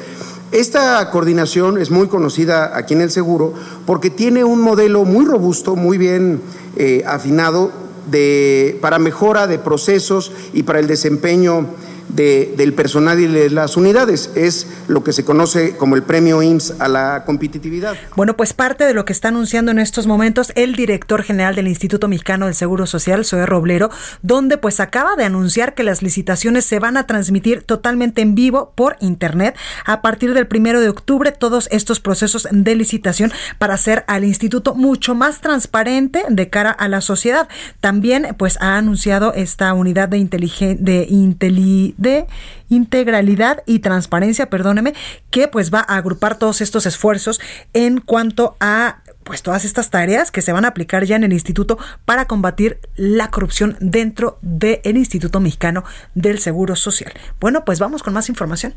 Esta 0.51 1.11
coordinación 1.11 1.79
es 1.79 1.91
muy 1.91 2.09
conocida 2.09 2.75
aquí 2.75 2.95
en 2.95 3.03
el 3.03 3.11
seguro 3.11 3.53
porque 3.85 4.09
tiene 4.09 4.45
un 4.45 4.63
modelo 4.63 5.05
muy 5.05 5.27
robusto, 5.27 5.77
muy 5.77 5.99
bien 5.99 6.41
eh, 6.77 7.03
afinado 7.07 7.71
de, 8.11 8.79
para 8.81 8.99
mejora 8.99 9.47
de 9.47 9.59
procesos 9.59 10.33
y 10.55 10.63
para 10.63 10.79
el 10.79 10.87
desempeño 10.87 11.67
de, 12.09 12.55
del 12.57 12.73
personal 12.73 13.21
y 13.21 13.27
de 13.27 13.51
las 13.51 13.77
unidades. 13.77 14.31
Es 14.35 14.67
lo 14.89 15.05
que 15.05 15.13
se 15.13 15.25
conoce 15.25 15.77
como 15.77 15.97
el 15.97 16.03
premio 16.03 16.43
IMSS 16.43 16.75
a 16.81 16.89
la 16.89 17.25
competitividad. 17.25 17.97
Bueno, 18.17 18.37
pues 18.37 18.53
parte 18.53 18.85
de 18.85 18.95
lo 18.95 19.05
que 19.05 19.13
está 19.13 19.29
anunciando 19.29 19.71
en 19.71 19.79
estos 19.79 20.07
momentos 20.07 20.53
el 20.55 20.75
director 20.75 21.23
general 21.23 21.55
del 21.55 21.69
Instituto 21.69 22.09
Mexicano 22.09 22.47
del 22.47 22.55
Seguro 22.55 22.87
Social, 22.87 23.25
Zoe 23.25 23.47
Roblero, 23.47 23.91
donde 24.23 24.59
pues 24.59 24.81
acaba 24.81 25.17
de 25.17 25.25
anunciar 25.25 25.75
que 25.75 25.83
las 25.83 26.03
licitaciones 26.03 26.65
se 26.65 26.79
van 26.79 26.97
a 26.97 27.07
transmitir 27.07 27.63
totalmente 27.63 28.23
en 28.23 28.35
vivo 28.35 28.73
por 28.75 28.97
internet 29.01 29.57
a 29.85 30.03
partir 30.03 30.35
del 30.35 30.47
primero 30.47 30.81
de 30.81 30.89
octubre 30.89 31.33
todos 31.33 31.69
estos 31.71 32.01
procesos 32.01 32.49
de 32.51 32.75
licitación 32.75 33.33
para 33.59 33.75
hacer 33.75 34.05
al 34.07 34.25
instituto 34.25 34.75
mucho 34.75 35.15
más 35.15 35.41
transparente 35.41 36.23
de 36.29 36.49
cara 36.51 36.71
a 36.71 36.89
la 36.89 37.01
sociedad. 37.01 37.49
También 37.81 38.35
pues 38.39 38.57
ha 38.61 38.77
anunciado 38.77 39.33
esta 39.35 39.73
unidad 39.73 40.09
de 40.09 40.19
de 40.19 41.07
inteligencia 41.09 41.98
de 41.99 42.27
integralidad 42.71 43.63
y 43.67 43.81
transparencia, 43.81 44.49
perdóneme, 44.49 44.95
que 45.31 45.49
pues 45.49 45.73
va 45.73 45.81
a 45.87 45.97
agrupar 45.97 46.39
todos 46.39 46.63
estos 46.63 46.87
esfuerzos 46.87 47.41
en 47.75 48.01
cuanto 48.01 48.57
a 48.61 49.03
pues 49.29 49.43
todas 49.43 49.67
estas 49.67 49.91
tareas 49.91 50.31
que 50.31 50.41
se 50.41 50.53
van 50.53 50.65
a 50.65 50.69
aplicar 50.69 51.05
ya 51.05 51.15
en 51.15 51.23
el 51.23 51.35
instituto 51.35 51.79
para 52.07 52.25
combatir 52.25 52.81
la 52.97 53.31
corrupción 53.31 53.77
dentro 53.79 54.39
del 54.41 54.97
Instituto 54.97 55.39
Mexicano 55.39 55.85
del 56.15 56.39
Seguro 56.39 56.77
Social. 56.77 57.13
Bueno, 57.39 57.63
pues 57.67 57.79
vamos 57.79 58.03
con 58.03 58.15
más 58.15 58.31
información. 58.31 58.75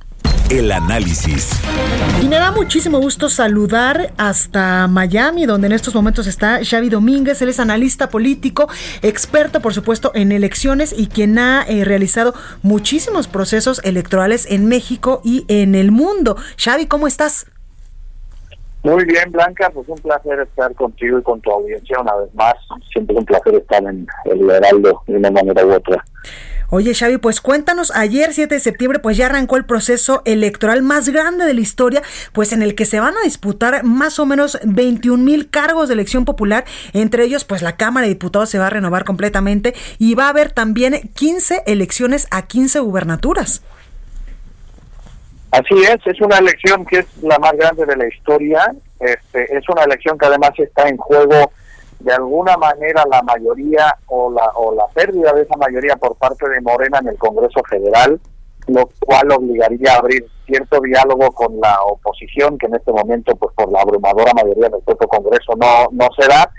El 0.50 0.74
análisis. 0.74 1.52
Y 2.22 2.28
me 2.28 2.36
da 2.36 2.52
muchísimo 2.52 3.00
gusto 3.00 3.30
saludar 3.30 4.14
hasta 4.18 4.90
Miami, 4.90 5.46
donde 5.46 5.68
en 5.68 5.72
estos 5.72 5.96
momentos 5.96 6.28
está 6.28 6.60
Xavi 6.66 6.90
Domínguez. 6.90 7.42
Él 7.42 7.48
es 7.48 7.62
analista 7.62 8.10
político, 8.10 8.68
experto, 9.02 9.62
por 9.62 9.74
supuesto, 9.74 10.12
en 10.16 10.34
elecciones 10.34 10.94
y 10.98 11.08
quien 11.08 11.40
ha 11.40 11.64
eh, 11.64 11.86
realizado 11.86 12.34
muchísimos 12.62 13.30
procesos 13.30 13.80
electorales 13.86 14.46
en 14.50 14.66
México 14.66 15.22
y 15.24 15.46
en 15.48 15.76
el 15.76 15.92
mundo. 15.92 16.36
Xavi, 16.58 16.88
¿cómo 16.88 17.08
estás? 17.08 17.46
Muy 18.84 19.06
bien, 19.06 19.32
Blanca, 19.32 19.70
pues 19.70 19.88
un 19.88 19.98
placer 20.00 20.40
estar 20.40 20.74
contigo 20.74 21.20
y 21.20 21.24
con 21.24 21.40
tu 21.42 21.52
audiencia 21.52 22.00
una 22.00 22.16
vez 22.16 22.34
más. 22.34 22.56
Siempre 22.92 23.16
un 23.16 23.26
placer 23.26 23.56
estar 23.56 23.84
en 23.84 24.08
el 24.26 24.50
Heraldo 24.50 25.04
de 25.06 25.18
una 25.18 25.30
manera 25.30 25.66
u 25.66 25.74
otra. 25.74 26.04
Oye, 26.74 26.96
Xavi, 26.96 27.18
pues 27.18 27.42
cuéntanos, 27.42 27.92
ayer 27.94 28.34
7 28.34 28.56
de 28.56 28.62
septiembre 28.62 29.00
pues 29.00 29.18
ya 29.18 29.26
arrancó 29.26 29.58
el 29.58 29.66
proceso 29.66 30.22
electoral 30.24 30.82
más 30.82 31.10
grande 31.10 31.44
de 31.44 31.54
la 31.54 31.60
historia, 31.60 32.02
pues 32.32 32.54
en 32.54 32.62
el 32.62 32.76
que 32.76 32.86
se 32.86 33.02
van 33.02 33.14
a 33.18 33.26
disputar 33.26 33.84
más 33.84 34.20
o 34.20 34.26
menos 34.26 34.58
21 34.64 35.22
mil 35.22 35.50
cargos 35.50 35.90
de 35.90 35.96
elección 35.96 36.24
popular, 36.24 36.64
entre 36.94 37.26
ellos 37.26 37.44
pues 37.44 37.62
la 37.62 37.76
Cámara 37.76 38.06
de 38.08 38.14
Diputados 38.14 38.50
se 38.50 38.58
va 38.58 38.68
a 38.68 38.70
renovar 38.70 39.04
completamente 39.04 39.76
y 40.00 40.16
va 40.16 40.28
a 40.28 40.30
haber 40.30 40.54
también 40.54 41.12
15 41.14 41.64
elecciones 41.66 42.28
a 42.32 42.44
15 42.44 42.80
gubernaturas. 42.80 43.64
Así 45.52 45.76
es, 45.84 45.98
es 46.06 46.22
una 46.22 46.38
elección 46.38 46.86
que 46.86 47.00
es 47.00 47.24
la 47.24 47.38
más 47.38 47.52
grande 47.54 47.86
de 47.86 47.98
la 47.98 48.08
historia, 48.08 48.74
este, 49.00 49.58
es 49.58 49.68
una 49.68 49.84
elección 49.84 50.18
que 50.18 50.26
además 50.26 50.52
está 50.58 50.88
en 50.88 50.96
juego 50.96 51.52
de 52.00 52.14
alguna 52.14 52.56
manera 52.58 53.04
la 53.10 53.22
mayoría 53.22 53.96
o 54.08 54.32
la, 54.32 54.50
o 54.56 54.74
la 54.74 54.88
pérdida 54.88 55.34
de 55.34 55.44
esa 55.44 55.58
mayoría 55.58 55.96
por 55.98 56.16
parte 56.16 56.48
de 56.50 56.62
Morena 56.62 57.00
en 57.00 57.10
el 57.10 57.18
Congreso 57.18 57.62
Federal, 57.70 58.20
lo 58.68 58.90
cual 59.02 59.32
obligaría 59.32 59.94
a 59.94 59.98
abrir 59.98 60.26
cierto 60.46 60.80
diálogo 60.82 61.32
con 61.32 61.60
la 61.60 61.82
oposición, 61.84 62.58
que 62.58 62.68
en 62.68 62.76
este 62.76 62.92
momento, 62.92 63.36
pues 63.36 63.54
por 63.54 63.72
la 63.72 63.82
abrumadora 63.82 64.34
mayoría 64.34 64.70
del 64.70 64.82
propio 64.82 65.08
Congreso 65.08 65.54
no, 65.58 65.90
no 65.92 66.08
se 66.18 66.28
da. 66.28 66.50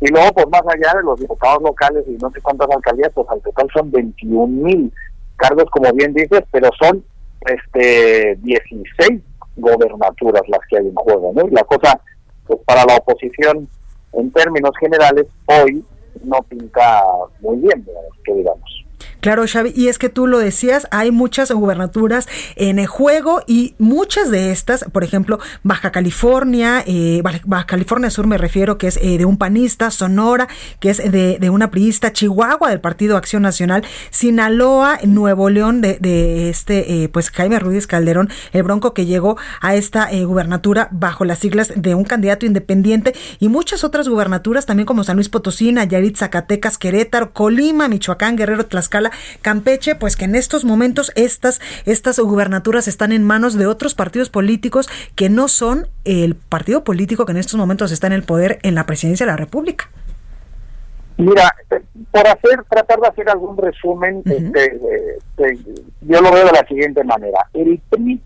Y 0.00 0.08
luego, 0.08 0.30
pues 0.32 0.46
más 0.50 0.62
allá 0.62 0.92
de 0.96 1.02
los 1.02 1.18
diputados 1.18 1.62
locales 1.62 2.04
y 2.06 2.12
no 2.12 2.30
sé 2.30 2.40
cuántas 2.40 2.70
alcaldías, 2.70 3.10
pues 3.14 3.26
al 3.28 3.40
total 3.40 3.68
son 3.74 3.90
21 3.90 4.46
mil 4.46 4.92
cargos, 5.36 5.64
como 5.70 5.92
bien 5.92 6.12
dices, 6.14 6.42
pero 6.50 6.70
son 6.80 7.04
este 7.48 8.36
16 8.42 9.22
gobernaturas 9.56 10.42
las 10.48 10.60
que 10.68 10.78
hay 10.78 10.86
en 10.86 10.94
juego, 10.94 11.32
¿no? 11.34 11.46
Y 11.46 11.50
la 11.50 11.64
cosa, 11.64 12.00
pues 12.46 12.60
para 12.66 12.84
la 12.84 12.96
oposición, 12.96 13.68
en 14.12 14.30
términos 14.32 14.72
generales, 14.78 15.26
hoy 15.46 15.84
no 16.24 16.42
pinta 16.42 17.02
muy 17.40 17.56
bien, 17.58 17.86
digamos. 18.26 18.85
Claro, 19.20 19.44
Xavi, 19.46 19.72
y 19.74 19.88
es 19.88 19.98
que 19.98 20.08
tú 20.08 20.26
lo 20.26 20.38
decías, 20.38 20.86
hay 20.90 21.10
muchas 21.10 21.50
gubernaturas 21.50 22.28
en 22.54 22.78
el 22.78 22.86
juego 22.86 23.42
y 23.46 23.74
muchas 23.78 24.30
de 24.30 24.52
estas, 24.52 24.84
por 24.92 25.04
ejemplo, 25.04 25.38
Baja 25.62 25.90
California, 25.90 26.82
eh, 26.86 27.22
Baja 27.44 27.66
California 27.66 28.10
Sur 28.10 28.26
me 28.26 28.38
refiero, 28.38 28.78
que 28.78 28.88
es 28.88 28.98
eh, 28.98 29.18
de 29.18 29.24
un 29.24 29.36
panista, 29.36 29.90
Sonora, 29.90 30.48
que 30.80 30.90
es 30.90 30.98
de, 30.98 31.50
una 31.50 31.70
priista, 31.70 32.12
Chihuahua 32.12 32.70
del 32.70 32.80
Partido 32.80 33.16
Acción 33.16 33.42
Nacional, 33.42 33.84
Sinaloa, 34.10 34.98
Nuevo 35.04 35.50
León 35.50 35.80
de, 35.80 36.48
este, 36.48 37.04
eh, 37.04 37.08
pues 37.08 37.30
Jaime 37.30 37.58
Ruiz 37.58 37.86
Calderón, 37.86 38.30
el 38.52 38.62
bronco 38.62 38.94
que 38.94 39.06
llegó 39.06 39.36
a 39.60 39.74
esta 39.74 40.08
gubernatura 40.24 40.88
bajo 40.90 41.24
las 41.24 41.38
siglas 41.38 41.72
de 41.76 41.94
un 41.94 42.04
candidato 42.04 42.46
independiente 42.46 43.14
y 43.38 43.48
muchas 43.48 43.84
otras 43.84 44.08
gubernaturas 44.08 44.66
también 44.66 44.86
como 44.86 45.04
San 45.04 45.16
Luis 45.16 45.28
Potosí, 45.28 45.72
Nayarit, 45.72 46.16
Zacatecas, 46.16 46.78
Querétaro, 46.78 47.32
Colima, 47.32 47.88
Michoacán, 47.88 48.36
Guerrero, 48.36 48.66
Tlaxcala, 48.66 49.05
Campeche, 49.42 49.94
pues 49.94 50.16
que 50.16 50.24
en 50.24 50.34
estos 50.34 50.64
momentos 50.64 51.12
estas, 51.14 51.60
estas 51.84 52.18
gubernaturas 52.18 52.88
están 52.88 53.12
en 53.12 53.22
manos 53.24 53.54
de 53.54 53.66
otros 53.66 53.94
partidos 53.94 54.30
políticos 54.30 54.88
que 55.14 55.28
no 55.28 55.48
son 55.48 55.88
el 56.04 56.34
partido 56.34 56.84
político 56.84 57.26
que 57.26 57.32
en 57.32 57.38
estos 57.38 57.56
momentos 57.56 57.92
está 57.92 58.06
en 58.06 58.12
el 58.12 58.22
poder 58.22 58.58
en 58.62 58.74
la 58.74 58.86
presidencia 58.86 59.26
de 59.26 59.32
la 59.32 59.36
República. 59.36 59.90
Mira, 61.18 61.54
por 62.10 62.26
hacer, 62.26 62.62
tratar 62.68 63.00
de 63.00 63.08
hacer 63.08 63.30
algún 63.30 63.56
resumen, 63.56 64.22
este, 64.26 64.78
este, 65.16 65.58
yo 66.02 66.20
lo 66.20 66.30
veo 66.30 66.44
de 66.44 66.52
la 66.52 66.66
siguiente 66.68 67.02
manera. 67.04 67.38
El 67.54 67.80
PRI 67.88 68.20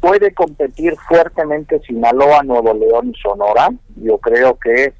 puede 0.00 0.32
competir 0.34 0.94
fuertemente 1.08 1.80
Sinaloa, 1.86 2.42
Nuevo 2.42 2.74
León 2.74 3.12
y 3.14 3.20
Sonora. 3.20 3.70
Yo 3.96 4.18
creo 4.18 4.58
que 4.58 4.92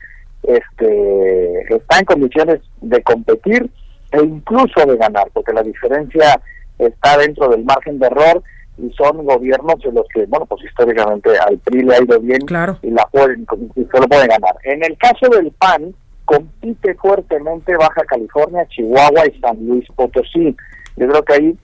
este 0.43 1.75
está 1.75 1.99
en 1.99 2.05
condiciones 2.05 2.61
de 2.81 3.03
competir 3.03 3.71
e 4.13 4.23
incluso 4.23 4.85
de 4.87 4.97
ganar, 4.97 5.29
porque 5.33 5.53
la 5.53 5.63
diferencia 5.63 6.41
está 6.79 7.19
dentro 7.19 7.49
del 7.49 7.65
margen 7.65 7.99
de 7.99 8.07
error 8.07 8.43
y 8.79 8.93
son 8.93 9.25
gobiernos 9.25 9.85
en 9.85 9.95
los 9.95 10.07
que, 10.15 10.25
bueno, 10.27 10.47
pues 10.47 10.65
históricamente 10.65 11.37
al 11.39 11.59
PRI 11.59 11.83
le 11.83 11.97
ha 11.97 12.03
ido 12.03 12.21
bien 12.21 12.41
y 12.83 12.91
la 12.91 13.07
pueden, 13.07 13.47
y 13.75 13.85
se 13.85 14.01
lo 14.01 14.07
pueden 14.07 14.29
ganar. 14.29 14.57
En 14.63 14.85
el 14.85 14.97
caso 14.97 15.29
del 15.31 15.51
PAN, 15.53 15.95
compite 16.25 16.95
fuertemente 16.95 17.77
Baja 17.77 18.05
California, 18.07 18.67
Chihuahua 18.69 19.27
y 19.27 19.41
San 19.41 19.67
Luis 19.67 19.85
Potosí. 19.97 20.57
Yo 20.97 21.09
creo 21.09 21.23
que 21.25 21.33
ahí, 21.35 21.59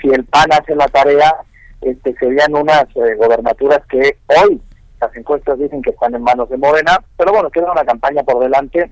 si 0.00 0.08
el 0.08 0.24
PAN 0.24 0.52
hace 0.52 0.74
la 0.76 0.86
tarea, 0.88 1.34
este 1.80 2.14
serían 2.16 2.54
unas 2.54 2.84
eh, 2.94 3.14
gobernaturas 3.18 3.80
que 3.88 4.18
hoy 4.42 4.60
las 5.00 5.16
encuestas 5.16 5.58
dicen 5.58 5.82
que 5.82 5.90
están 5.90 6.14
en 6.14 6.22
manos 6.22 6.48
de 6.50 6.58
Morena, 6.58 7.02
pero 7.16 7.32
bueno, 7.32 7.50
queda 7.50 7.72
una 7.72 7.84
campaña 7.84 8.22
por 8.22 8.42
delante 8.42 8.90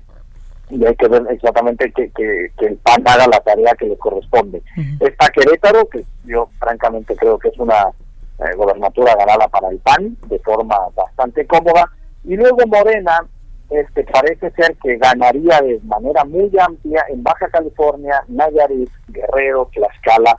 y 0.69 0.85
hay 0.85 0.95
que 0.95 1.07
ver 1.07 1.23
exactamente 1.29 1.91
que, 1.91 2.11
que, 2.11 2.51
el 2.65 2.77
PAN 2.77 3.03
haga 3.05 3.27
la 3.27 3.39
tarea 3.39 3.73
que 3.73 3.87
le 3.87 3.97
corresponde. 3.97 4.61
Está 4.99 5.29
Querétaro, 5.29 5.87
que 5.89 6.03
yo 6.25 6.49
francamente 6.59 7.15
creo 7.15 7.39
que 7.39 7.49
es 7.49 7.57
una 7.57 7.89
eh, 8.39 8.55
gobernatura 8.55 9.15
ganada 9.15 9.47
para 9.47 9.69
el 9.69 9.79
PAN 9.79 10.15
de 10.27 10.39
forma 10.39 10.77
bastante 10.95 11.45
cómoda, 11.47 11.91
y 12.23 12.35
luego 12.35 12.59
Morena 12.67 13.25
este 13.69 14.03
parece 14.03 14.49
ser 14.51 14.75
que 14.81 14.97
ganaría 14.97 15.61
de 15.61 15.79
manera 15.83 16.25
muy 16.25 16.51
amplia 16.59 17.05
en 17.09 17.21
Baja 17.21 17.47
California, 17.49 18.23
Nayarit, 18.27 18.89
Guerrero, 19.09 19.69
Tlaxcala 19.71 20.35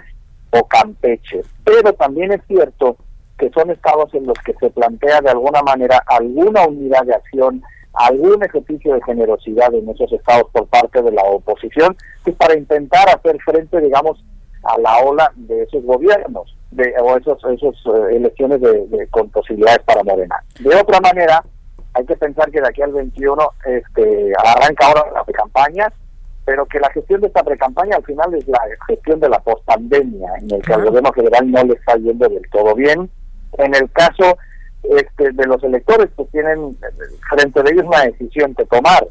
o 0.50 0.66
Campeche. 0.66 1.42
Pero 1.64 1.92
también 1.92 2.32
es 2.32 2.40
cierto 2.48 2.96
que 3.38 3.50
son 3.50 3.70
estados 3.70 4.12
en 4.14 4.26
los 4.26 4.38
que 4.44 4.54
se 4.54 4.70
plantea 4.70 5.20
de 5.20 5.30
alguna 5.30 5.62
manera 5.62 6.02
alguna 6.06 6.66
unidad 6.66 7.04
de 7.04 7.14
acción 7.14 7.62
algún 7.92 8.42
ejercicio 8.44 8.94
de 8.94 9.02
generosidad 9.02 9.74
en 9.74 9.88
esos 9.88 10.12
estados 10.12 10.44
por 10.52 10.66
parte 10.66 11.02
de 11.02 11.12
la 11.12 11.22
oposición, 11.22 11.96
pues 12.24 12.36
para 12.36 12.56
intentar 12.56 13.08
hacer 13.08 13.38
frente, 13.44 13.80
digamos, 13.80 14.24
a 14.62 14.78
la 14.78 14.98
ola 14.98 15.32
de 15.34 15.62
esos 15.62 15.82
gobiernos 15.84 16.54
de, 16.70 16.94
o 17.00 17.16
esos, 17.16 17.38
esos 17.44 17.76
eh, 17.86 18.16
elecciones 18.16 18.60
de, 18.60 19.08
con 19.10 19.28
posibilidades 19.30 19.80
para 19.80 20.04
Morena. 20.04 20.36
De 20.60 20.74
otra 20.74 21.00
manera, 21.00 21.42
hay 21.94 22.06
que 22.06 22.16
pensar 22.16 22.50
que 22.50 22.60
de 22.60 22.68
aquí 22.68 22.82
al 22.82 22.92
21 22.92 23.50
este, 23.66 24.32
arranca 24.44 24.86
ahora 24.86 25.10
la 25.12 25.24
pre-campaña, 25.24 25.92
pero 26.44 26.66
que 26.66 26.78
la 26.78 26.90
gestión 26.90 27.20
de 27.20 27.28
esta 27.28 27.42
pre-campaña 27.42 27.96
al 27.96 28.04
final 28.04 28.34
es 28.34 28.46
la 28.46 28.60
gestión 28.86 29.20
de 29.20 29.28
la 29.28 29.40
post-pandemia, 29.40 30.30
en 30.40 30.54
el 30.54 30.62
que 30.62 30.74
al 30.74 30.84
gobierno 30.84 31.12
federal 31.12 31.50
no 31.50 31.64
le 31.64 31.74
está 31.74 31.96
yendo 31.96 32.28
del 32.28 32.48
todo 32.50 32.74
bien. 32.74 33.10
En 33.58 33.74
el 33.74 33.90
caso 33.90 34.36
este, 34.82 35.32
de 35.32 35.46
los 35.46 35.62
electores 35.62 36.08
que 36.16 36.24
tienen 36.26 36.76
frente 37.28 37.60
a 37.60 37.64
ellos 37.70 37.84
una 37.86 38.04
decisión 38.04 38.54
que 38.54 38.64
tomar 38.66 39.06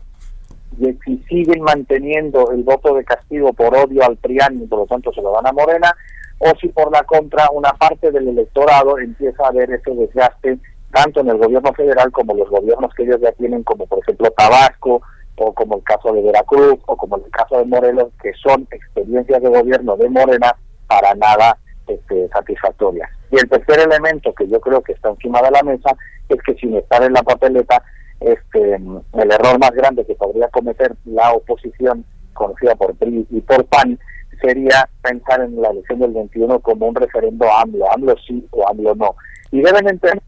y 0.80 0.94
si 1.06 1.18
siguen 1.28 1.62
manteniendo 1.62 2.52
el 2.52 2.64
voto 2.64 2.96
de 2.96 3.04
castigo 3.04 3.54
por 3.54 3.76
odio 3.76 4.04
al 4.04 4.18
PRIAN 4.18 4.62
y 4.64 4.68
por 4.68 4.80
lo 4.80 4.86
tanto 4.86 5.12
se 5.14 5.22
lo 5.22 5.32
dan 5.34 5.48
a 5.48 5.52
Morena 5.52 5.96
o 6.40 6.52
si 6.60 6.70
por 6.70 6.92
la 6.92 7.04
contra 7.04 7.50
una 7.52 7.74
parte 7.74 8.12
del 8.12 8.30
electorado 8.30 8.98
empieza 8.98 9.48
a 9.48 9.52
ver 9.52 9.72
ese 9.72 9.92
desgaste 9.92 10.58
tanto 10.92 11.20
en 11.20 11.30
el 11.30 11.38
gobierno 11.38 11.74
federal 11.74 12.12
como 12.12 12.34
los 12.34 12.50
gobiernos 12.50 12.94
que 12.94 13.04
ellos 13.04 13.20
ya 13.22 13.32
tienen 13.34 13.64
como 13.64 13.86
por 13.88 14.00
ejemplo 14.00 14.32
Tabasco 14.32 15.02
o 15.40 15.54
como 15.54 15.78
el 15.78 15.84
caso 15.84 16.12
de 16.14 16.22
Veracruz, 16.22 16.80
o 16.86 16.96
como 16.98 17.16
el 17.18 17.32
caso 17.32 17.58
de 17.58 17.66
Morelos, 17.66 18.10
que 18.22 18.34
son 18.34 18.68
experiencias 18.72 19.42
de 19.42 19.50
gobierno 19.50 19.96
de 19.96 20.10
Morena 20.10 20.56
para 20.88 21.16
nada 21.16 21.58
este, 21.90 22.28
satisfactorias. 22.30 23.10
Y 23.32 23.38
el 23.38 23.50
tercer 23.50 23.80
elemento 23.80 24.34
que 24.34 24.48
yo 24.48 24.60
creo 24.62 24.82
que 24.82 24.94
está 24.94 25.10
encima 25.10 25.42
de 25.42 25.52
la 25.52 25.64
mesa 25.64 25.92
es 26.30 26.38
que 26.44 26.54
sin 26.56 26.76
estar 26.76 27.04
en 27.04 27.14
la 27.14 27.24
papeleta, 27.24 27.84
este, 28.20 28.76
el 28.76 29.32
error 29.32 29.60
más 29.60 29.72
grande 29.72 30.06
que 30.06 30.16
podría 30.16 30.48
cometer 30.50 30.96
la 31.06 31.32
oposición, 31.32 32.06
conocida 32.34 32.76
por 32.76 32.96
PRI 32.96 33.28
y 33.30 33.42
por 33.42 33.66
PAN, 33.66 34.00
sería 34.42 34.88
pensar 35.02 35.42
en 35.42 35.62
la 35.62 35.70
elección 35.70 36.00
del 36.00 36.14
21 36.14 36.60
como 36.60 36.88
un 36.88 36.96
referendo 36.96 37.46
AMLO, 37.52 37.92
AMLO 37.92 38.16
sí 38.26 38.48
o 38.52 38.68
AMLO 38.68 38.96
no. 38.96 39.16
Y 39.52 39.62
deben 39.62 39.88
entender 39.88 40.22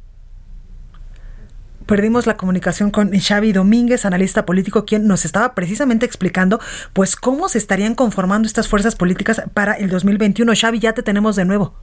perdimos 1.86 2.28
la 2.28 2.38
comunicación 2.38 2.92
con 2.92 3.12
Xavi 3.12 3.52
Domínguez, 3.54 4.06
analista 4.06 4.46
político, 4.46 4.86
quien 4.86 5.08
nos 5.08 5.26
estaba 5.26 5.54
precisamente 5.56 6.06
explicando 6.06 6.60
pues 6.94 7.16
cómo 7.16 7.50
se 7.50 7.58
estarían 7.58 7.96
conformando 7.96 8.46
estas 8.46 8.68
fuerzas 8.68 8.96
políticas 8.96 9.44
para 9.54 9.74
el 9.74 9.90
2021. 9.90 10.52
Xavi, 10.56 10.80
ya 10.80 10.94
te 10.94 11.04
tenemos 11.04 11.36
de 11.36 11.46
nuevo. 11.46 11.74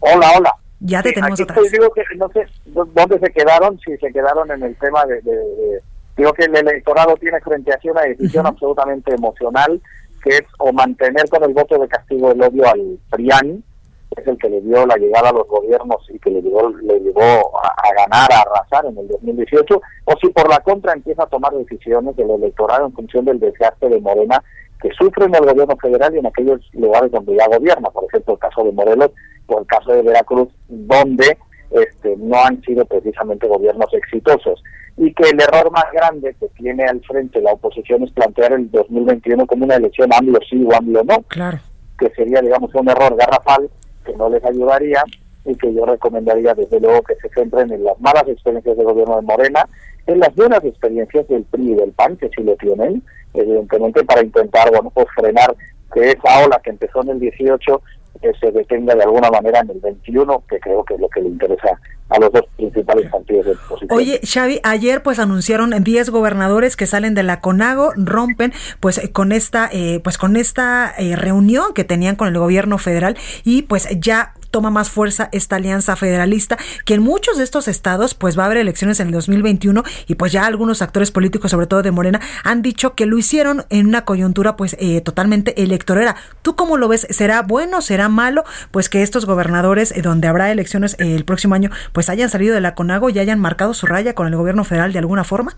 Hola, 0.00 0.32
hola. 0.36 0.54
Ya 0.80 1.02
te 1.02 1.12
tenemos 1.12 1.40
otra 1.40 1.56
vez. 1.56 1.70
Digo 1.70 1.92
que 1.92 2.02
no 2.16 2.28
sé 2.30 2.46
dónde 2.66 3.18
se 3.20 3.30
quedaron, 3.32 3.78
si 3.80 3.96
se 3.98 4.12
quedaron 4.12 4.50
en 4.50 4.62
el 4.64 4.76
tema 4.76 5.04
de, 5.06 5.20
digo 6.16 6.32
que 6.32 6.44
el 6.46 6.56
electorado 6.56 7.16
tiene 7.16 7.40
frente 7.40 7.72
a 7.72 7.78
sí 7.78 7.88
una 7.88 8.02
decisión 8.02 8.46
absolutamente 8.46 9.14
emocional, 9.14 9.80
que 10.24 10.30
es 10.30 10.42
o 10.58 10.72
mantener 10.72 11.28
con 11.28 11.44
el 11.44 11.54
voto 11.54 11.78
de 11.78 11.86
castigo 11.86 12.32
el 12.32 12.42
odio 12.42 12.66
al 12.68 12.98
PRIAN, 13.10 13.62
es 14.16 14.26
el 14.26 14.38
que 14.38 14.48
le 14.48 14.60
dio 14.60 14.86
la 14.86 14.96
llegada 14.96 15.30
a 15.30 15.32
los 15.32 15.46
gobiernos 15.46 16.08
y 16.10 16.18
que 16.18 16.30
le 16.30 16.42
llevó, 16.42 16.68
le 16.70 17.00
llevó 17.00 17.58
a, 17.58 17.92
ganar, 17.96 18.32
a 18.32 18.40
arrasar 18.40 18.86
en 18.86 18.98
el 18.98 19.08
2018, 19.08 19.80
o 20.04 20.12
si 20.20 20.28
por 20.28 20.48
la 20.48 20.60
contra 20.60 20.92
empieza 20.92 21.22
a 21.24 21.28
tomar 21.28 21.52
decisiones 21.52 22.16
del 22.16 22.30
electorado 22.30 22.86
en 22.86 22.92
función 22.92 23.24
del 23.24 23.40
desgaste 23.40 23.88
de 23.88 24.00
Morena 24.00 24.42
que 24.82 24.90
sufre 24.98 25.26
en 25.26 25.34
el 25.34 25.46
gobierno 25.46 25.76
federal 25.76 26.14
y 26.14 26.18
en 26.18 26.26
aquellos 26.26 26.60
lugares 26.72 27.10
donde 27.12 27.36
ya 27.36 27.46
gobierna, 27.46 27.88
por 27.90 28.04
ejemplo 28.04 28.34
el 28.34 28.40
caso 28.40 28.64
de 28.64 28.72
Morelos 28.72 29.12
o 29.46 29.60
el 29.60 29.66
caso 29.66 29.92
de 29.92 30.02
Veracruz, 30.02 30.48
donde 30.68 31.38
este, 31.70 32.16
no 32.16 32.36
han 32.44 32.60
sido 32.62 32.84
precisamente 32.84 33.46
gobiernos 33.46 33.92
exitosos. 33.94 34.62
Y 34.96 35.14
que 35.14 35.30
el 35.30 35.40
error 35.40 35.70
más 35.70 35.86
grande 35.92 36.36
que 36.38 36.48
tiene 36.48 36.84
al 36.84 37.00
frente 37.02 37.40
la 37.40 37.52
oposición 37.52 38.02
es 38.02 38.10
plantear 38.10 38.52
el 38.52 38.70
2021 38.70 39.46
como 39.46 39.64
una 39.64 39.76
elección 39.76 40.12
AMLO 40.12 40.38
sí 40.48 40.62
o 40.68 40.74
AMLO 40.74 41.02
no. 41.04 41.22
Claro. 41.28 41.58
Que 41.98 42.10
sería, 42.10 42.42
digamos, 42.42 42.74
un 42.74 42.90
error 42.90 43.16
garrafal 43.16 43.70
que 44.04 44.14
no 44.16 44.28
les 44.28 44.44
ayudaría 44.44 45.02
y 45.44 45.54
que 45.56 45.72
yo 45.74 45.84
recomendaría 45.84 46.54
desde 46.54 46.80
luego 46.80 47.02
que 47.02 47.14
se 47.16 47.28
centren 47.30 47.72
en 47.72 47.84
las 47.84 48.00
malas 48.00 48.24
experiencias 48.28 48.76
del 48.76 48.86
gobierno 48.86 49.16
de 49.16 49.22
Morena, 49.22 49.68
en 50.06 50.20
las 50.20 50.34
buenas 50.34 50.64
experiencias 50.64 51.26
del 51.28 51.44
PRI 51.44 51.72
y 51.72 51.74
del 51.74 51.92
PAN, 51.92 52.16
que 52.16 52.28
sí 52.28 52.42
lo 52.42 52.56
tienen, 52.56 53.02
evidentemente 53.34 54.04
para 54.04 54.22
intentar 54.22 54.70
bueno 54.70 54.90
pues 54.90 55.06
frenar 55.14 55.54
que 55.92 56.10
esa 56.10 56.44
ola 56.44 56.60
que 56.62 56.70
empezó 56.70 57.02
en 57.02 57.10
el 57.10 57.20
18 57.20 57.82
eh, 58.20 58.32
se 58.40 58.50
detenga 58.52 58.94
de 58.94 59.02
alguna 59.02 59.30
manera 59.30 59.60
en 59.60 59.70
el 59.70 59.80
21, 59.80 60.44
que 60.48 60.60
creo 60.60 60.84
que 60.84 60.94
es 60.94 61.00
lo 61.00 61.08
que 61.08 61.20
le 61.20 61.28
interesa 61.28 61.78
a 62.08 62.18
los 62.18 62.32
dos 62.32 62.44
principales 62.56 63.10
partidos 63.10 63.46
de 63.46 63.52
oposición. 63.52 63.98
Oye, 63.98 64.20
Xavi, 64.22 64.60
ayer 64.62 65.02
pues 65.02 65.18
anunciaron 65.18 65.70
10 65.82 66.10
gobernadores 66.10 66.76
que 66.76 66.86
salen 66.86 67.14
de 67.14 67.22
la 67.22 67.40
CONAGO, 67.40 67.92
rompen 67.96 68.52
pues 68.80 69.00
con 69.12 69.32
esta 69.32 69.68
eh, 69.72 70.00
pues 70.04 70.18
con 70.18 70.36
esta 70.36 70.92
eh, 70.98 71.16
reunión 71.16 71.72
que 71.74 71.84
tenían 71.84 72.16
con 72.16 72.28
el 72.28 72.38
gobierno 72.38 72.78
federal 72.78 73.16
y 73.44 73.62
pues 73.62 73.88
ya 73.98 74.34
toma 74.52 74.70
más 74.70 74.90
fuerza 74.90 75.28
esta 75.32 75.56
alianza 75.56 75.96
federalista, 75.96 76.56
que 76.84 76.94
en 76.94 77.02
muchos 77.02 77.38
de 77.38 77.42
estos 77.42 77.66
estados 77.66 78.14
pues 78.14 78.38
va 78.38 78.44
a 78.44 78.46
haber 78.46 78.58
elecciones 78.58 79.00
en 79.00 79.08
el 79.08 79.12
2021 79.12 79.82
y 80.06 80.14
pues 80.14 80.30
ya 80.30 80.46
algunos 80.46 80.82
actores 80.82 81.10
políticos, 81.10 81.50
sobre 81.50 81.66
todo 81.66 81.82
de 81.82 81.90
Morena, 81.90 82.20
han 82.44 82.62
dicho 82.62 82.94
que 82.94 83.06
lo 83.06 83.18
hicieron 83.18 83.64
en 83.70 83.88
una 83.88 84.04
coyuntura 84.04 84.56
pues 84.56 84.76
eh, 84.78 85.00
totalmente 85.00 85.60
electorera. 85.60 86.14
¿Tú 86.42 86.54
cómo 86.54 86.76
lo 86.76 86.86
ves? 86.86 87.08
¿Será 87.10 87.42
bueno, 87.42 87.80
será 87.80 88.08
malo? 88.08 88.44
Pues 88.70 88.88
que 88.88 89.02
estos 89.02 89.24
gobernadores, 89.24 89.90
eh, 89.92 90.02
donde 90.02 90.28
habrá 90.28 90.52
elecciones 90.52 90.94
eh, 91.00 91.16
el 91.16 91.24
próximo 91.24 91.54
año, 91.54 91.70
pues 91.92 92.08
hayan 92.10 92.30
salido 92.30 92.54
de 92.54 92.60
la 92.60 92.74
CONAGO 92.74 93.10
y 93.10 93.18
hayan 93.18 93.40
marcado 93.40 93.74
su 93.74 93.86
raya 93.86 94.14
con 94.14 94.26
el 94.26 94.36
gobierno 94.36 94.64
federal 94.64 94.92
de 94.92 94.98
alguna 94.98 95.24
forma. 95.24 95.56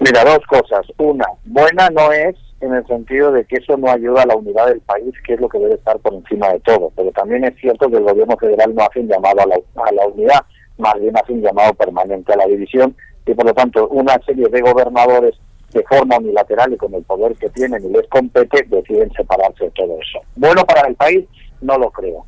Mira, 0.00 0.24
dos 0.24 0.40
cosas. 0.46 0.86
Una, 0.96 1.26
buena 1.44 1.90
no 1.90 2.10
es 2.10 2.34
en 2.60 2.74
el 2.74 2.86
sentido 2.86 3.32
de 3.32 3.44
que 3.44 3.56
eso 3.56 3.76
no 3.76 3.90
ayuda 3.90 4.22
a 4.22 4.26
la 4.26 4.36
unidad 4.36 4.66
del 4.66 4.80
país, 4.80 5.14
que 5.26 5.34
es 5.34 5.40
lo 5.40 5.48
que 5.48 5.58
debe 5.58 5.74
estar 5.74 5.98
por 5.98 6.14
encima 6.14 6.48
de 6.48 6.60
todo. 6.60 6.90
Pero 6.96 7.12
también 7.12 7.44
es 7.44 7.54
cierto 7.60 7.90
que 7.90 7.98
el 7.98 8.04
gobierno 8.04 8.36
federal 8.38 8.74
no 8.74 8.82
hace 8.82 9.00
un 9.00 9.08
llamado 9.08 9.40
a 9.42 9.46
la, 9.46 9.54
a 9.56 9.92
la 9.92 10.06
unidad, 10.06 10.40
más 10.78 10.94
bien 10.98 11.16
hace 11.16 11.32
un 11.34 11.42
llamado 11.42 11.74
permanente 11.74 12.32
a 12.32 12.36
la 12.36 12.46
división 12.46 12.96
y 13.26 13.34
por 13.34 13.44
lo 13.44 13.54
tanto 13.54 13.88
una 13.88 14.18
serie 14.24 14.48
de 14.48 14.60
gobernadores 14.60 15.34
de 15.72 15.84
forma 15.84 16.16
unilateral 16.16 16.72
y 16.72 16.76
con 16.76 16.94
el 16.94 17.02
poder 17.04 17.36
que 17.36 17.48
tienen 17.50 17.84
y 17.84 17.90
les 17.90 18.06
compete 18.08 18.64
deciden 18.68 19.12
separarse 19.12 19.64
de 19.64 19.70
todo 19.70 19.98
eso. 20.00 20.20
Bueno 20.34 20.64
para 20.64 20.88
el 20.88 20.96
país, 20.96 21.26
no 21.60 21.78
lo 21.78 21.90
creo. 21.90 22.24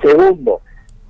Segundo, 0.00 0.60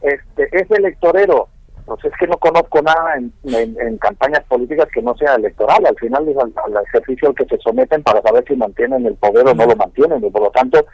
este 0.00 0.48
es 0.50 0.70
electorero 0.70 1.48
pues 1.86 2.04
es 2.04 2.12
que 2.18 2.26
no 2.26 2.36
conozco 2.38 2.82
nada 2.82 3.14
en, 3.16 3.98
campañas 3.98 4.42
políticas 4.48 4.88
que 4.92 5.00
no 5.00 5.16
sea 5.16 5.36
electoral. 5.36 5.86
Al 5.86 5.96
final 5.96 6.28
es 6.28 6.36
al, 6.36 6.52
ejercicio 6.84 7.28
al 7.28 7.34
que 7.34 7.44
se 7.44 7.58
someten 7.58 8.02
para 8.02 8.20
saber 8.22 8.44
si 8.46 8.56
mantienen 8.56 9.06
el 9.06 9.14
poder 9.14 9.46
o 9.46 9.54
no 9.54 9.66
lo 9.66 9.76
mantienen. 9.76 10.24
Y 10.24 10.30
por 10.30 10.42
lo 10.42 10.50
tanto, 10.50 10.84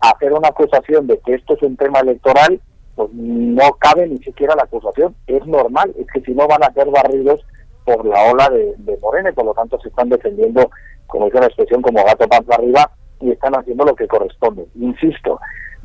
hacer 0.00 0.32
una 0.32 0.48
acusación 0.48 1.06
de 1.06 1.18
que 1.20 1.34
esto 1.34 1.54
es 1.54 1.62
un 1.62 1.76
tema 1.78 2.00
electoral, 2.00 2.60
pues 2.94 3.08
no 3.14 3.72
cabe 3.78 4.06
ni 4.06 4.18
siquiera 4.18 4.54
la 4.54 4.64
acusación. 4.64 5.16
Es 5.26 5.44
normal, 5.46 5.94
es 5.98 6.06
que 6.12 6.20
si 6.20 6.34
no 6.34 6.46
van 6.46 6.62
a 6.62 6.72
ser 6.74 6.86
barridos 6.90 7.40
por 7.86 8.04
la 8.04 8.30
ola 8.30 8.50
de, 8.50 8.98
Morena 9.00 9.30
y 9.30 9.32
por 9.32 9.46
lo 9.46 9.54
tanto 9.54 9.80
se 9.80 9.88
están 9.88 10.10
defendiendo, 10.10 10.70
como 11.06 11.26
dice 11.26 11.40
la 11.40 11.46
expresión, 11.46 11.80
como 11.80 12.04
gato 12.04 12.28
para 12.28 12.44
arriba 12.56 12.90
y 13.20 13.30
están 13.30 13.54
haciendo 13.54 13.86
lo 13.86 13.96
que 13.96 14.06
corresponde. 14.06 14.66
Insisto, 14.74 15.40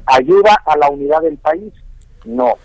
¿ayuda 0.06 0.58
a 0.66 0.76
la 0.76 0.90
unidad 0.90 1.22
del 1.22 1.38
país? 1.38 1.74
No 2.26 2.56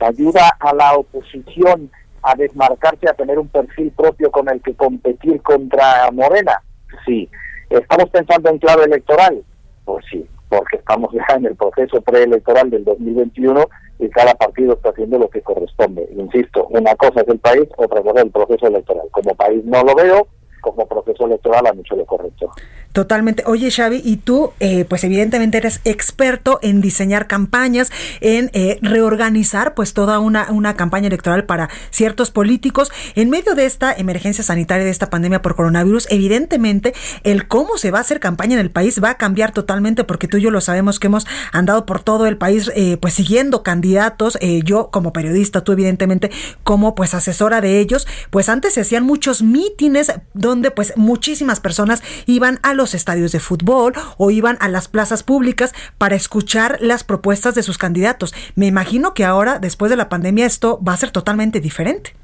ayuda 0.00 0.56
a 0.60 0.74
la 0.74 0.94
oposición 0.94 1.90
a 2.22 2.34
desmarcarse, 2.34 3.08
a 3.08 3.14
tener 3.14 3.38
un 3.38 3.48
perfil 3.48 3.92
propio 3.92 4.30
con 4.30 4.48
el 4.48 4.60
que 4.60 4.74
competir 4.74 5.40
contra 5.42 6.10
Morena? 6.12 6.62
Sí. 7.06 7.28
¿Estamos 7.70 8.08
pensando 8.10 8.50
en 8.50 8.58
clave 8.58 8.84
electoral? 8.84 9.42
Pues 9.84 10.04
sí, 10.10 10.26
porque 10.48 10.76
estamos 10.76 11.12
ya 11.12 11.36
en 11.36 11.46
el 11.46 11.56
proceso 11.56 12.00
preelectoral 12.00 12.70
del 12.70 12.84
2021 12.84 13.64
y 13.98 14.08
cada 14.10 14.34
partido 14.34 14.74
está 14.74 14.90
haciendo 14.90 15.18
lo 15.18 15.28
que 15.28 15.42
corresponde. 15.42 16.08
Insisto, 16.16 16.66
una 16.68 16.94
cosa 16.94 17.20
es 17.20 17.28
el 17.28 17.38
país, 17.38 17.68
otra 17.76 18.00
cosa 18.02 18.20
es 18.20 18.24
el 18.26 18.30
proceso 18.30 18.66
electoral. 18.66 19.06
Como 19.10 19.34
país 19.34 19.64
no 19.64 19.82
lo 19.82 19.94
veo, 19.94 20.28
como 20.60 20.86
proceso 20.86 21.26
electoral 21.26 21.66
han 21.66 21.80
hecho 21.80 21.96
lo 21.96 22.04
correcto. 22.04 22.50
Totalmente. 22.92 23.44
Oye, 23.46 23.70
Xavi, 23.70 24.00
y 24.04 24.16
tú, 24.16 24.52
eh, 24.58 24.84
pues 24.84 25.04
evidentemente 25.04 25.58
eres 25.58 25.80
experto 25.84 26.58
en 26.62 26.80
diseñar 26.80 27.28
campañas, 27.28 27.92
en 28.20 28.50
eh, 28.54 28.78
reorganizar 28.82 29.74
pues 29.74 29.94
toda 29.94 30.18
una, 30.18 30.50
una 30.50 30.74
campaña 30.74 31.06
electoral 31.06 31.44
para 31.44 31.68
ciertos 31.90 32.32
políticos. 32.32 32.90
En 33.14 33.30
medio 33.30 33.54
de 33.54 33.66
esta 33.66 33.92
emergencia 33.92 34.42
sanitaria, 34.42 34.84
de 34.84 34.90
esta 34.90 35.10
pandemia 35.10 35.42
por 35.42 35.54
coronavirus, 35.54 36.08
evidentemente 36.10 36.92
el 37.22 37.46
cómo 37.46 37.76
se 37.76 37.92
va 37.92 37.98
a 37.98 38.00
hacer 38.00 38.20
campaña 38.20 38.54
en 38.54 38.60
el 38.60 38.70
país 38.70 39.00
va 39.00 39.10
a 39.10 39.16
cambiar 39.16 39.52
totalmente, 39.52 40.02
porque 40.02 40.26
tú 40.26 40.38
y 40.38 40.42
yo 40.42 40.50
lo 40.50 40.60
sabemos 40.60 40.98
que 40.98 41.06
hemos 41.06 41.26
andado 41.52 41.86
por 41.86 42.02
todo 42.02 42.26
el 42.26 42.36
país 42.36 42.68
eh, 42.74 42.96
pues 43.00 43.14
siguiendo 43.14 43.62
candidatos. 43.62 44.38
yo 44.64 44.90
como 44.90 45.12
periodista, 45.12 45.62
tú 45.62 45.72
evidentemente 45.72 46.32
como 46.64 46.94
pues 46.94 47.14
asesora 47.14 47.60
de 47.60 47.78
ellos, 47.78 48.08
pues 48.30 48.48
antes 48.48 48.74
se 48.74 48.80
hacían 48.80 49.04
muchos 49.04 49.42
mítines 49.42 50.12
donde 50.34 50.47
pues 50.74 50.96
muchísimas 50.96 51.60
personas 51.60 52.02
iban 52.26 52.58
a 52.62 52.74
los 52.74 52.94
estadios 52.94 53.32
de 53.32 53.40
fútbol 53.40 53.92
o 54.16 54.30
iban 54.30 54.56
a 54.60 54.68
las 54.68 54.88
plazas 54.88 55.22
públicas 55.22 55.74
para 55.98 56.16
escuchar 56.16 56.78
las 56.80 57.04
propuestas 57.04 57.54
de 57.54 57.62
sus 57.62 57.78
candidatos. 57.78 58.34
Me 58.54 58.66
imagino 58.66 59.14
que 59.14 59.24
ahora, 59.24 59.58
después 59.58 59.90
de 59.90 59.96
la 59.96 60.08
pandemia, 60.08 60.46
esto 60.46 60.80
va 60.82 60.94
a 60.94 60.96
ser 60.96 61.10
totalmente 61.10 61.60
diferente. 61.60 62.14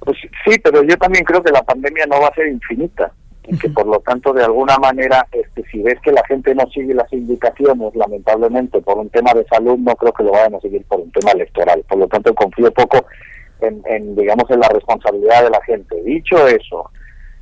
Pues 0.00 0.18
sí, 0.44 0.58
pero 0.58 0.82
yo 0.82 0.96
también 0.96 1.24
creo 1.24 1.42
que 1.42 1.52
la 1.52 1.62
pandemia 1.62 2.06
no 2.06 2.20
va 2.20 2.28
a 2.28 2.34
ser 2.34 2.48
infinita 2.48 3.12
y 3.46 3.56
que 3.58 3.68
por 3.70 3.86
lo 3.86 4.00
tanto 4.00 4.32
de 4.32 4.44
alguna 4.44 4.76
manera 4.78 5.26
este 5.32 5.64
si 5.70 5.82
ves 5.82 5.98
que 6.02 6.12
la 6.12 6.22
gente 6.26 6.54
no 6.54 6.64
sigue 6.70 6.94
las 6.94 7.10
indicaciones 7.12 7.94
lamentablemente 7.94 8.80
por 8.80 8.98
un 8.98 9.08
tema 9.08 9.32
de 9.32 9.44
salud 9.46 9.78
no 9.78 9.94
creo 9.96 10.12
que 10.12 10.24
lo 10.24 10.32
vayan 10.32 10.54
a 10.54 10.60
seguir 10.60 10.84
por 10.84 11.00
un 11.00 11.10
tema 11.10 11.32
electoral 11.32 11.82
por 11.88 11.98
lo 11.98 12.06
tanto 12.06 12.34
confío 12.34 12.70
poco 12.72 13.06
en, 13.62 13.82
en 13.86 14.16
digamos 14.16 14.50
en 14.50 14.60
la 14.60 14.68
responsabilidad 14.68 15.44
de 15.44 15.50
la 15.50 15.62
gente. 15.62 16.02
Dicho 16.02 16.46
eso 16.46 16.90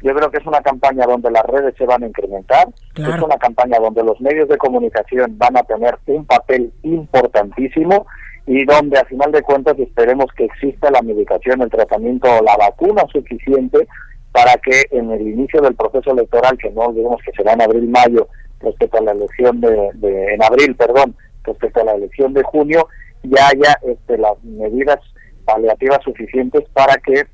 yo 0.01 0.15
creo 0.15 0.31
que 0.31 0.39
es 0.39 0.47
una 0.47 0.61
campaña 0.61 1.07
donde 1.07 1.31
las 1.31 1.45
redes 1.45 1.75
se 1.77 1.85
van 1.85 2.05
a 2.05 2.07
incrementar, 2.07 2.69
es 2.95 3.23
una 3.23 3.37
campaña 3.37 3.79
donde 3.81 4.05
los 4.05 4.21
medios 4.21 4.49
de 4.49 4.57
comunicación 4.57 5.37
van 5.37 5.57
a 5.57 5.65
tener 5.65 5.99
un 6.07 6.25
papel 6.25 6.73
importantísimo 6.83 8.07
y 8.47 8.65
donde 8.65 8.99
a 8.99 9.05
final 9.05 9.33
de 9.33 9.43
cuentas 9.43 9.79
esperemos 9.79 10.27
que 10.37 10.45
exista 10.45 10.91
la 10.91 11.03
medicación, 11.03 11.63
el 11.63 11.71
tratamiento 11.71 12.29
o 12.29 12.43
la 12.43 12.57
vacuna 12.57 13.03
suficiente 13.13 13.89
para 14.31 14.55
que 14.59 14.85
en 14.93 15.11
el 15.11 15.23
inicio 15.23 15.61
del 15.61 15.75
proceso 15.75 16.13
electoral, 16.13 16.57
que 16.59 16.71
no 16.71 16.83
olvidemos 16.83 17.21
que 17.25 17.33
será 17.33 17.55
en 17.55 17.63
abril-mayo 17.63 18.29
respecto 18.61 18.99
a 18.99 19.03
la 19.03 19.13
elección 19.13 19.61
de, 19.61 20.35
en 20.35 20.43
abril, 20.45 20.77
perdón, 20.77 21.17
respecto 21.43 21.81
a 21.81 21.85
la 21.85 21.95
elección 21.95 22.33
de 22.35 22.43
junio, 22.45 22.87
ya 23.25 23.49
haya 23.49 23.79
este, 23.83 24.17
las 24.17 24.43
medidas 24.45 25.01
paliativas 25.49 26.01
suficientes 26.05 26.65
para 26.75 26.95
que 26.99 27.27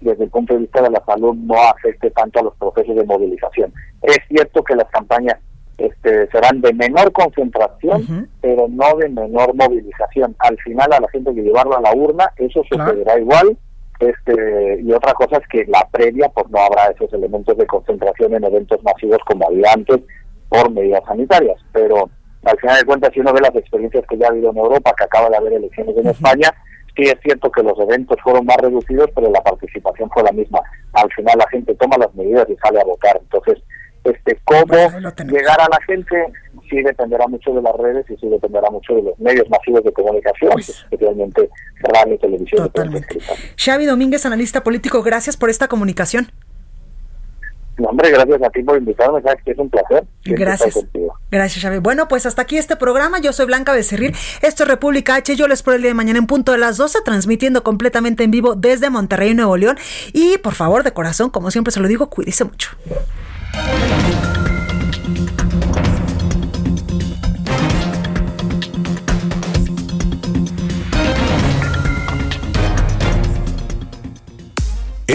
desde 0.00 0.24
el 0.24 0.30
punto 0.30 0.54
de 0.54 0.60
vista 0.60 0.82
de 0.82 0.90
la 0.90 1.02
salud 1.06 1.34
no 1.36 1.54
afecte 1.62 2.10
tanto 2.10 2.40
a 2.40 2.42
los 2.42 2.56
procesos 2.56 2.96
de 2.96 3.04
movilización. 3.04 3.72
Es 4.02 4.18
cierto 4.28 4.62
que 4.62 4.74
las 4.74 4.88
campañas 4.90 5.38
este, 5.78 6.28
serán 6.30 6.60
de 6.60 6.72
menor 6.74 7.12
concentración, 7.12 8.28
pero 8.40 8.66
no 8.68 8.96
de 8.96 9.08
menor 9.08 9.54
movilización. 9.54 10.34
Al 10.40 10.58
final 10.58 10.92
a 10.92 11.00
la 11.00 11.08
gente 11.08 11.34
que 11.34 11.42
llevarlo 11.42 11.76
a 11.76 11.80
la 11.80 11.94
urna, 11.94 12.30
eso 12.36 12.62
sucederá 12.68 13.18
igual. 13.18 13.56
Este, 14.00 14.80
y 14.82 14.92
otra 14.92 15.14
cosa 15.14 15.38
es 15.38 15.48
que 15.48 15.64
la 15.66 15.86
previa 15.90 16.28
pues 16.28 16.50
no 16.50 16.58
habrá 16.60 16.90
esos 16.90 17.10
elementos 17.14 17.56
de 17.56 17.66
concentración 17.66 18.34
en 18.34 18.44
eventos 18.44 18.82
masivos 18.82 19.18
como 19.24 19.48
había 19.48 19.72
antes 19.72 20.00
por 20.50 20.70
medidas 20.70 21.02
sanitarias, 21.06 21.58
pero 21.72 22.10
al 22.44 22.58
final 22.58 22.78
de 22.78 22.84
cuentas 22.84 23.10
si 23.14 23.20
uno 23.20 23.32
ve 23.32 23.40
las 23.40 23.56
experiencias 23.56 24.04
que 24.06 24.18
ya 24.18 24.26
ha 24.26 24.30
habido 24.30 24.50
en 24.50 24.58
Europa, 24.58 24.94
que 24.96 25.04
acaba 25.04 25.30
de 25.30 25.36
haber 25.38 25.54
elecciones 25.54 25.96
en 25.96 26.08
España, 26.08 26.52
sí 26.96 27.02
es 27.02 27.16
cierto 27.22 27.50
que 27.50 27.62
los 27.62 27.78
eventos 27.78 28.16
fueron 28.22 28.46
más 28.46 28.56
reducidos, 28.56 29.10
pero 29.14 29.30
la 29.30 29.40
participación 29.42 30.10
fue 30.10 30.22
la 30.22 30.32
misma. 30.32 30.60
Al 30.94 31.12
final 31.12 31.38
la 31.38 31.48
gente 31.50 31.74
toma 31.74 31.98
las 31.98 32.14
medidas 32.14 32.48
y 32.48 32.56
sale 32.56 32.80
a 32.80 32.84
votar. 32.84 33.18
Entonces, 33.20 33.62
este 34.04 34.38
cómo 34.44 34.88
llegar 35.26 35.60
a 35.60 35.68
la 35.68 35.80
gente 35.86 36.16
sí 36.70 36.80
dependerá 36.82 37.26
mucho 37.26 37.52
de 37.52 37.62
las 37.62 37.74
redes 37.76 38.06
y 38.08 38.16
sí 38.16 38.28
dependerá 38.28 38.70
mucho 38.70 38.94
de 38.94 39.02
los 39.02 39.18
medios 39.18 39.48
masivos 39.50 39.82
de 39.84 39.92
comunicación, 39.92 40.52
especialmente 40.58 41.50
radio 41.80 42.14
y 42.14 42.18
televisión. 42.18 42.64
Totalmente. 42.64 43.18
Xavi 43.56 43.86
Domínguez, 43.86 44.24
analista 44.26 44.62
político, 44.62 45.02
gracias 45.02 45.36
por 45.36 45.50
esta 45.50 45.68
comunicación. 45.68 46.28
No, 47.78 47.88
hombre, 47.88 48.10
gracias 48.10 48.42
a 48.42 48.50
ti 48.50 48.62
por 48.62 48.78
invitarme, 48.78 49.20
sabes 49.20 49.42
que 49.44 49.50
es 49.50 49.58
un 49.58 49.68
placer. 49.68 50.04
Gracias. 50.24 50.78
Gracias, 51.30 51.62
Xavi. 51.62 51.78
Bueno, 51.78 52.08
pues 52.08 52.24
hasta 52.24 52.42
aquí 52.42 52.56
este 52.56 52.76
programa. 52.76 53.20
Yo 53.20 53.32
soy 53.32 53.46
Blanca 53.46 53.72
Becerril. 53.72 54.14
Esto 54.40 54.62
es 54.62 54.68
República 54.68 55.16
H. 55.16 55.36
Yo 55.36 55.46
les 55.46 55.58
espero 55.58 55.76
el 55.76 55.82
día 55.82 55.90
de 55.90 55.94
mañana 55.94 56.18
en 56.18 56.26
punto 56.26 56.52
de 56.52 56.58
las 56.58 56.78
12, 56.78 57.00
transmitiendo 57.04 57.62
completamente 57.62 58.24
en 58.24 58.30
vivo 58.30 58.54
desde 58.54 58.88
Monterrey, 58.88 59.34
Nuevo 59.34 59.56
León. 59.56 59.76
Y 60.12 60.38
por 60.38 60.54
favor, 60.54 60.84
de 60.84 60.92
corazón, 60.92 61.30
como 61.30 61.50
siempre 61.50 61.72
se 61.72 61.80
lo 61.80 61.88
digo, 61.88 62.08
cuídese 62.08 62.44
mucho. 62.44 62.70